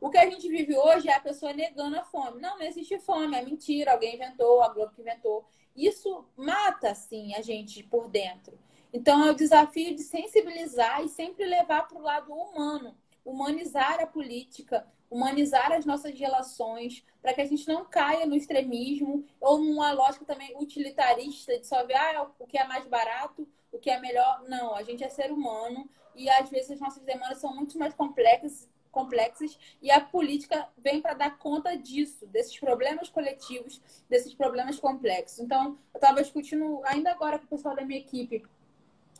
O 0.00 0.10
que 0.10 0.18
a 0.18 0.30
gente 0.30 0.48
vive 0.48 0.76
hoje 0.76 1.08
é 1.08 1.14
a 1.14 1.20
pessoa 1.20 1.52
negando 1.52 1.98
a 1.98 2.04
fome. 2.04 2.40
Não, 2.40 2.58
não 2.58 2.64
existe 2.64 2.98
fome, 2.98 3.36
é 3.36 3.42
mentira, 3.42 3.92
alguém 3.92 4.14
inventou, 4.14 4.62
a 4.62 4.68
Globo 4.68 4.92
que 4.94 5.00
inventou. 5.00 5.44
Isso 5.74 6.24
mata, 6.36 6.94
sim, 6.94 7.34
a 7.34 7.42
gente 7.42 7.82
por 7.82 8.08
dentro. 8.08 8.58
Então, 8.92 9.24
é 9.26 9.30
o 9.30 9.34
desafio 9.34 9.94
de 9.94 10.02
sensibilizar 10.02 11.02
e 11.02 11.08
sempre 11.08 11.44
levar 11.44 11.86
para 11.86 11.98
o 11.98 12.02
lado 12.02 12.32
humano, 12.32 12.96
humanizar 13.24 14.00
a 14.00 14.06
política, 14.06 14.86
humanizar 15.10 15.72
as 15.72 15.84
nossas 15.84 16.18
relações, 16.18 17.04
para 17.20 17.34
que 17.34 17.40
a 17.40 17.44
gente 17.44 17.66
não 17.68 17.84
caia 17.84 18.26
no 18.26 18.36
extremismo 18.36 19.24
ou 19.40 19.58
numa 19.58 19.92
lógica 19.92 20.24
também 20.24 20.56
utilitarista 20.56 21.58
de 21.58 21.66
só 21.66 21.84
ver 21.84 21.96
ah, 21.96 22.30
o 22.38 22.46
que 22.46 22.58
é 22.58 22.66
mais 22.66 22.86
barato, 22.86 23.46
o 23.72 23.78
que 23.78 23.90
é 23.90 24.00
melhor. 24.00 24.44
Não, 24.48 24.74
a 24.74 24.82
gente 24.82 25.04
é 25.04 25.08
ser 25.08 25.30
humano 25.32 25.88
e 26.14 26.28
às 26.30 26.48
vezes 26.50 26.72
as 26.72 26.80
nossas 26.80 27.02
demandas 27.02 27.38
são 27.38 27.54
muito 27.54 27.78
mais 27.78 27.94
complexas 27.94 28.68
complexas 28.96 29.58
e 29.82 29.90
a 29.90 30.00
política 30.00 30.66
vem 30.78 31.02
para 31.02 31.12
dar 31.12 31.36
conta 31.36 31.76
disso, 31.76 32.26
desses 32.28 32.58
problemas 32.58 33.10
coletivos, 33.10 33.78
desses 34.08 34.32
problemas 34.32 34.78
complexos. 34.78 35.38
Então, 35.38 35.78
eu 35.92 35.98
estava 35.98 36.22
discutindo 36.22 36.80
ainda 36.82 37.10
agora 37.10 37.38
com 37.38 37.44
o 37.44 37.48
pessoal 37.48 37.76
da 37.76 37.84
minha 37.84 38.00
equipe 38.00 38.42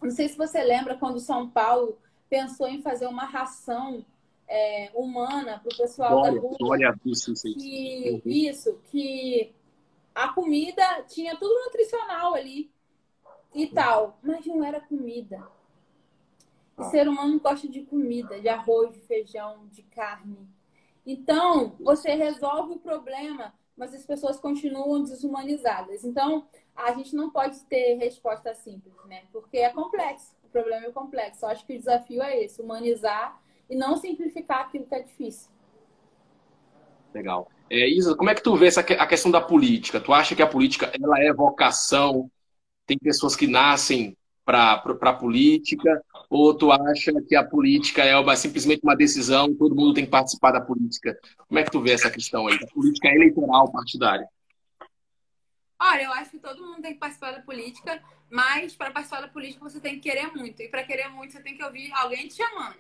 não 0.02 0.10
sei 0.10 0.28
se 0.28 0.36
você 0.36 0.62
lembra 0.62 0.96
quando 0.96 1.18
São 1.20 1.48
Paulo 1.48 1.98
pensou 2.28 2.68
em 2.68 2.82
fazer 2.82 3.06
uma 3.06 3.24
ração 3.24 4.04
é, 4.48 4.90
humana 4.94 5.58
para 5.58 5.72
o 5.72 5.76
pessoal 5.76 6.18
olha, 6.18 6.34
da 6.34 6.40
rua. 6.40 6.56
Olha, 6.62 7.00
isso, 7.04 7.32
que, 7.34 8.10
uhum. 8.10 8.30
isso, 8.30 8.78
que 8.90 9.54
a 10.14 10.28
comida 10.28 11.02
tinha 11.08 11.36
tudo 11.36 11.64
nutricional 11.64 12.34
ali 12.34 12.70
e 13.54 13.66
tal, 13.66 14.18
mas 14.22 14.44
não 14.46 14.62
era 14.62 14.80
comida. 14.80 15.46
O 16.76 16.82
ah. 16.82 16.90
ser 16.90 17.08
humano 17.08 17.40
gosta 17.40 17.68
de 17.68 17.82
comida, 17.82 18.40
de 18.40 18.48
arroz, 18.48 18.92
de 18.92 19.00
feijão, 19.00 19.66
de 19.72 19.82
carne. 19.82 20.46
Então, 21.06 21.74
você 21.80 22.14
resolve 22.14 22.74
o 22.74 22.78
problema, 22.78 23.54
mas 23.76 23.94
as 23.94 24.04
pessoas 24.04 24.38
continuam 24.38 25.02
desumanizadas. 25.04 26.04
Então, 26.04 26.46
a 26.76 26.92
gente 26.92 27.14
não 27.14 27.30
pode 27.30 27.58
ter 27.64 27.96
resposta 27.96 28.54
simples, 28.54 28.94
né? 29.06 29.22
Porque 29.32 29.58
é 29.58 29.70
complexo, 29.70 30.34
o 30.44 30.48
problema 30.48 30.86
é 30.86 30.90
complexo. 30.90 31.44
Eu 31.44 31.48
acho 31.48 31.66
que 31.66 31.74
o 31.74 31.78
desafio 31.78 32.22
é 32.22 32.44
esse, 32.44 32.60
humanizar 32.60 33.40
e 33.68 33.74
não 33.74 33.96
simplificar 33.96 34.60
aquilo 34.60 34.86
que 34.86 34.94
é 34.94 35.02
difícil. 35.02 35.50
Legal. 37.14 37.48
É, 37.70 37.88
Isa, 37.88 38.14
como 38.14 38.30
é 38.30 38.34
que 38.34 38.42
tu 38.42 38.54
vê 38.56 38.66
essa, 38.66 38.80
a 38.80 39.06
questão 39.06 39.30
da 39.30 39.40
política? 39.40 40.00
Tu 40.00 40.12
acha 40.12 40.36
que 40.36 40.42
a 40.42 40.46
política 40.46 40.92
ela 41.00 41.20
é 41.20 41.32
vocação? 41.32 42.30
Tem 42.86 42.98
pessoas 42.98 43.34
que 43.34 43.46
nascem 43.46 44.16
para 44.44 44.74
a 44.74 45.12
política? 45.12 46.00
Ou 46.28 46.54
tu 46.54 46.70
acha 46.70 47.12
que 47.26 47.34
a 47.34 47.44
política 47.44 48.04
é 48.04 48.16
uma, 48.16 48.36
simplesmente 48.36 48.82
uma 48.82 48.96
decisão, 48.96 49.54
todo 49.54 49.74
mundo 49.74 49.94
tem 49.94 50.04
que 50.04 50.10
participar 50.10 50.52
da 50.52 50.60
política? 50.60 51.18
Como 51.48 51.58
é 51.58 51.64
que 51.64 51.70
tu 51.70 51.80
vê 51.80 51.92
essa 51.92 52.10
questão 52.10 52.46
aí, 52.46 52.58
da 52.58 52.66
política 52.68 53.08
eleitoral 53.08 53.70
partidária? 53.72 54.28
Olha, 55.78 56.02
eu 56.02 56.12
acho 56.12 56.30
que 56.30 56.38
todo 56.38 56.64
mundo 56.64 56.82
tem 56.82 56.94
que 56.94 57.00
participar 57.00 57.32
da 57.32 57.42
política, 57.42 58.02
mas 58.30 58.74
para 58.74 58.90
participar 58.90 59.20
da 59.20 59.28
política 59.28 59.62
você 59.62 59.80
tem 59.80 59.94
que 59.94 60.08
querer 60.08 60.32
muito. 60.34 60.62
E 60.62 60.68
para 60.68 60.82
querer 60.82 61.08
muito 61.08 61.32
você 61.32 61.42
tem 61.42 61.56
que 61.56 61.62
ouvir 61.62 61.92
alguém 61.92 62.26
te 62.28 62.34
chamando. 62.34 62.78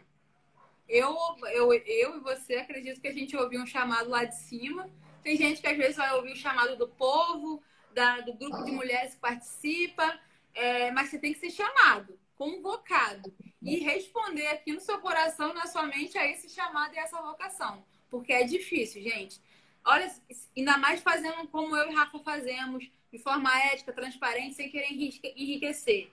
Eu, 0.88 1.16
eu, 1.52 1.72
eu 1.72 2.16
e 2.16 2.20
você 2.20 2.54
acredito 2.56 3.00
que 3.00 3.08
a 3.08 3.12
gente 3.12 3.36
ouviu 3.36 3.60
um 3.60 3.66
chamado 3.66 4.08
lá 4.08 4.24
de 4.24 4.36
cima. 4.36 4.88
Tem 5.22 5.36
gente 5.36 5.60
que 5.60 5.66
às 5.66 5.76
vezes 5.76 5.96
vai 5.96 6.14
ouvir 6.14 6.32
o 6.32 6.36
chamado 6.36 6.76
do 6.76 6.88
povo, 6.88 7.62
da, 7.92 8.20
do 8.20 8.32
grupo 8.34 8.62
de 8.64 8.70
mulheres 8.70 9.14
que 9.14 9.20
participa, 9.20 10.20
é, 10.54 10.90
mas 10.92 11.08
você 11.08 11.18
tem 11.18 11.32
que 11.32 11.40
ser 11.40 11.50
chamado, 11.50 12.18
convocado 12.36 13.34
e 13.62 13.78
responder 13.78 14.46
aqui 14.48 14.72
no 14.72 14.80
seu 14.80 14.98
coração, 15.00 15.52
na 15.52 15.66
sua 15.66 15.84
mente, 15.84 16.16
a 16.16 16.26
esse 16.26 16.48
chamado 16.48 16.94
e 16.94 16.98
essa 16.98 17.20
vocação. 17.20 17.84
Porque 18.08 18.32
é 18.32 18.44
difícil, 18.44 19.02
gente. 19.02 19.40
Olha, 19.86 20.12
ainda 20.56 20.76
mais 20.78 21.00
fazendo 21.00 21.46
como 21.46 21.76
eu 21.76 21.88
e 21.88 21.94
Rafa 21.94 22.18
fazemos, 22.18 22.90
de 23.12 23.18
forma 23.20 23.56
ética, 23.66 23.92
transparente, 23.92 24.56
sem 24.56 24.68
querer 24.68 24.92
enriquecer. 24.92 26.12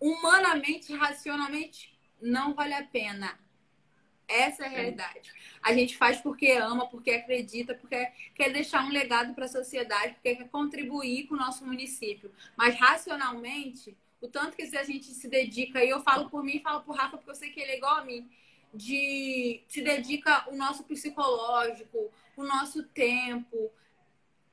Humanamente, 0.00 0.94
racionalmente, 0.94 1.94
não 2.20 2.54
vale 2.54 2.72
a 2.72 2.82
pena. 2.82 3.38
Essa 4.26 4.64
é 4.64 4.66
a 4.66 4.70
realidade. 4.70 5.30
A 5.62 5.74
gente 5.74 5.94
faz 5.98 6.22
porque 6.22 6.52
ama, 6.52 6.88
porque 6.88 7.10
acredita, 7.10 7.74
porque 7.74 8.06
quer 8.34 8.50
deixar 8.50 8.82
um 8.86 8.88
legado 8.88 9.34
para 9.34 9.44
a 9.44 9.48
sociedade, 9.48 10.14
porque 10.14 10.34
quer 10.34 10.48
contribuir 10.48 11.26
com 11.26 11.34
o 11.34 11.38
nosso 11.38 11.66
município. 11.66 12.32
Mas 12.56 12.74
racionalmente, 12.76 13.94
o 14.22 14.28
tanto 14.28 14.56
que 14.56 14.62
a 14.62 14.84
gente 14.84 15.04
se 15.12 15.28
dedica, 15.28 15.84
e 15.84 15.90
eu 15.90 16.02
falo 16.02 16.30
por 16.30 16.42
mim, 16.42 16.60
falo 16.60 16.80
por 16.82 16.96
Rafa, 16.96 17.18
porque 17.18 17.30
eu 17.30 17.34
sei 17.34 17.50
que 17.50 17.60
ele 17.60 17.72
é 17.72 17.76
igual 17.76 17.98
a 17.98 18.04
mim, 18.04 18.26
de 18.74 19.62
se 19.68 19.82
dedica 19.82 20.48
o 20.50 20.56
nosso 20.56 20.84
psicológico, 20.84 22.10
o 22.36 22.44
nosso 22.44 22.82
tempo. 22.84 23.70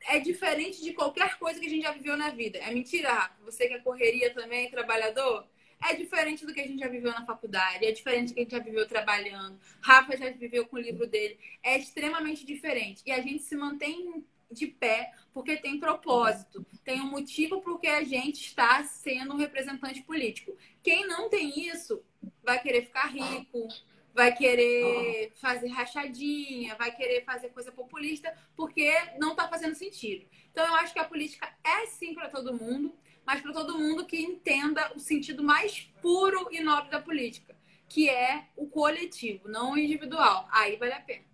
É 0.07 0.19
diferente 0.19 0.82
de 0.82 0.93
qualquer 0.93 1.38
coisa 1.38 1.59
que 1.59 1.65
a 1.67 1.69
gente 1.69 1.84
já 1.84 1.91
viveu 1.91 2.17
na 2.17 2.30
vida. 2.30 2.57
É 2.57 2.72
mentira? 2.74 3.32
Você 3.45 3.67
que 3.67 3.74
é 3.76 3.80
correria 3.80 4.34
também, 4.34 4.69
trabalhador? 4.69 5.47
é 5.84 5.95
diferente 5.95 6.45
do 6.45 6.53
que 6.53 6.61
a 6.61 6.67
gente 6.67 6.80
já 6.80 6.88
viveu 6.88 7.11
na 7.11 7.26
faculdade, 7.26 7.86
é 7.86 7.91
diferente 7.91 8.30
do 8.30 8.34
que 8.36 8.41
a 8.41 8.43
gente 8.43 8.51
já 8.51 8.59
viveu 8.59 8.88
trabalhando. 8.88 9.59
Rafa 9.82 10.15
já 10.15 10.30
viveu 10.30 10.65
com 10.67 10.76
o 10.76 10.80
livro 10.80 11.07
dele. 11.07 11.39
É 11.63 11.78
extremamente 11.78 12.45
diferente. 12.45 13.01
E 13.05 13.11
a 13.11 13.19
gente 13.19 13.43
se 13.43 13.55
mantém 13.55 14.24
de 14.51 14.67
pé 14.67 15.11
porque 15.34 15.57
tem 15.57 15.80
propósito, 15.80 16.65
tem 16.84 16.99
um 17.01 17.09
motivo 17.09 17.61
porque 17.61 17.88
a 17.88 18.03
gente 18.03 18.45
está 18.45 18.84
sendo 18.84 19.34
um 19.34 19.38
representante 19.38 20.03
político. 20.03 20.55
Quem 20.84 21.07
não 21.07 21.30
tem 21.30 21.67
isso 21.67 22.03
vai 22.43 22.61
querer 22.61 22.84
ficar 22.84 23.07
rico, 23.07 23.67
vai 24.14 24.36
querer 24.36 25.32
fazer 25.36 25.68
rachadinha, 25.70 26.76
vai 26.76 26.95
querer 26.95 27.24
fazer 27.24 27.49
coisa 27.49 27.72
populista 27.72 28.34
porque 28.55 28.93
não 29.18 29.32
está 29.32 29.47
fazendo 29.47 29.76
sentido. 29.76 30.26
Então 30.51 30.66
eu 30.66 30.76
acho 30.76 30.93
que 30.93 30.99
a 30.99 31.05
política 31.05 31.47
é 31.64 31.86
sim 31.88 32.14
para 32.14 32.30
todo 32.30 32.53
mundo 32.53 32.93
mas 33.26 33.41
para 33.41 33.53
todo 33.53 33.78
mundo 33.78 34.05
que 34.05 34.22
entenda 34.22 34.91
o 34.95 34.99
sentido 34.99 35.43
mais 35.43 35.89
puro 36.01 36.47
e 36.51 36.62
nobre 36.62 36.89
da 36.89 36.99
política, 36.99 37.55
que 37.88 38.09
é 38.09 38.45
o 38.55 38.68
coletivo, 38.68 39.47
não 39.47 39.74
o 39.74 39.78
individual. 39.78 40.47
Aí 40.51 40.76
vale 40.78 40.93
a 40.93 41.01
pena. 41.01 41.26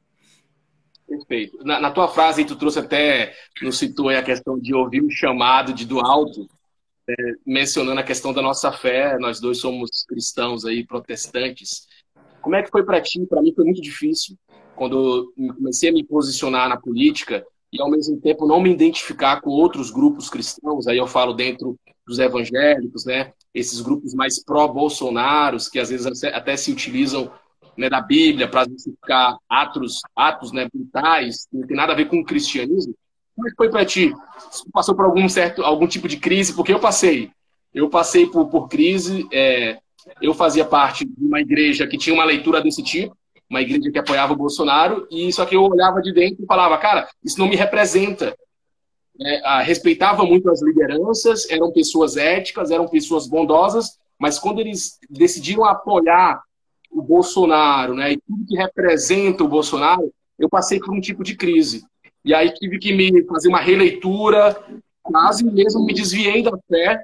Perfeito. 1.08 1.64
Na, 1.64 1.80
na 1.80 1.92
tua 1.92 2.08
frase, 2.10 2.44
tu 2.44 2.56
trouxe 2.56 2.80
até, 2.80 3.34
nos 3.62 3.78
citou 3.78 4.10
a 4.10 4.22
questão 4.22 4.60
de 4.60 4.74
ouvir 4.74 5.02
o 5.02 5.10
chamado 5.10 5.74
de 5.74 5.86
do 5.86 6.00
alto, 6.00 6.50
é, 7.10 7.14
mencionando 7.46 8.00
a 8.00 8.04
questão 8.04 8.34
da 8.34 8.42
nossa 8.42 8.72
fé. 8.72 9.18
Nós 9.18 9.40
dois 9.40 9.60
somos 9.60 10.06
cristãos 10.06 10.66
aí, 10.66 10.86
protestantes. 10.86 11.88
Como 12.48 12.56
é 12.56 12.64
que 12.64 12.72
foi 12.72 12.82
para 12.86 13.02
ti? 13.02 13.26
Para 13.26 13.42
mim 13.42 13.52
foi 13.54 13.66
muito 13.66 13.82
difícil 13.82 14.38
quando 14.74 15.34
comecei 15.58 15.90
a 15.90 15.92
me 15.92 16.02
posicionar 16.02 16.70
na 16.70 16.78
política 16.78 17.46
e 17.74 17.82
ao 17.82 17.92
mesmo 17.92 18.22
tempo 18.22 18.48
não 18.48 18.62
me 18.62 18.72
identificar 18.72 19.42
com 19.42 19.50
outros 19.50 19.92
grupos 19.92 20.30
cristãos, 20.30 20.88
aí 20.88 20.98
eu 20.98 21.06
falo 21.06 21.34
dentro 21.34 21.78
dos 22.08 22.20
evangélicos, 22.20 23.04
né? 23.04 23.34
Esses 23.54 23.82
grupos 23.82 24.14
mais 24.14 24.42
pró-bolsonaros, 24.42 25.68
que 25.68 25.78
às 25.78 25.90
vezes 25.90 26.24
até 26.24 26.56
se 26.56 26.72
utilizam 26.72 27.30
né, 27.76 27.90
da 27.90 28.00
Bíblia 28.00 28.48
para 28.48 28.64
justificar 28.64 29.36
atos, 29.50 30.00
atos 30.16 30.54
né, 30.54 30.70
brutais, 30.74 31.50
não 31.52 31.68
tem 31.68 31.76
nada 31.76 31.92
a 31.92 31.98
ver 31.98 32.08
com 32.08 32.20
o 32.22 32.26
cristianismo. 32.26 32.96
Como 33.36 33.46
é 33.46 33.52
que 33.52 33.58
foi 33.58 33.70
para 33.70 33.84
ti? 33.84 34.14
Você 34.50 34.64
passou 34.72 34.96
por 34.96 35.04
algum 35.04 35.28
certo, 35.28 35.64
algum 35.64 35.86
tipo 35.86 36.08
de 36.08 36.16
crise? 36.16 36.56
Porque 36.56 36.72
eu 36.72 36.80
passei. 36.80 37.30
Eu 37.74 37.90
passei 37.90 38.26
por, 38.26 38.48
por 38.48 38.70
crise. 38.70 39.28
É, 39.34 39.80
eu 40.22 40.34
fazia 40.34 40.66
parte 40.66 41.06
de 41.06 41.26
uma 41.26 41.40
igreja 41.40 41.88
que 41.88 41.98
tinha 41.98 42.14
uma 42.14 42.26
leitura 42.26 42.62
desse 42.62 42.84
tipo 42.84 43.16
uma 43.50 43.62
igreja 43.62 43.92
que 43.92 44.00
apoiava 44.00 44.34
o 44.34 44.38
Bolsonaro, 44.38 45.08
e 45.10 45.32
só 45.32 45.46
que 45.46 45.56
eu 45.56 45.64
olhava 45.64 46.02
de 46.02 46.14
dentro 46.14 46.44
e 46.44 46.46
falava, 46.46 46.78
cara, 46.78 47.08
isso 47.24 47.40
não 47.40 47.48
me 47.48 47.56
representa. 47.56 48.36
É, 49.20 49.64
respeitava 49.64 50.24
muito 50.26 50.50
as 50.52 50.62
lideranças, 50.62 51.50
eram 51.50 51.72
pessoas 51.72 52.18
éticas, 52.18 52.70
eram 52.70 52.88
pessoas 52.88 53.28
bondosas, 53.28 53.98
mas 54.20 54.38
quando 54.38 54.60
eles 54.60 55.00
decidiram 55.10 55.64
apoiar 55.64 56.42
o 56.92 57.02
Bolsonaro, 57.02 57.96
né, 57.96 58.14
e 58.14 58.18
tudo 58.18 58.46
que 58.48 58.56
representa 58.56 59.44
o 59.44 59.48
Bolsonaro, 59.48 60.12
eu 60.38 60.50
passei 60.50 60.80
por 60.80 60.94
um 60.94 61.02
tipo 61.02 61.24
de 61.24 61.36
crise. 61.36 61.84
E 62.24 62.34
aí 62.34 62.52
tive 62.52 62.78
que 62.78 62.94
me 62.94 63.24
fazer 63.26 63.48
uma 63.48 63.60
releitura, 63.60 64.56
quase 65.02 65.44
mesmo 65.44 65.86
me 65.86 65.94
desviei 65.94 66.44
da 66.44 66.52
fé, 66.70 67.02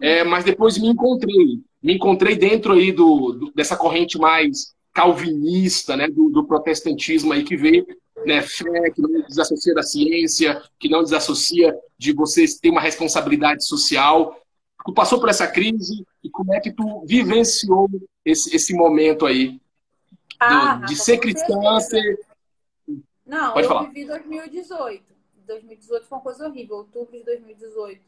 é, 0.00 0.24
mas 0.24 0.44
depois 0.44 0.78
me 0.78 0.88
encontrei. 0.88 1.60
Me 1.82 1.94
encontrei 1.94 2.36
dentro 2.36 2.74
aí 2.74 2.92
do, 2.92 3.32
do 3.32 3.52
dessa 3.52 3.76
corrente 3.76 4.18
mais 4.18 4.74
calvinista, 4.92 5.96
né, 5.96 6.08
do, 6.08 6.28
do, 6.30 6.44
protestantismo 6.46 7.32
aí 7.32 7.44
que 7.44 7.56
vê 7.56 7.86
né, 8.26 8.42
fé, 8.42 8.90
que 8.90 9.00
não 9.00 9.22
desassocia 9.22 9.74
da 9.74 9.82
ciência, 9.82 10.62
que 10.78 10.88
não 10.88 11.02
desassocia 11.02 11.74
de 11.96 12.12
você 12.12 12.44
ter 12.60 12.70
uma 12.70 12.80
responsabilidade 12.80 13.64
social. 13.64 14.36
Tu 14.84 14.92
passou 14.92 15.20
por 15.20 15.28
essa 15.28 15.46
crise 15.46 16.04
e 16.22 16.28
como 16.28 16.52
é 16.52 16.60
que 16.60 16.72
tu 16.72 17.04
vivenciou 17.06 17.88
esse, 18.24 18.54
esse 18.54 18.74
momento 18.74 19.26
aí 19.26 19.60
ah, 20.38 20.76
do, 20.76 20.86
de 20.86 20.96
ser 20.96 21.18
cristã, 21.18 21.80
ser... 21.80 22.18
Não, 23.24 23.52
Pode 23.52 23.66
eu 23.66 23.68
falar. 23.68 23.88
vivi 23.88 24.06
2018. 24.06 25.04
2018 25.46 26.06
foi 26.06 26.18
uma 26.18 26.22
coisa 26.22 26.48
horrível, 26.48 26.76
outubro 26.76 27.16
de 27.16 27.24
2018. 27.24 28.00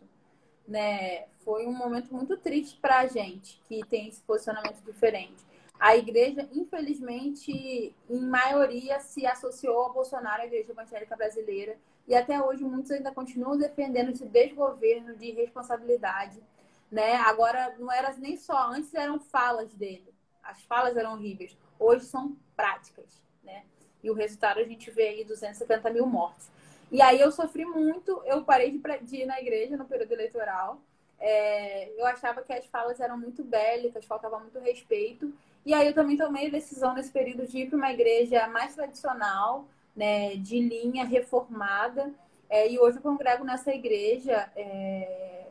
Né? 0.66 1.26
Foi 1.44 1.66
um 1.66 1.72
momento 1.72 2.14
muito 2.14 2.36
triste 2.36 2.78
para 2.80 3.00
a 3.00 3.06
gente 3.06 3.60
que 3.66 3.84
tem 3.86 4.08
esse 4.08 4.22
posicionamento 4.22 4.80
diferente 4.82 5.44
a 5.82 5.96
igreja, 5.96 6.48
infelizmente, 6.52 7.92
em 8.08 8.20
maioria, 8.20 9.00
se 9.00 9.26
associou 9.26 9.80
ao 9.80 9.92
Bolsonaro, 9.92 10.42
a 10.42 10.46
igreja 10.46 10.70
evangélica 10.70 11.16
brasileira. 11.16 11.76
E 12.06 12.14
até 12.14 12.40
hoje 12.40 12.62
muitos 12.62 12.92
ainda 12.92 13.10
continuam 13.10 13.58
defendendo 13.58 14.12
esse 14.12 14.24
desgoverno 14.24 15.16
de 15.16 15.32
responsabilidade. 15.32 16.40
Né? 16.88 17.16
Agora, 17.16 17.74
não 17.80 17.90
era 17.90 18.12
nem 18.12 18.36
só, 18.36 18.70
antes 18.70 18.94
eram 18.94 19.18
falas 19.18 19.74
dele. 19.74 20.14
As 20.40 20.62
falas 20.62 20.96
eram 20.96 21.14
horríveis. 21.14 21.58
Hoje 21.80 22.04
são 22.04 22.36
práticas. 22.54 23.20
Né? 23.42 23.64
E 24.04 24.08
o 24.08 24.14
resultado 24.14 24.60
a 24.60 24.64
gente 24.64 24.88
vê 24.88 25.08
aí 25.08 25.24
270 25.24 25.90
mil 25.90 26.06
mortes. 26.06 26.48
E 26.92 27.00
aí 27.00 27.18
eu 27.18 27.32
sofri 27.32 27.64
muito, 27.64 28.22
eu 28.26 28.44
parei 28.44 28.70
de, 28.70 29.16
ir 29.16 29.24
na 29.24 29.40
igreja 29.40 29.78
no 29.78 29.86
período 29.86 30.12
eleitoral. 30.12 30.78
É, 31.18 31.90
eu 31.98 32.04
achava 32.04 32.42
que 32.42 32.52
as 32.52 32.66
falas 32.66 33.00
eram 33.00 33.16
muito 33.16 33.42
bélicas, 33.42 34.04
faltava 34.04 34.38
muito 34.38 34.58
respeito. 34.58 35.32
E 35.64 35.72
aí 35.72 35.86
eu 35.86 35.94
também 35.94 36.18
tomei 36.18 36.48
a 36.48 36.50
decisão 36.50 36.92
nesse 36.92 37.10
período 37.10 37.46
de 37.46 37.60
ir 37.60 37.70
para 37.70 37.78
uma 37.78 37.90
igreja 37.90 38.46
mais 38.48 38.74
tradicional, 38.74 39.66
né, 39.96 40.36
de 40.36 40.60
linha 40.60 41.06
reformada. 41.06 42.12
É, 42.50 42.70
e 42.70 42.78
hoje 42.78 42.98
eu 42.98 43.02
congrego 43.02 43.42
nessa 43.42 43.72
igreja 43.72 44.52
é, 44.54 45.46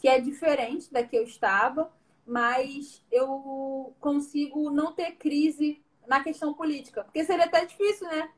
que 0.00 0.08
é 0.08 0.18
diferente 0.18 0.92
da 0.92 1.04
que 1.04 1.16
eu 1.16 1.22
estava, 1.22 1.92
mas 2.26 3.00
eu 3.12 3.94
consigo 4.00 4.68
não 4.68 4.92
ter 4.92 5.12
crise 5.12 5.80
na 6.08 6.24
questão 6.24 6.52
política, 6.52 7.04
porque 7.04 7.24
seria 7.24 7.44
até 7.44 7.64
difícil, 7.64 8.08
né? 8.08 8.28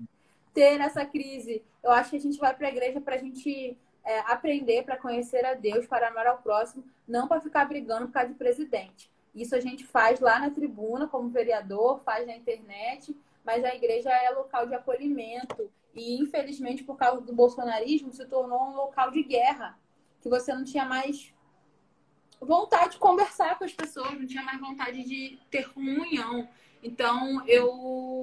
Ter 0.55 0.81
essa 0.81 1.05
crise. 1.05 1.63
Eu 1.83 1.91
acho 1.91 2.11
que 2.11 2.17
a 2.17 2.21
gente 2.21 2.39
vai 2.39 2.55
para 2.55 2.69
a 2.69 2.71
igreja 2.71 3.01
para 3.01 3.17
a 3.17 3.19
gente 3.19 3.77
é, 4.05 4.21
aprender, 4.21 4.85
para 4.85 4.97
conhecer 4.97 5.45
a 5.45 5.55
Deus, 5.55 5.87
para 5.87 6.09
amar 6.09 6.27
ao 6.27 6.39
próximo, 6.39 6.85
não 7.07 7.29
para 7.29 7.41
ficar 7.41 7.67
brigando 7.67 8.07
por 8.07 8.13
causa 8.13 8.29
de 8.29 8.35
presidente. 8.35 9.11
Isso 9.35 9.55
a 9.55 9.61
gente 9.61 9.85
faz 9.85 10.21
lá 10.21 10.39
na 10.39 10.51
tribuna, 10.51 11.09
como 11.09 11.29
vereador, 11.29 11.99
faz 12.01 12.27
na 12.27 12.37
internet, 12.37 13.17
mas 13.45 13.65
a 13.65 13.75
igreja 13.75 14.11
é 14.11 14.31
local 14.31 14.67
de 14.67 14.75
acolhimento. 14.75 15.71
E, 15.93 16.21
infelizmente, 16.21 16.85
por 16.85 16.97
causa 16.97 17.21
do 17.21 17.33
bolsonarismo, 17.33 18.13
se 18.13 18.25
tornou 18.27 18.71
um 18.71 18.77
local 18.77 19.11
de 19.11 19.23
guerra, 19.23 19.79
que 20.21 20.29
você 20.29 20.55
não 20.55 20.65
tinha 20.65 20.85
mais 20.85 21.33
vontade 22.41 22.93
de 22.93 22.99
conversar 22.99 23.59
com 23.59 23.65
as 23.65 23.73
pessoas, 23.73 24.19
não 24.19 24.27
tinha 24.27 24.43
mais 24.43 24.61
vontade 24.61 25.05
de 25.05 25.39
ter 25.51 25.73
comunhão. 25.73 26.49
Então, 26.83 27.47
eu 27.47 27.71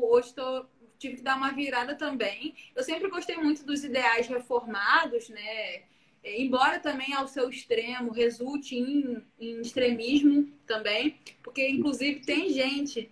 hoje 0.04 0.34
tô, 0.34 0.66
tive 1.02 1.16
que 1.16 1.24
dar 1.24 1.36
uma 1.36 1.52
virada 1.52 1.96
também. 1.96 2.56
Eu 2.76 2.84
sempre 2.84 3.10
gostei 3.10 3.36
muito 3.36 3.66
dos 3.66 3.84
ideais 3.84 4.28
reformados, 4.28 5.30
né? 5.30 5.82
embora 6.24 6.80
também 6.80 7.12
ao 7.16 7.28
seu 7.28 7.50
extremo 7.50 8.12
resulte 8.12 8.76
em, 8.76 9.26
em 9.40 9.60
extremismo 9.60 10.48
também, 10.68 11.18
porque 11.42 11.68
inclusive 11.68 12.20
tem 12.20 12.50
gente 12.50 13.12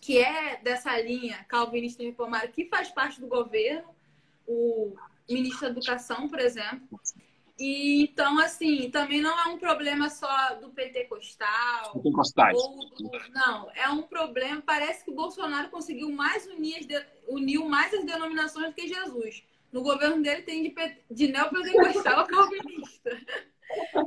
que 0.00 0.18
é 0.18 0.60
dessa 0.62 0.98
linha 1.00 1.44
calvinista 1.48 2.04
reformada 2.04 2.46
que 2.46 2.66
faz 2.66 2.88
parte 2.88 3.20
do 3.20 3.26
governo, 3.26 3.92
o 4.46 4.94
ministro 5.28 5.62
da 5.62 5.70
Educação, 5.70 6.28
por 6.28 6.38
exemplo. 6.38 7.00
E, 7.58 8.04
então, 8.04 8.38
assim, 8.38 8.88
também 8.90 9.20
não 9.20 9.36
é 9.38 9.48
um 9.48 9.58
problema 9.58 10.08
só 10.08 10.54
do 10.60 10.70
pentecostal. 10.70 11.92
Pentecostais. 11.92 12.56
Ou, 12.56 12.88
não, 13.34 13.68
é 13.74 13.88
um 13.88 14.02
problema. 14.02 14.62
Parece 14.64 15.04
que 15.04 15.10
o 15.10 15.14
Bolsonaro 15.14 15.68
conseguiu 15.68 16.10
mais 16.12 16.46
unir, 16.46 16.86
as, 16.94 17.06
uniu 17.26 17.68
mais 17.68 17.92
as 17.92 18.04
denominações 18.04 18.68
do 18.68 18.74
que 18.74 18.86
Jesus. 18.86 19.42
No 19.72 19.82
governo 19.82 20.22
dele 20.22 20.42
tem 20.42 20.62
de, 20.62 20.74
de 21.10 21.32
neopentecostal 21.32 22.20
a 22.20 22.26
calvinista. 22.26 23.10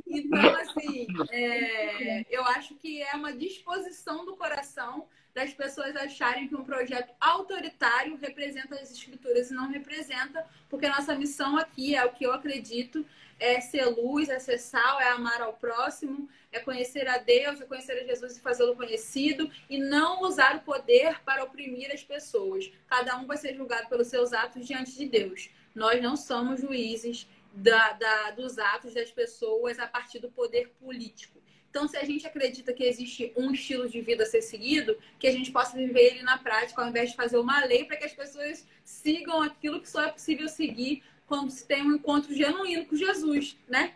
Então, 0.07 0.55
assim, 0.55 1.07
é, 1.31 2.25
eu 2.29 2.43
acho 2.45 2.75
que 2.75 3.01
é 3.01 3.13
uma 3.13 3.33
disposição 3.33 4.25
do 4.25 4.35
coração 4.35 5.07
das 5.33 5.53
pessoas 5.53 5.95
acharem 5.95 6.47
que 6.47 6.55
um 6.55 6.63
projeto 6.63 7.13
autoritário 7.19 8.17
representa 8.17 8.75
as 8.75 8.91
escrituras 8.91 9.49
e 9.49 9.53
não 9.53 9.69
representa, 9.69 10.45
porque 10.69 10.89
nossa 10.89 11.15
missão 11.15 11.57
aqui 11.57 11.95
é 11.95 12.03
o 12.03 12.11
que 12.11 12.25
eu 12.25 12.33
acredito, 12.33 13.05
é 13.39 13.59
ser 13.59 13.85
luz, 13.85 14.29
é 14.29 14.39
ser 14.39 14.57
sal, 14.57 14.99
é 14.99 15.09
amar 15.09 15.41
ao 15.41 15.53
próximo, 15.53 16.29
é 16.51 16.59
conhecer 16.59 17.07
a 17.07 17.17
Deus, 17.17 17.61
é 17.61 17.65
conhecer 17.65 17.93
a 17.93 18.03
Jesus 18.05 18.37
e 18.37 18.41
fazê-lo 18.41 18.75
conhecido, 18.75 19.49
e 19.69 19.79
não 19.79 20.21
usar 20.23 20.57
o 20.57 20.61
poder 20.61 21.21
para 21.23 21.43
oprimir 21.43 21.91
as 21.91 22.03
pessoas. 22.03 22.71
Cada 22.87 23.17
um 23.17 23.25
vai 23.25 23.37
ser 23.37 23.55
julgado 23.55 23.87
pelos 23.87 24.07
seus 24.07 24.33
atos 24.33 24.67
diante 24.67 24.95
de 24.97 25.07
Deus. 25.07 25.49
Nós 25.73 26.01
não 26.03 26.17
somos 26.17 26.59
juízes 26.59 27.27
da, 27.53 27.93
da, 27.93 28.31
dos 28.31 28.57
atos 28.57 28.93
das 28.93 29.11
pessoas 29.11 29.79
a 29.79 29.87
partir 29.87 30.19
do 30.19 30.31
poder 30.31 30.69
político. 30.79 31.41
Então, 31.69 31.87
se 31.87 31.95
a 31.95 32.03
gente 32.03 32.27
acredita 32.27 32.73
que 32.73 32.83
existe 32.83 33.31
um 33.35 33.51
estilo 33.51 33.87
de 33.87 34.01
vida 34.01 34.23
a 34.23 34.25
ser 34.25 34.41
seguido, 34.41 34.97
que 35.17 35.25
a 35.25 35.31
gente 35.31 35.51
possa 35.51 35.77
viver 35.77 36.15
ele 36.15 36.21
na 36.21 36.37
prática, 36.37 36.81
ao 36.81 36.89
invés 36.89 37.11
de 37.11 37.15
fazer 37.15 37.37
uma 37.37 37.63
lei 37.63 37.85
para 37.85 37.95
que 37.95 38.03
as 38.03 38.13
pessoas 38.13 38.67
sigam 38.83 39.41
aquilo 39.41 39.79
que 39.79 39.89
só 39.89 40.03
é 40.03 40.11
possível 40.11 40.49
seguir 40.49 41.01
quando 41.25 41.49
se 41.49 41.65
tem 41.65 41.81
um 41.81 41.95
encontro 41.95 42.35
genuíno 42.35 42.85
com 42.85 42.95
Jesus, 42.97 43.57
né? 43.69 43.93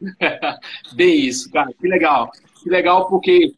Bem 0.94 1.26
isso, 1.26 1.50
cara. 1.50 1.72
Que 1.74 1.88
legal. 1.88 2.30
Que 2.62 2.70
legal 2.70 3.08
porque 3.08 3.52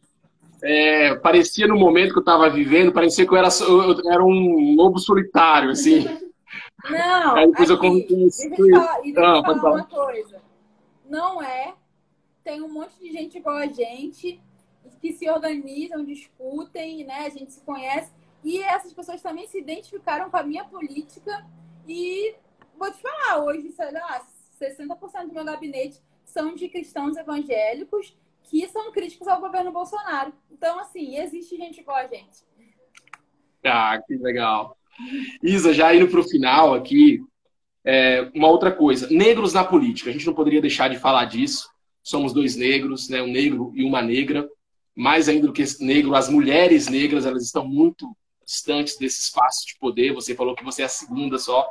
é, 0.63 1.13
parecia 1.15 1.67
no 1.67 1.77
momento 1.77 2.13
que 2.13 2.17
eu 2.17 2.21
estava 2.21 2.49
vivendo, 2.49 2.91
parecia 2.91 3.23
que 3.23 3.31
eu 3.31 3.37
era, 3.37 3.49
eu 3.61 4.11
era 4.11 4.23
um 4.23 4.73
lobo 4.75 4.97
solitário, 4.97 5.69
assim. 5.69 6.05
Não, 6.89 7.35
Aí 7.35 7.47
depois 7.47 7.71
aqui, 7.71 7.87
eu 7.87 7.93
deixa 7.93 8.47
eu 8.47 8.69
falar, 8.69 9.01
deixa 9.01 9.19
ah, 9.19 9.43
falar 9.43 9.71
uma 9.73 9.83
coisa. 9.85 10.41
Não 11.05 11.41
é 11.41 11.75
tem 12.43 12.61
um 12.61 12.69
monte 12.69 12.97
de 12.99 13.11
gente 13.11 13.37
igual 13.37 13.57
a 13.57 13.67
gente 13.67 14.41
que 14.99 15.13
se 15.13 15.29
organizam, 15.29 16.03
discutem, 16.03 17.05
né? 17.05 17.25
A 17.25 17.29
gente 17.29 17.53
se 17.53 17.61
conhece. 17.61 18.11
E 18.43 18.61
essas 18.61 18.93
pessoas 18.93 19.21
também 19.21 19.45
se 19.47 19.59
identificaram 19.59 20.29
com 20.29 20.37
a 20.37 20.43
minha 20.43 20.63
política. 20.65 21.45
E 21.87 22.35
vou 22.77 22.91
te 22.91 22.99
falar, 23.01 23.43
hoje, 23.43 23.71
sei 23.71 23.91
lá, 23.91 24.25
60% 24.59 25.27
do 25.27 25.33
meu 25.33 25.45
gabinete 25.45 26.01
são 26.25 26.55
de 26.55 26.69
cristãos 26.69 27.15
evangélicos 27.17 28.17
que 28.43 28.67
são 28.67 28.91
críticos 28.91 29.27
ao 29.27 29.39
governo 29.39 29.71
Bolsonaro. 29.71 30.33
Então, 30.49 30.79
assim, 30.79 31.17
existe 31.17 31.55
gente 31.55 31.81
igual 31.81 31.97
a 31.97 32.07
gente. 32.07 32.43
Ah, 33.63 34.01
que 34.01 34.15
legal. 34.15 34.75
Isa, 35.43 35.73
já 35.73 35.93
indo 35.93 36.07
para 36.07 36.19
o 36.19 36.27
final 36.27 36.73
aqui, 36.73 37.19
é, 37.85 38.29
uma 38.35 38.47
outra 38.47 38.71
coisa. 38.71 39.07
Negros 39.09 39.53
na 39.53 39.63
política. 39.63 40.09
A 40.09 40.13
gente 40.13 40.25
não 40.25 40.33
poderia 40.33 40.61
deixar 40.61 40.89
de 40.89 40.99
falar 40.99 41.25
disso 41.25 41.69
somos 42.09 42.33
dois 42.33 42.55
negros, 42.55 43.07
né, 43.07 43.21
um 43.21 43.27
negro 43.27 43.71
e 43.75 43.83
uma 43.83 44.01
negra. 44.01 44.49
Mais 44.95 45.29
ainda 45.29 45.47
do 45.47 45.53
que 45.53 45.63
negro, 45.79 46.15
as 46.15 46.27
mulheres 46.27 46.87
negras 46.87 47.25
elas 47.25 47.43
estão 47.43 47.65
muito 47.65 48.15
distantes 48.45 48.97
desse 48.97 49.21
espaço 49.21 49.65
de 49.65 49.77
poder. 49.77 50.13
Você 50.13 50.35
falou 50.35 50.55
que 50.55 50.63
você 50.63 50.81
é 50.81 50.85
a 50.85 50.89
segunda 50.89 51.37
só. 51.37 51.69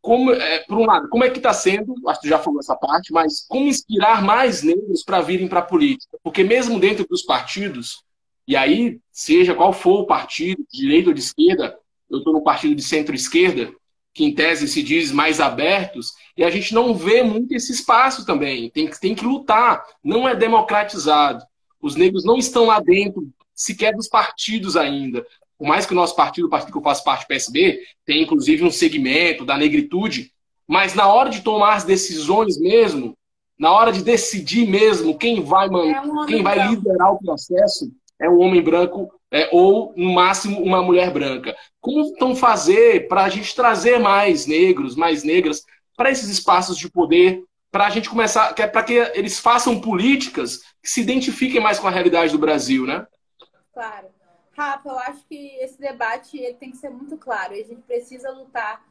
Como, 0.00 0.32
é, 0.32 0.60
por 0.60 0.78
um 0.78 0.86
lado, 0.86 1.08
como 1.08 1.24
é 1.24 1.28
que 1.28 1.38
está 1.38 1.52
sendo? 1.52 1.94
Acho 2.06 2.20
que 2.20 2.28
já 2.28 2.38
falou 2.38 2.60
essa 2.60 2.76
parte, 2.76 3.12
mas 3.12 3.44
como 3.46 3.66
inspirar 3.66 4.22
mais 4.22 4.62
negros 4.62 5.02
para 5.02 5.20
virem 5.20 5.48
para 5.48 5.58
a 5.58 5.64
política? 5.64 6.16
Porque 6.22 6.44
mesmo 6.44 6.78
dentro 6.78 7.04
dos 7.06 7.22
partidos, 7.22 8.02
e 8.46 8.56
aí, 8.56 9.00
seja 9.10 9.54
qual 9.54 9.72
for 9.72 10.00
o 10.00 10.06
partido, 10.06 10.64
de 10.70 10.78
direita 10.78 11.08
ou 11.08 11.14
de 11.14 11.20
esquerda, 11.20 11.76
eu 12.10 12.18
estou 12.18 12.32
no 12.32 12.42
partido 12.42 12.74
de 12.74 12.82
centro-esquerda, 12.82 13.72
que 14.14 14.24
em 14.24 14.34
tese 14.34 14.66
se 14.66 14.82
diz 14.82 15.12
mais 15.12 15.40
abertos, 15.40 16.12
e 16.36 16.42
a 16.42 16.50
gente 16.50 16.74
não 16.74 16.94
vê 16.94 17.22
muito 17.22 17.54
esse 17.54 17.72
espaço 17.72 18.24
também. 18.26 18.70
Tem, 18.70 18.88
tem 18.88 19.14
que 19.14 19.24
lutar, 19.24 19.84
não 20.02 20.28
é 20.28 20.34
democratizado. 20.34 21.44
Os 21.80 21.94
negros 21.94 22.24
não 22.24 22.36
estão 22.36 22.66
lá 22.66 22.80
dentro 22.80 23.28
sequer 23.54 23.94
dos 23.94 24.08
partidos 24.08 24.76
ainda. 24.76 25.24
Por 25.56 25.66
mais 25.66 25.84
que 25.84 25.92
o 25.92 25.96
nosso 25.96 26.14
partido, 26.14 26.46
o 26.46 26.50
partido 26.50 26.72
que 26.72 26.78
eu 26.78 26.82
faço 26.82 27.04
parte, 27.04 27.26
PSB, 27.26 27.80
tem 28.04 28.22
inclusive 28.22 28.64
um 28.64 28.70
segmento 28.70 29.44
da 29.44 29.56
negritude, 29.56 30.32
mas 30.66 30.94
na 30.94 31.06
hora 31.06 31.30
de 31.30 31.40
tomar 31.40 31.74
as 31.74 31.84
decisões 31.84 32.58
mesmo, 32.58 33.16
na 33.58 33.72
hora 33.72 33.90
de 33.90 34.02
decidir 34.02 34.68
mesmo 34.68 35.18
quem 35.18 35.42
vai, 35.42 35.66
é 35.66 36.00
um 36.00 36.26
quem 36.26 36.42
vai 36.42 36.68
liderar 36.68 37.12
o 37.12 37.18
processo, 37.18 37.90
é 38.20 38.28
um 38.28 38.38
homem 38.38 38.62
branco 38.62 39.10
é, 39.30 39.48
ou, 39.52 39.92
no 39.96 40.12
máximo, 40.12 40.62
uma 40.62 40.82
mulher 40.82 41.12
branca. 41.12 41.56
Como 41.80 42.00
estão 42.00 42.34
fazer 42.34 43.08
para 43.08 43.24
a 43.24 43.28
gente 43.28 43.54
trazer 43.54 43.98
mais 43.98 44.46
negros, 44.46 44.96
mais 44.96 45.22
negras 45.22 45.64
para 45.96 46.10
esses 46.10 46.28
espaços 46.28 46.76
de 46.78 46.90
poder, 46.90 47.44
para 47.70 47.86
a 47.86 47.90
gente 47.90 48.08
começar, 48.08 48.54
é 48.58 48.66
para 48.66 48.82
que 48.82 48.94
eles 48.94 49.38
façam 49.38 49.80
políticas 49.80 50.62
que 50.82 50.88
se 50.88 51.02
identifiquem 51.02 51.60
mais 51.60 51.78
com 51.78 51.86
a 51.86 51.90
realidade 51.90 52.32
do 52.32 52.38
Brasil, 52.38 52.86
né? 52.86 53.06
Claro. 53.74 54.08
Rafa, 54.56 54.88
eu 54.88 54.98
acho 54.98 55.24
que 55.26 55.56
esse 55.60 55.78
debate 55.78 56.36
ele 56.36 56.54
tem 56.54 56.70
que 56.70 56.78
ser 56.78 56.90
muito 56.90 57.16
claro. 57.16 57.52
A 57.52 57.56
gente 57.56 57.82
precisa 57.82 58.30
lutar 58.30 58.82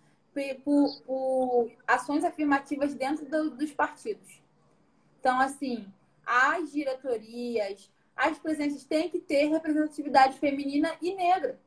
por, 0.64 1.02
por 1.06 1.72
ações 1.88 2.24
afirmativas 2.24 2.94
dentro 2.94 3.26
do, 3.26 3.50
dos 3.50 3.72
partidos. 3.72 4.42
Então, 5.20 5.40
assim, 5.40 5.86
as 6.26 6.72
diretorias, 6.72 7.90
as 8.18 8.40
presenças 8.40 8.84
têm 8.84 9.10
que 9.10 9.20
ter 9.20 9.46
representatividade 9.46 10.40
feminina 10.40 10.92
e 11.02 11.14
negra. 11.14 11.60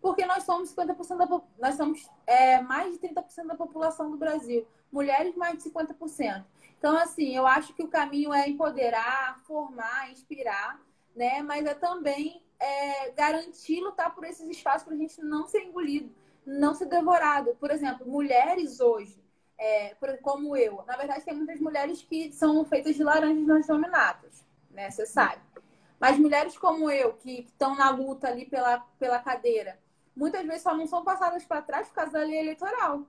Porque 0.00 0.26
nós 0.26 0.44
somos 0.44 0.72
50% 0.74 1.16
da 1.16 1.42
nós 1.58 1.74
somos 1.74 2.08
é, 2.26 2.60
mais 2.60 2.92
de 2.92 3.08
30% 3.08 3.46
da 3.46 3.54
população 3.54 4.10
do 4.10 4.16
Brasil. 4.16 4.66
Mulheres, 4.92 5.34
mais 5.34 5.60
de 5.60 5.70
50%. 5.70 6.44
Então, 6.78 6.96
assim, 6.96 7.34
eu 7.34 7.46
acho 7.46 7.74
que 7.74 7.82
o 7.82 7.88
caminho 7.88 8.32
é 8.32 8.48
empoderar, 8.48 9.40
formar, 9.44 10.10
inspirar, 10.12 10.80
né? 11.14 11.42
Mas 11.42 11.64
é 11.64 11.74
também 11.74 12.42
é, 12.60 13.10
garantir 13.12 13.80
lutar 13.80 14.14
por 14.14 14.24
esses 14.24 14.46
espaços 14.48 14.84
para 14.84 14.94
a 14.94 14.98
gente 14.98 15.20
não 15.22 15.46
ser 15.46 15.64
engolido, 15.64 16.10
não 16.44 16.74
ser 16.74 16.86
devorado. 16.86 17.56
Por 17.58 17.70
exemplo, 17.70 18.06
mulheres 18.06 18.78
hoje, 18.80 19.18
é, 19.58 19.96
como 20.22 20.56
eu, 20.56 20.84
na 20.86 20.96
verdade, 20.96 21.24
tem 21.24 21.34
muitas 21.34 21.58
mulheres 21.58 22.02
que 22.02 22.30
são 22.32 22.64
feitas 22.64 22.94
de 22.94 23.02
laranjas 23.02 23.46
nas 23.46 23.66
dominatas, 23.66 24.44
né? 24.70 24.90
Você 24.90 25.06
sabe. 25.06 25.45
Mas 25.98 26.18
mulheres 26.18 26.56
como 26.58 26.90
eu, 26.90 27.14
que 27.14 27.40
estão 27.40 27.74
na 27.74 27.90
luta 27.90 28.28
ali 28.28 28.44
pela, 28.46 28.80
pela 28.98 29.18
cadeira, 29.18 29.78
muitas 30.14 30.44
vezes 30.46 30.62
só 30.62 30.76
não 30.76 30.86
são 30.86 31.02
passadas 31.02 31.44
para 31.44 31.62
trás 31.62 31.88
por 31.88 31.94
causa 31.94 32.12
da 32.12 32.24
lei 32.24 32.38
eleitoral. 32.38 33.06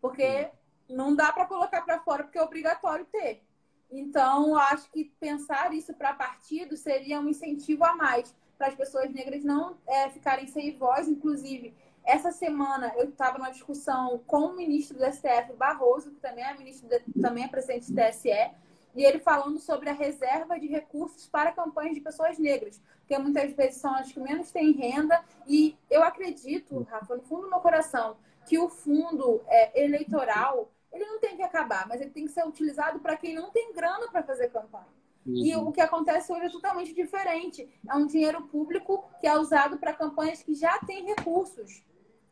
Porque 0.00 0.50
não 0.88 1.14
dá 1.14 1.32
para 1.32 1.46
colocar 1.46 1.82
para 1.82 2.00
fora, 2.00 2.24
porque 2.24 2.38
é 2.38 2.42
obrigatório 2.42 3.04
ter. 3.06 3.42
Então, 3.90 4.48
eu 4.48 4.58
acho 4.58 4.90
que 4.90 5.04
pensar 5.18 5.72
isso 5.72 5.94
para 5.94 6.12
partido 6.12 6.76
seria 6.76 7.20
um 7.20 7.28
incentivo 7.28 7.84
a 7.84 7.94
mais 7.94 8.34
para 8.58 8.68
as 8.68 8.74
pessoas 8.74 9.10
negras 9.12 9.44
não 9.44 9.78
é, 9.86 10.10
ficarem 10.10 10.46
sem 10.46 10.76
voz. 10.76 11.08
Inclusive, 11.08 11.74
essa 12.04 12.32
semana 12.32 12.92
eu 12.96 13.08
estava 13.08 13.38
numa 13.38 13.50
discussão 13.50 14.18
com 14.26 14.46
o 14.46 14.56
ministro 14.56 14.98
do 14.98 15.04
STF, 15.04 15.52
Barroso, 15.56 16.10
que 16.10 16.20
também 16.20 16.44
é 16.44 16.56
ministro, 16.56 16.88
de, 16.88 17.00
também 17.20 17.44
é 17.44 17.48
presidente 17.48 17.92
do 17.92 17.96
TSE, 17.96 18.50
e 18.94 19.04
ele 19.04 19.18
falando 19.18 19.58
sobre 19.58 19.88
a 19.90 19.92
reserva 19.92 20.58
de 20.58 20.66
recursos 20.66 21.26
para 21.26 21.52
campanhas 21.52 21.94
de 21.94 22.00
pessoas 22.00 22.38
negras, 22.38 22.80
que 23.06 23.16
muitas 23.18 23.52
vezes 23.52 23.80
são 23.80 23.94
as 23.94 24.10
que 24.10 24.20
menos 24.20 24.50
têm 24.50 24.72
renda. 24.72 25.22
E 25.46 25.76
eu 25.90 26.02
acredito, 26.02 26.86
Rafa, 26.90 27.16
no 27.16 27.22
fundo 27.22 27.42
do 27.42 27.50
meu 27.50 27.60
coração, 27.60 28.16
que 28.46 28.58
o 28.58 28.68
fundo 28.68 29.42
é, 29.46 29.84
eleitoral 29.84 30.70
ele 30.92 31.04
não 31.04 31.20
tem 31.20 31.36
que 31.36 31.42
acabar, 31.42 31.86
mas 31.86 32.00
ele 32.00 32.10
tem 32.10 32.24
que 32.24 32.32
ser 32.32 32.46
utilizado 32.46 32.98
para 33.00 33.16
quem 33.16 33.34
não 33.34 33.50
tem 33.50 33.72
grana 33.72 34.08
para 34.08 34.22
fazer 34.22 34.48
campanha. 34.48 34.86
Uhum. 35.26 35.34
E 35.36 35.54
o 35.56 35.70
que 35.70 35.80
acontece 35.80 36.32
hoje 36.32 36.46
é 36.46 36.50
totalmente 36.50 36.94
diferente. 36.94 37.68
É 37.86 37.94
um 37.94 38.06
dinheiro 38.06 38.42
público 38.44 39.04
que 39.20 39.26
é 39.26 39.38
usado 39.38 39.78
para 39.78 39.92
campanhas 39.92 40.42
que 40.42 40.54
já 40.54 40.78
têm 40.80 41.04
recursos. 41.04 41.84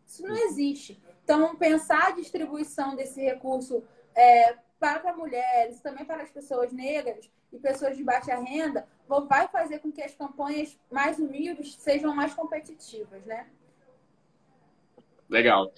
Isso 0.06 0.22
não 0.22 0.36
existe. 0.36 1.00
Então, 1.22 1.54
pensar 1.56 2.08
a 2.08 2.10
distribuição 2.12 2.96
desse 2.96 3.20
recurso 3.20 3.82
é, 4.14 4.56
para 4.78 5.16
mulheres, 5.16 5.80
também 5.80 6.04
para 6.04 6.22
as 6.22 6.30
pessoas 6.30 6.72
negras 6.72 7.30
e 7.52 7.58
pessoas 7.58 7.96
de 7.96 8.04
baixa 8.04 8.36
renda, 8.36 8.86
vai 9.28 9.48
fazer 9.48 9.78
com 9.78 9.90
que 9.90 10.02
as 10.02 10.14
campanhas 10.14 10.78
mais 10.90 11.18
humildes 11.18 11.76
sejam 11.76 12.14
mais 12.14 12.34
competitivas, 12.34 13.24
né? 13.24 13.46
Legal. 15.28 15.72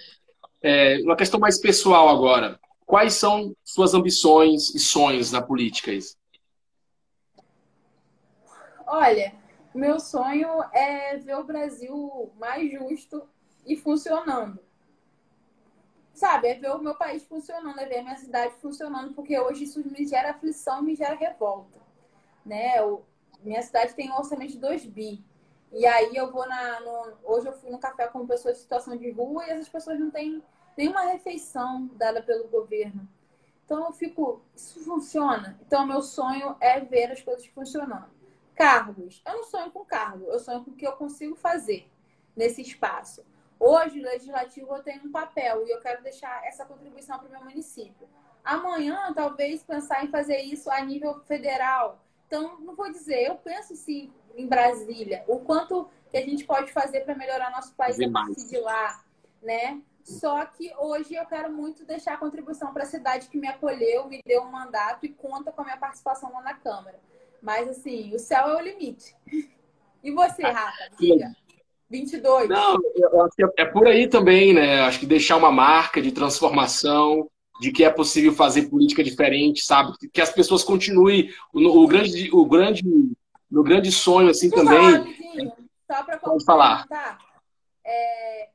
É, 0.63 0.99
uma 1.03 1.17
questão 1.17 1.39
mais 1.39 1.59
pessoal 1.59 2.09
agora. 2.09 2.59
Quais 2.85 3.15
são 3.15 3.55
suas 3.65 3.95
ambições 3.95 4.75
e 4.75 4.79
sonhos 4.79 5.31
na 5.31 5.43
política? 5.43 5.93
Olha, 8.87 9.35
meu 9.75 10.01
sonho 10.01 10.49
é 10.73 11.17
ver 11.19 11.37
o 11.37 11.45
Brasil 11.45 12.33
mais 12.39 12.71
justo 12.73 13.29
e 13.67 13.77
funcionando. 13.77 14.59
Sabe, 16.19 16.49
é 16.49 16.55
ver 16.55 16.73
o 16.73 16.81
meu 16.81 16.97
país 16.97 17.23
funcionando, 17.23 17.79
é 17.79 17.87
ver 17.87 17.99
a 17.99 18.03
minha 18.03 18.17
cidade 18.17 18.53
funcionando, 18.61 19.15
porque 19.15 19.39
hoje 19.39 19.63
isso 19.63 19.81
me 19.89 20.05
gera 20.05 20.33
aflição, 20.33 20.83
me 20.83 20.97
gera 20.97 21.15
revolta. 21.15 21.79
Né? 22.45 22.77
Eu, 22.77 23.07
minha 23.41 23.63
cidade 23.63 23.95
tem 23.95 24.11
um 24.11 24.17
orçamento 24.17 24.51
de 24.51 24.59
2 24.59 24.85
bi. 24.87 25.25
E 25.71 25.87
aí 25.87 26.17
eu 26.17 26.33
vou 26.33 26.45
na. 26.49 26.81
No, 26.81 27.19
hoje 27.23 27.47
eu 27.47 27.53
fui 27.53 27.71
no 27.71 27.79
café 27.79 28.09
com 28.09 28.27
pessoas 28.27 28.59
em 28.59 28.61
situação 28.63 28.97
de 28.97 29.13
rua 29.13 29.47
e 29.47 29.51
essas 29.51 29.69
pessoas 29.69 30.01
não 30.01 30.11
têm 30.11 30.43
nenhuma 30.77 31.03
refeição 31.03 31.89
dada 31.95 32.21
pelo 32.21 32.49
governo. 32.49 33.09
Então 33.65 33.85
eu 33.85 33.93
fico, 33.93 34.43
isso 34.57 34.81
funciona? 34.81 35.57
Então 35.65 35.87
meu 35.87 36.03
sonho 36.03 36.57
é 36.59 36.81
ver 36.81 37.13
as 37.13 37.23
coisas 37.23 37.47
funcionando. 37.47 38.11
Cargos. 38.57 39.23
Eu 39.25 39.35
não 39.35 39.45
sonho 39.45 39.71
com 39.71 39.85
cargo, 39.85 40.25
eu 40.25 40.41
sonho 40.41 40.65
com 40.65 40.73
o 40.73 40.75
que 40.75 40.85
eu 40.85 40.97
consigo 40.97 41.37
fazer 41.37 41.89
nesse 42.35 42.61
espaço. 42.61 43.25
Hoje, 43.61 44.01
o 44.01 44.05
legislativo 44.05 44.75
eu 44.75 44.83
tenho 44.83 45.05
um 45.05 45.11
papel 45.11 45.67
e 45.67 45.71
eu 45.71 45.81
quero 45.81 46.03
deixar 46.03 46.45
essa 46.45 46.65
contribuição 46.65 47.19
para 47.19 47.29
o 47.29 47.31
meu 47.31 47.45
município. 47.45 48.09
Amanhã, 48.45 49.13
talvez, 49.15 49.63
pensar 49.63 50.05
em 50.05 50.09
fazer 50.09 50.41
isso 50.43 50.71
a 50.71 50.81
nível 50.81 51.21
federal. 51.25 52.01
Então, 52.27 52.61
não 52.61 52.77
vou 52.77 52.91
dizer, 52.91 53.27
eu 53.27 53.37
penso 53.37 53.75
sim 53.75 54.13
em 54.37 54.47
Brasília, 54.47 55.25
o 55.27 55.41
quanto 55.41 55.89
que 56.11 56.17
a 56.17 56.25
gente 56.25 56.45
pode 56.45 56.73
fazer 56.73 57.01
para 57.01 57.15
melhorar 57.15 57.51
nosso 57.51 57.75
país 57.75 57.99
a 58.01 58.11
partir 58.11 58.47
de 58.49 58.59
lá, 58.59 59.05
né? 59.43 59.83
Só 60.05 60.45
que 60.47 60.73
hoje 60.79 61.15
eu 61.15 61.27
quero 61.27 61.53
muito 61.53 61.85
deixar 61.85 62.15
a 62.15 62.17
contribuição 62.17 62.73
para 62.73 62.85
a 62.85 62.87
cidade 62.87 63.29
que 63.29 63.37
me 63.37 63.49
acolheu, 63.49 64.09
me 64.09 64.23
deu 64.25 64.43
um 64.43 64.51
mandato 64.51 65.05
e 65.05 65.11
conta 65.11 65.53
com 65.53 65.61
a 65.61 65.65
minha 65.65 65.77
participação 65.77 66.33
lá 66.33 66.41
na 66.41 66.55
Câmara. 66.55 66.99
Mas, 67.43 67.69
assim, 67.69 68.15
o 68.15 68.19
céu 68.19 68.49
é 68.49 68.57
o 68.57 68.61
limite. 68.61 69.15
E 70.01 70.13
você, 70.13 70.43
Rafa? 70.43 70.91
Diga. 70.97 71.35
22. 71.91 72.49
Não, 72.49 72.79
eu 72.95 73.23
acho 73.23 73.35
que 73.35 73.45
é, 73.45 73.49
é 73.59 73.65
por 73.65 73.87
aí 73.87 74.09
também, 74.09 74.53
né? 74.53 74.81
Acho 74.83 75.01
que 75.01 75.07
deixar 75.07 75.37
uma 75.37 75.51
marca 75.51 76.03
de 76.03 76.13
transformação, 76.13 77.29
de 77.61 77.73
que 77.73 77.85
é 77.85 77.91
possível 77.91 78.33
fazer 78.33 78.69
política 78.69 79.03
diferente, 79.03 79.65
sabe? 79.65 79.93
Que 80.13 80.21
as 80.21 80.31
pessoas 80.31 80.63
continuem. 80.63 81.31
O, 81.53 81.61
o 81.61 81.87
grande, 81.87 82.31
o 82.33 82.45
grande, 82.45 82.83
meu 83.51 83.63
grande 83.63 83.91
sonho, 83.91 84.29
assim, 84.29 84.51
Deixa 84.51 84.65
também. 84.65 85.15
Falar, 85.87 86.05
só 86.05 86.05
para 86.05 86.21
falar. 86.45 86.87
É, 87.85 88.49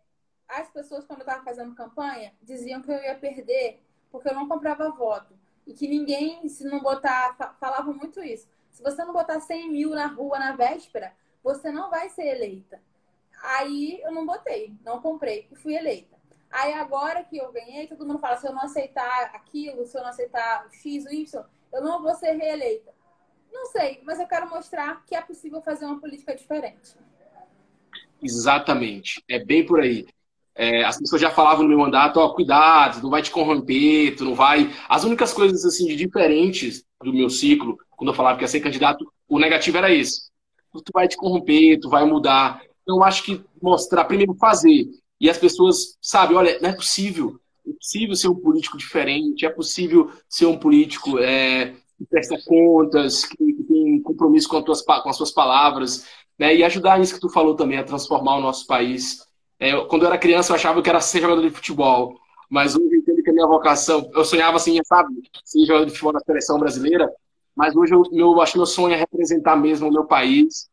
as 0.48 0.70
pessoas, 0.70 1.04
quando 1.06 1.22
eu 1.22 1.26
estava 1.26 1.44
fazendo 1.44 1.74
campanha, 1.74 2.32
diziam 2.42 2.82
que 2.82 2.92
eu 2.92 3.02
ia 3.02 3.16
perder 3.16 3.82
porque 4.12 4.30
eu 4.30 4.36
não 4.36 4.48
comprava 4.48 4.92
voto. 4.92 5.34
E 5.66 5.74
que 5.74 5.88
ninguém, 5.88 6.48
se 6.48 6.64
não 6.66 6.80
botar. 6.80 7.36
Falavam 7.60 7.96
muito 7.96 8.22
isso. 8.22 8.48
Se 8.70 8.84
você 8.84 9.04
não 9.04 9.14
botar 9.14 9.40
100 9.40 9.72
mil 9.72 9.90
na 9.90 10.06
rua 10.06 10.38
na 10.38 10.56
véspera, 10.56 11.14
você 11.44 11.72
não 11.72 11.90
vai 11.90 12.10
ser 12.10 12.28
eleita. 12.28 12.80
Aí 13.44 14.00
eu 14.02 14.12
não 14.14 14.26
botei, 14.26 14.74
não 14.86 15.02
comprei 15.02 15.48
e 15.52 15.56
fui 15.56 15.76
eleita. 15.76 16.18
Aí 16.50 16.74
agora 16.74 17.24
que 17.24 17.38
eu 17.38 17.52
ganhei, 17.52 17.88
todo 17.88 18.06
mundo 18.06 18.20
fala: 18.20 18.38
se 18.38 18.48
eu 18.48 18.54
não 18.54 18.62
aceitar 18.62 19.32
aquilo, 19.34 19.86
se 19.86 19.98
eu 19.98 20.02
não 20.02 20.10
aceitar 20.10 20.66
X 20.72 21.06
ou 21.06 21.12
Y, 21.12 21.44
eu 21.74 21.84
não 21.84 22.02
vou 22.02 22.16
ser 22.16 22.32
reeleita. 22.32 22.94
Não 23.52 23.66
sei, 23.66 24.00
mas 24.04 24.20
eu 24.20 24.28
quero 24.28 24.50
mostrar 24.50 25.04
que 25.06 25.14
é 25.14 25.22
possível 25.22 25.62
fazer 25.62 25.86
uma 25.86 26.00
política 26.00 26.34
diferente. 26.34 26.96
Exatamente. 28.22 29.22
É 29.30 29.44
bem 29.44 29.66
por 29.66 29.82
aí. 29.82 30.08
É, 30.56 30.84
as 30.86 30.98
pessoas 30.98 31.22
já 31.22 31.32
falavam 31.32 31.64
no 31.64 31.70
meu 31.70 31.80
mandato, 31.80 32.18
ó, 32.18 32.34
cuidado, 32.34 33.02
não 33.02 33.10
vai 33.10 33.22
te 33.22 33.32
corromper, 33.32 34.16
tu 34.16 34.24
não 34.24 34.36
vai. 34.36 34.72
As 34.88 35.04
únicas 35.04 35.34
coisas 35.34 35.66
assim 35.66 35.88
de 35.88 35.96
diferentes 35.96 36.86
do 37.02 37.12
meu 37.12 37.30
ciclo, 37.30 37.78
quando 37.92 38.10
eu 38.10 38.16
falava 38.16 38.38
que 38.38 38.44
ia 38.44 38.48
ser 38.48 38.62
candidato, 38.62 39.12
o 39.28 39.40
negativo 39.40 39.78
era 39.78 39.92
esse. 39.92 40.32
Tu 40.72 40.92
vai 40.94 41.08
te 41.08 41.18
corromper, 41.18 41.80
tu 41.80 41.90
vai 41.90 42.06
mudar. 42.06 42.62
Então, 42.84 43.04
acho 43.04 43.24
que 43.24 43.44
mostrar, 43.62 44.06
primeiro 44.06 44.36
fazer. 44.36 44.88
E 45.20 45.30
as 45.30 45.38
pessoas 45.38 45.98
sabem, 46.02 46.38
olha, 46.38 46.60
não 46.62 46.70
é 46.70 46.74
possível. 46.74 47.40
É 47.68 47.72
possível 47.74 48.16
ser 48.16 48.28
um 48.28 48.36
político 48.36 48.78
diferente, 48.78 49.46
é 49.46 49.50
possível 49.50 50.12
ser 50.28 50.46
um 50.46 50.58
político 50.58 51.18
é, 51.20 51.74
que 51.98 52.06
presta 52.10 52.38
contas, 52.46 53.24
que, 53.26 53.38
que 53.38 53.64
tem 53.64 54.02
compromisso 54.02 54.50
com, 54.50 54.62
tuas, 54.62 54.82
com 54.82 55.10
as 55.10 55.16
suas 55.16 55.32
palavras, 55.32 56.06
né? 56.38 56.54
E 56.54 56.64
ajudar 56.64 57.00
nisso 57.00 57.14
que 57.16 57.22
tu 57.22 57.30
falou 57.30 57.56
também, 57.56 57.78
a 57.78 57.84
transformar 57.84 58.36
o 58.36 58.42
nosso 58.42 58.68
país 58.68 59.26
é, 59.64 59.80
quando 59.86 60.02
eu 60.02 60.10
era 60.10 60.18
criança, 60.18 60.52
eu 60.52 60.56
achava 60.56 60.82
que 60.82 60.90
era 60.90 61.00
ser 61.00 61.22
jogador 61.22 61.42
de 61.42 61.50
futebol. 61.50 62.20
Mas 62.50 62.76
hoje 62.76 62.96
eu 62.96 63.00
entendo 63.00 63.24
que 63.24 63.30
a 63.30 63.34
minha 63.34 63.48
vocação. 63.48 64.12
Eu 64.14 64.26
sonhava 64.26 64.58
assim, 64.58 64.78
sabe? 64.84 65.14
Ser 65.46 65.66
jogador 65.66 65.86
de 65.86 65.92
futebol 65.92 66.12
na 66.12 66.20
seleção 66.20 66.60
brasileira. 66.60 67.10
Mas 67.56 67.74
hoje 67.74 67.94
eu, 67.94 68.04
meu, 68.12 68.42
acho 68.42 68.52
que 68.52 68.58
meu 68.58 68.66
sonho 68.66 68.94
é 68.94 68.98
representar 68.98 69.56
mesmo 69.56 69.88
o 69.88 69.92
meu 69.92 70.04
país. 70.04 70.70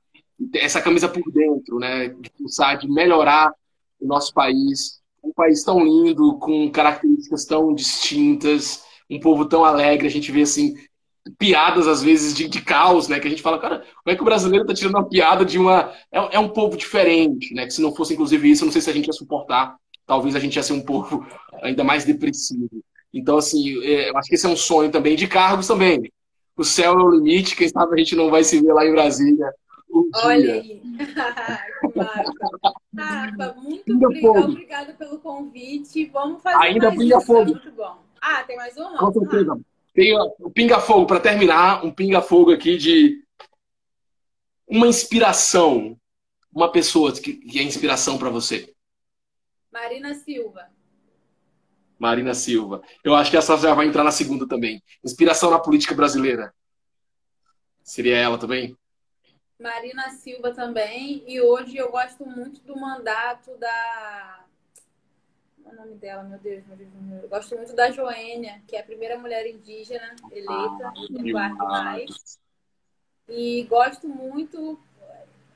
Essa 0.54 0.80
camisa 0.80 1.08
por 1.08 1.30
dentro, 1.30 1.78
né? 1.78 2.08
De 2.08 2.30
pensar, 2.30 2.76
de 2.76 2.88
melhorar 2.88 3.52
o 4.00 4.06
nosso 4.06 4.32
país. 4.32 5.00
Um 5.22 5.32
país 5.32 5.62
tão 5.62 5.84
lindo, 5.84 6.38
com 6.38 6.70
características 6.70 7.44
tão 7.44 7.74
distintas, 7.74 8.84
um 9.10 9.20
povo 9.20 9.44
tão 9.44 9.64
alegre. 9.64 10.06
A 10.06 10.10
gente 10.10 10.32
vê 10.32 10.42
assim, 10.42 10.74
piadas, 11.38 11.86
às 11.86 12.02
vezes, 12.02 12.34
de, 12.34 12.48
de, 12.48 12.62
caos, 12.62 13.08
né? 13.08 13.20
Que 13.20 13.26
a 13.26 13.30
gente 13.30 13.42
fala, 13.42 13.58
cara, 13.58 13.78
como 13.78 14.12
é 14.12 14.16
que 14.16 14.22
o 14.22 14.24
brasileiro 14.24 14.66
tá 14.66 14.74
tirando 14.74 14.94
uma 14.94 15.08
piada 15.08 15.44
de 15.44 15.58
uma. 15.58 15.92
É, 16.10 16.36
é, 16.36 16.38
um 16.38 16.48
povo 16.48 16.76
diferente, 16.76 17.54
né? 17.54 17.66
Que 17.66 17.72
se 17.72 17.82
não 17.82 17.94
fosse, 17.94 18.14
inclusive, 18.14 18.50
isso, 18.50 18.62
eu 18.62 18.66
não 18.66 18.72
sei 18.72 18.80
se 18.80 18.90
a 18.90 18.92
gente 18.92 19.06
ia 19.06 19.12
suportar. 19.12 19.76
Talvez 20.06 20.34
a 20.34 20.40
gente 20.40 20.56
ia 20.56 20.62
ser 20.62 20.72
um 20.72 20.80
povo 20.80 21.26
ainda 21.62 21.84
mais 21.84 22.04
depressivo. 22.04 22.68
Então, 23.12 23.38
assim, 23.38 23.82
é, 23.84 24.10
eu 24.10 24.16
acho 24.16 24.28
que 24.28 24.34
esse 24.34 24.46
é 24.46 24.48
um 24.48 24.56
sonho 24.56 24.90
também, 24.90 25.16
de 25.16 25.26
cargos 25.26 25.66
também. 25.66 26.10
O 26.56 26.64
céu 26.64 26.98
é 26.98 27.02
o 27.02 27.10
limite, 27.10 27.56
quem 27.56 27.68
sabe 27.68 27.94
a 27.94 27.98
gente 27.98 28.14
não 28.14 28.30
vai 28.30 28.44
se 28.44 28.60
ver 28.60 28.72
lá 28.72 28.86
em 28.86 28.92
Brasília. 28.92 29.46
Um 30.00 30.10
Olha 30.14 30.54
aí. 30.54 30.80
Rafa, 32.96 33.54
muito 33.60 34.06
obrigado, 34.06 34.44
obrigado 34.50 34.96
pelo 34.96 35.18
convite. 35.18 36.06
Vamos 36.06 36.42
fazer 36.42 36.56
Ainda 36.64 36.90
mais 36.90 37.08
isso, 37.08 37.20
fogo. 37.22 37.50
muito 37.50 37.70
bom. 37.72 37.98
Ah, 38.20 38.42
tem 38.44 38.56
mais 38.56 38.76
uma? 38.76 38.98
Com 38.98 39.12
certeza. 39.12 39.52
Ah. 39.54 39.70
Tem 39.94 40.16
o 40.16 40.50
pinga-fogo, 40.50 41.06
para 41.06 41.20
terminar, 41.20 41.84
um 41.84 41.92
pinga-fogo 41.92 42.52
aqui 42.52 42.76
de 42.76 43.22
uma 44.66 44.86
inspiração. 44.86 45.96
Uma 46.52 46.70
pessoa 46.70 47.12
que, 47.12 47.34
que 47.34 47.58
é 47.58 47.62
inspiração 47.62 48.18
para 48.18 48.28
você. 48.28 48.72
Marina 49.72 50.14
Silva. 50.14 50.66
Marina 51.98 52.34
Silva. 52.34 52.82
Eu 53.04 53.14
acho 53.14 53.30
que 53.30 53.36
essa 53.36 53.56
já 53.56 53.74
vai 53.74 53.86
entrar 53.86 54.02
na 54.02 54.10
segunda 54.10 54.48
também. 54.48 54.82
Inspiração 55.04 55.50
na 55.50 55.58
política 55.58 55.94
brasileira. 55.94 56.52
Seria 57.84 58.16
ela 58.16 58.38
também? 58.38 58.76
Marina 59.60 60.08
Silva 60.10 60.52
também. 60.54 61.22
E 61.26 61.40
hoje 61.40 61.76
eu 61.76 61.90
gosto 61.90 62.26
muito 62.26 62.60
do 62.62 62.74
mandato 62.76 63.54
da 63.56 64.44
o 65.64 65.74
nome 65.74 65.94
dela, 65.94 66.22
meu 66.24 66.38
Deus, 66.38 66.66
meu 66.66 66.76
Deus, 66.76 66.90
meu 66.92 67.02
Deus. 67.10 67.22
Eu 67.22 67.28
gosto 67.28 67.56
muito 67.56 67.74
da 67.74 67.90
Joênia, 67.90 68.60
que 68.66 68.74
é 68.74 68.80
a 68.80 68.84
primeira 68.84 69.16
mulher 69.18 69.46
indígena 69.46 70.16
eleita 70.32 70.88
ah, 70.88 70.92
no 71.10 71.28
Eduardo 71.28 71.58
Mais. 71.58 72.38
E 73.28 73.62
gosto 73.64 74.08
muito, 74.08 74.80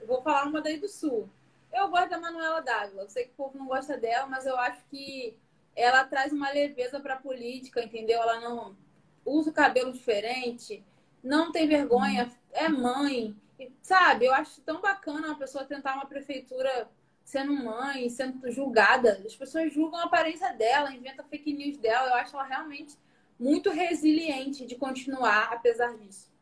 vou 0.06 0.22
falar 0.22 0.44
uma 0.44 0.60
daí 0.60 0.78
do 0.78 0.86
Sul. 0.86 1.28
Eu 1.72 1.88
gosto 1.88 2.10
da 2.10 2.20
Manuela 2.20 2.60
Dávila. 2.60 3.02
Eu 3.02 3.08
sei 3.08 3.24
que 3.24 3.30
o 3.30 3.36
povo 3.36 3.58
não 3.58 3.66
gosta 3.66 3.96
dela, 3.96 4.26
mas 4.26 4.46
eu 4.46 4.56
acho 4.56 4.84
que 4.88 5.36
ela 5.74 6.04
traz 6.04 6.32
uma 6.32 6.52
leveza 6.52 7.00
para 7.00 7.14
a 7.14 7.20
política, 7.20 7.82
entendeu? 7.82 8.22
Ela 8.22 8.38
não 8.38 8.76
usa 9.24 9.50
o 9.50 9.54
cabelo 9.54 9.92
diferente, 9.92 10.84
não 11.22 11.50
tem 11.50 11.66
vergonha, 11.66 12.30
é 12.52 12.68
mãe, 12.68 13.34
sabe? 13.82 14.26
Eu 14.26 14.34
acho 14.34 14.60
tão 14.62 14.80
bacana 14.80 15.28
uma 15.28 15.38
pessoa 15.38 15.64
tentar 15.64 15.94
uma 15.94 16.06
prefeitura 16.06 16.90
sendo 17.24 17.52
mãe, 17.52 18.08
sendo 18.08 18.50
julgada. 18.50 19.22
As 19.24 19.34
pessoas 19.34 19.72
julgam 19.72 19.98
a 20.00 20.04
aparência 20.04 20.52
dela, 20.52 20.94
inventam 20.94 21.26
fake 21.26 21.52
news 21.52 21.78
dela. 21.78 22.08
Eu 22.08 22.14
acho 22.14 22.36
ela 22.36 22.44
realmente 22.44 22.96
muito 23.38 23.70
resiliente 23.70 24.66
de 24.66 24.76
continuar 24.76 25.52
apesar 25.52 25.96
disso. 25.96 26.32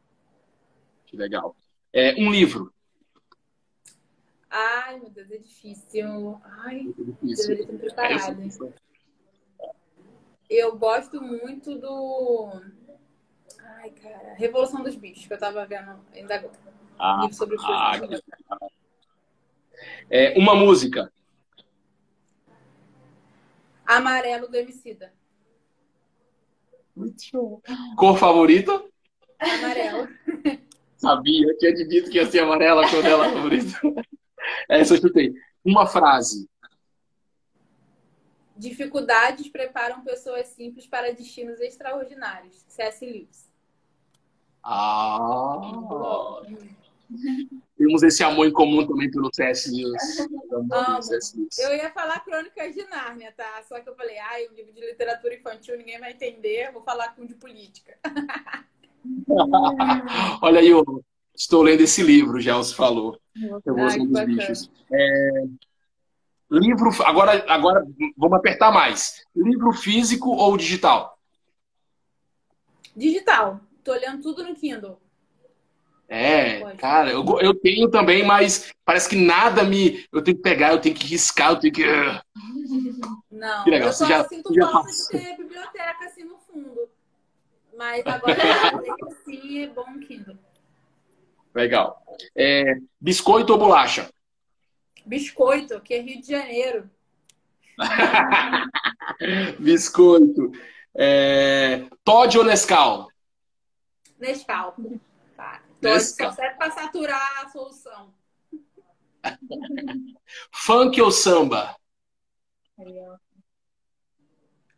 Que 1.06 1.16
legal. 1.16 1.56
É, 1.92 2.14
um 2.18 2.30
livro. 2.30 2.72
Ai, 4.50 4.98
meu 5.00 5.10
Deus, 5.10 5.30
é 5.30 5.38
difícil. 5.38 6.40
Ai, 6.44 6.80
é 6.80 7.02
difícil. 7.02 7.48
deveria 7.48 7.66
ter 7.66 7.78
preparado. 7.78 8.42
É 8.42 8.72
eu 10.52 10.76
gosto 10.76 11.22
muito 11.22 11.78
do. 11.78 12.60
Ai, 13.58 13.90
cara. 13.90 14.34
Revolução 14.34 14.82
dos 14.82 14.94
Bichos, 14.94 15.26
que 15.26 15.32
eu 15.32 15.38
tava 15.38 15.64
vendo 15.64 15.98
ainda 16.12 16.34
agora. 16.34 16.71
Ah, 16.98 17.20
livro 17.22 17.34
sobre 17.34 17.56
o 17.56 17.60
ah, 17.62 17.98
é, 20.10 20.38
uma 20.38 20.54
música. 20.54 21.12
Amarelo 23.86 24.48
do 24.48 24.56
Emicida. 24.56 25.12
Muito 26.94 27.22
show. 27.22 27.62
Cor 27.96 28.18
favorita? 28.18 28.84
Amarelo. 29.38 30.08
Sabia, 30.96 31.56
tinha 31.58 31.74
dito 31.74 32.10
que 32.10 32.18
ia 32.18 32.30
ser 32.30 32.40
amarela 32.40 32.86
a 32.86 32.90
cor 32.90 33.02
dela 33.02 33.28
favorita. 33.30 33.80
Essa 34.68 34.94
eu 34.94 35.00
chutei. 35.00 35.32
Uma 35.64 35.86
frase. 35.86 36.48
Dificuldades 38.56 39.48
preparam 39.48 40.04
pessoas 40.04 40.46
simples 40.48 40.86
para 40.86 41.12
destinos 41.12 41.58
extraordinários. 41.60 42.64
C.S. 42.68 43.04
Lewis. 43.04 43.50
Ah! 44.62 45.60
Temos 47.76 48.02
esse 48.02 48.22
amor 48.22 48.46
em 48.46 48.52
comum 48.52 48.86
também 48.86 49.10
pelo 49.10 49.30
C.S. 49.32 49.70
Lewis. 49.70 50.18
Eu 51.58 51.74
ia 51.74 51.90
falar 51.90 52.20
Crônicas 52.20 52.74
de 52.74 52.84
Nárnia, 52.84 53.32
tá? 53.36 53.62
Só 53.68 53.80
que 53.80 53.88
eu 53.88 53.96
falei, 53.96 54.18
ai, 54.18 54.48
um 54.48 54.54
livro 54.54 54.72
de 54.72 54.80
literatura 54.80 55.34
infantil 55.34 55.76
ninguém 55.76 55.98
vai 55.98 56.12
entender, 56.12 56.70
vou 56.72 56.82
falar 56.82 57.14
com 57.14 57.22
um 57.22 57.26
de 57.26 57.34
política. 57.34 57.96
Olha 60.42 60.60
aí, 60.60 60.68
eu 60.68 61.04
estou 61.34 61.62
lendo 61.62 61.80
esse 61.80 62.02
livro, 62.02 62.40
já 62.40 62.58
os 62.58 62.72
falou. 62.72 63.20
Eu 63.64 63.74
vou 63.74 64.06
dos 64.06 64.24
bichos. 64.24 64.70
É... 64.92 65.44
Livro, 66.50 66.90
agora, 67.04 67.44
agora 67.48 67.86
vamos 68.16 68.38
apertar 68.38 68.70
mais. 68.70 69.24
Livro 69.34 69.72
físico 69.72 70.30
ou 70.30 70.56
digital? 70.56 71.18
Digital. 72.94 73.60
Tô 73.82 73.92
olhando 73.92 74.22
tudo 74.22 74.44
no 74.44 74.54
Kindle. 74.54 75.00
É, 76.08 76.60
Pode. 76.60 76.76
cara, 76.76 77.10
eu, 77.10 77.24
eu 77.40 77.54
tenho 77.54 77.88
também, 77.90 78.24
mas 78.24 78.70
parece 78.84 79.08
que 79.08 79.16
nada 79.16 79.64
me. 79.64 80.06
Eu 80.12 80.22
tenho 80.22 80.36
que 80.36 80.42
pegar, 80.42 80.72
eu 80.72 80.80
tenho 80.80 80.94
que 80.94 81.06
riscar, 81.06 81.52
eu 81.52 81.58
tenho 81.58 81.72
que. 81.72 81.84
Não, 83.30 83.64
que 83.64 83.70
legal. 83.70 83.88
eu 83.88 83.92
só 83.92 84.06
já, 84.06 84.24
sinto 84.24 84.54
já 84.54 84.68
falta 84.68 84.90
de 84.90 85.08
ter 85.08 85.36
biblioteca 85.36 86.04
assim 86.04 86.24
no 86.24 86.36
fundo. 86.38 86.88
Mas 87.76 88.04
agora 88.06 88.36
sim 89.24 89.62
é 89.62 89.66
bom 89.68 89.98
Kindle. 90.00 90.38
Legal. 91.54 92.02
É, 92.36 92.76
biscoito 93.00 93.52
ou 93.52 93.58
bolacha? 93.58 94.08
Biscoito, 95.04 95.80
que 95.80 95.94
é 95.94 96.00
Rio 96.00 96.20
de 96.20 96.28
Janeiro. 96.28 96.90
biscoito. 99.58 100.52
É, 100.94 101.86
Todd 102.04 102.38
ou 102.38 102.44
Nescau? 102.44 103.08
Nescau. 104.18 104.76
Todd 105.82 106.00
só 106.00 106.32
serve 106.32 106.56
para 106.56 106.70
saturar 106.70 107.44
a 107.44 107.48
solução. 107.48 108.14
Funk 110.52 111.00
ou 111.02 111.10
samba? 111.10 111.76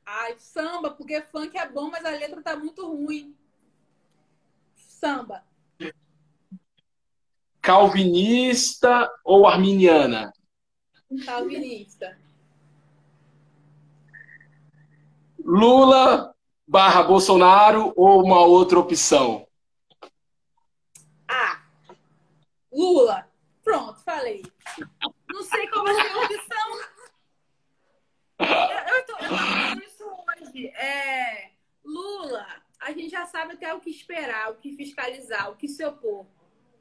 Ai, 0.05 0.35
samba, 0.39 0.91
porque 0.91 1.21
funk 1.23 1.57
é 1.57 1.69
bom, 1.69 1.91
mas 1.91 2.05
a 2.05 2.11
letra 2.11 2.43
tá 2.43 2.57
muito 2.57 2.87
ruim. 2.87 3.37
Samba. 4.75 5.45
Calvinista 7.61 9.11
ou 9.25 9.47
arminiana? 9.47 10.33
Calvinista. 11.25 12.19
Lula 15.39 16.35
barra 16.67 17.03
Bolsonaro 17.03 17.93
ou 17.97 18.23
uma 18.23 18.41
outra 18.41 18.79
opção? 18.79 19.47
Ah, 21.29 21.63
Lula. 22.75 23.29
Pronto, 23.63 24.01
falei. 24.01 24.43
Não 25.33 25.43
sei 25.43 25.67
vai 25.71 25.95
ser 25.95 26.11
a 26.11 26.19
opção. 26.19 26.81
Eu, 28.41 28.95
eu, 28.95 29.07
tô, 29.07 29.17
isso 29.87 30.05
hoje. 30.05 30.67
É, 30.69 31.53
Lula, 31.85 32.47
a 32.81 32.93
gente 32.93 33.11
já 33.11 33.25
sabe 33.27 33.55
até 33.55 33.73
o 33.73 33.81
que 33.81 33.91
esperar, 33.91 34.51
o 34.51 34.57
que 34.57 34.77
fiscalizar, 34.77 35.51
o 35.51 35.57
que 35.57 35.69
se 35.69 35.85
opor. 35.85 36.27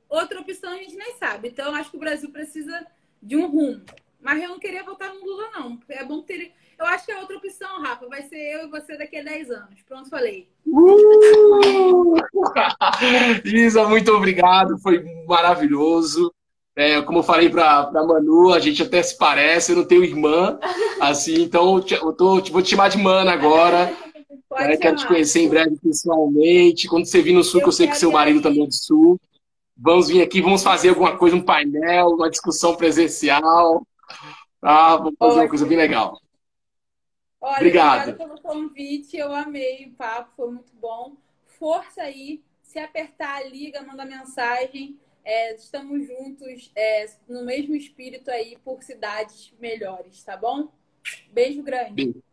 Outra 0.10 0.42
opção 0.42 0.74
a 0.74 0.78
gente 0.78 0.96
nem 0.96 1.16
sabe. 1.18 1.50
Então, 1.50 1.74
acho 1.74 1.90
que 1.90 1.98
o 1.98 2.00
Brasil 2.00 2.32
precisa 2.32 2.86
de 3.22 3.38
um 3.38 3.48
rumo. 3.48 3.86
Mas 4.24 4.42
eu 4.42 4.50
não 4.50 4.60
queria 4.60 4.84
votar 4.84 5.14
no 5.14 5.24
Lula, 5.24 5.50
não. 5.54 5.80
É 5.90 6.04
bom 6.04 6.22
ter. 6.22 6.54
Eu 6.80 6.86
acho 6.86 7.06
que 7.06 7.12
a 7.12 7.20
outra 7.20 7.38
opção, 7.38 7.82
Rafa, 7.82 8.08
vai 8.08 8.24
ser 8.24 8.38
eu 8.38 8.68
e 8.68 8.70
você 8.70 8.98
daqui 8.98 9.18
a 9.18 9.24
10 9.24 9.52
anos. 9.52 9.82
Pronto, 9.86 10.10
falei. 10.10 10.48
Uh! 10.66 12.16
Isa, 13.46 13.88
muito 13.88 14.12
obrigado. 14.14 14.80
Foi 14.80 15.04
maravilhoso. 15.28 16.34
É, 16.76 17.02
como 17.02 17.20
eu 17.20 17.24
falei 17.24 17.50
para 17.50 17.82
a 17.82 18.04
Manu, 18.04 18.52
a 18.52 18.60
gente 18.60 18.82
até 18.82 19.04
se 19.04 19.16
parece, 19.16 19.72
eu 19.72 19.76
não 19.76 19.86
tenho 19.86 20.04
irmã, 20.04 20.58
assim, 21.00 21.44
então 21.44 21.78
eu 21.78 22.14
tô, 22.14 22.42
vou 22.42 22.64
te 22.64 22.72
chamar 22.72 22.90
de 22.90 22.98
Mana 22.98 23.32
agora. 23.32 23.96
É, 24.56 24.78
quero 24.78 24.96
te 24.96 25.06
conhecer 25.06 25.42
em 25.42 25.50
breve 25.50 25.78
pessoalmente. 25.84 26.88
Quando 26.88 27.06
você 27.06 27.22
vir 27.22 27.34
no 27.34 27.44
sul, 27.44 27.60
eu 27.60 27.64
que 27.64 27.70
eu 27.70 27.74
sei 27.74 27.88
que 27.88 27.98
seu 27.98 28.12
marido 28.12 28.42
também 28.42 28.64
é 28.64 28.68
do 28.68 28.74
sul. 28.74 29.20
Vamos 29.78 30.08
vir 30.08 30.22
aqui, 30.22 30.42
vamos 30.42 30.64
fazer 30.64 30.90
alguma 30.90 31.18
coisa, 31.18 31.36
um 31.36 31.42
painel, 31.42 32.10
uma 32.10 32.30
discussão 32.30 32.76
presencial. 32.76 33.86
Ah, 34.64 34.96
vamos 34.96 35.16
fazer 35.20 35.40
uma 35.40 35.50
coisa 35.50 35.66
bem 35.66 35.78
legal. 35.78 36.18
Olha, 37.42 37.58
Obrigado. 37.58 38.16
pelo 38.16 38.42
convite, 38.42 39.18
eu 39.18 39.34
amei 39.34 39.88
o 39.88 39.92
papo, 39.92 40.32
foi 40.36 40.52
muito 40.52 40.74
bom. 40.76 41.18
Força 41.46 42.04
aí, 42.04 42.42
se 42.62 42.80
apertar, 42.80 43.46
liga, 43.46 43.82
manda 43.82 44.06
mensagem. 44.06 44.98
É, 45.26 45.56
estamos 45.56 46.08
juntos 46.08 46.72
é, 46.76 47.06
no 47.28 47.46
mesmo 47.46 47.76
espírito 47.76 48.32
aí 48.32 48.58
por 48.64 48.82
cidades 48.84 49.54
melhores, 49.60 50.24
tá 50.24 50.38
bom? 50.38 50.70
Beijo 51.32 51.62
grande. 51.62 51.94
Beijo, 51.94 52.24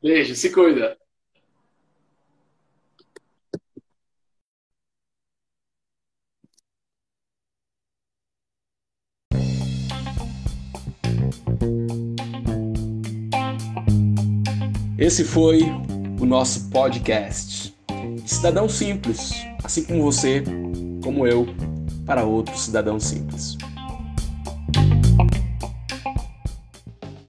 Beijo 0.00 0.34
se 0.34 0.50
cuida. 0.50 0.98
Esse 14.98 15.24
foi 15.24 15.62
o 16.20 16.24
nosso 16.24 16.70
podcast. 16.70 17.74
Cidadão 18.24 18.68
simples, 18.68 19.32
assim 19.64 19.82
como 19.84 20.02
você, 20.02 20.44
como 21.02 21.26
eu, 21.26 21.46
para 22.06 22.24
outro 22.24 22.56
cidadão 22.56 23.00
simples. 23.00 23.56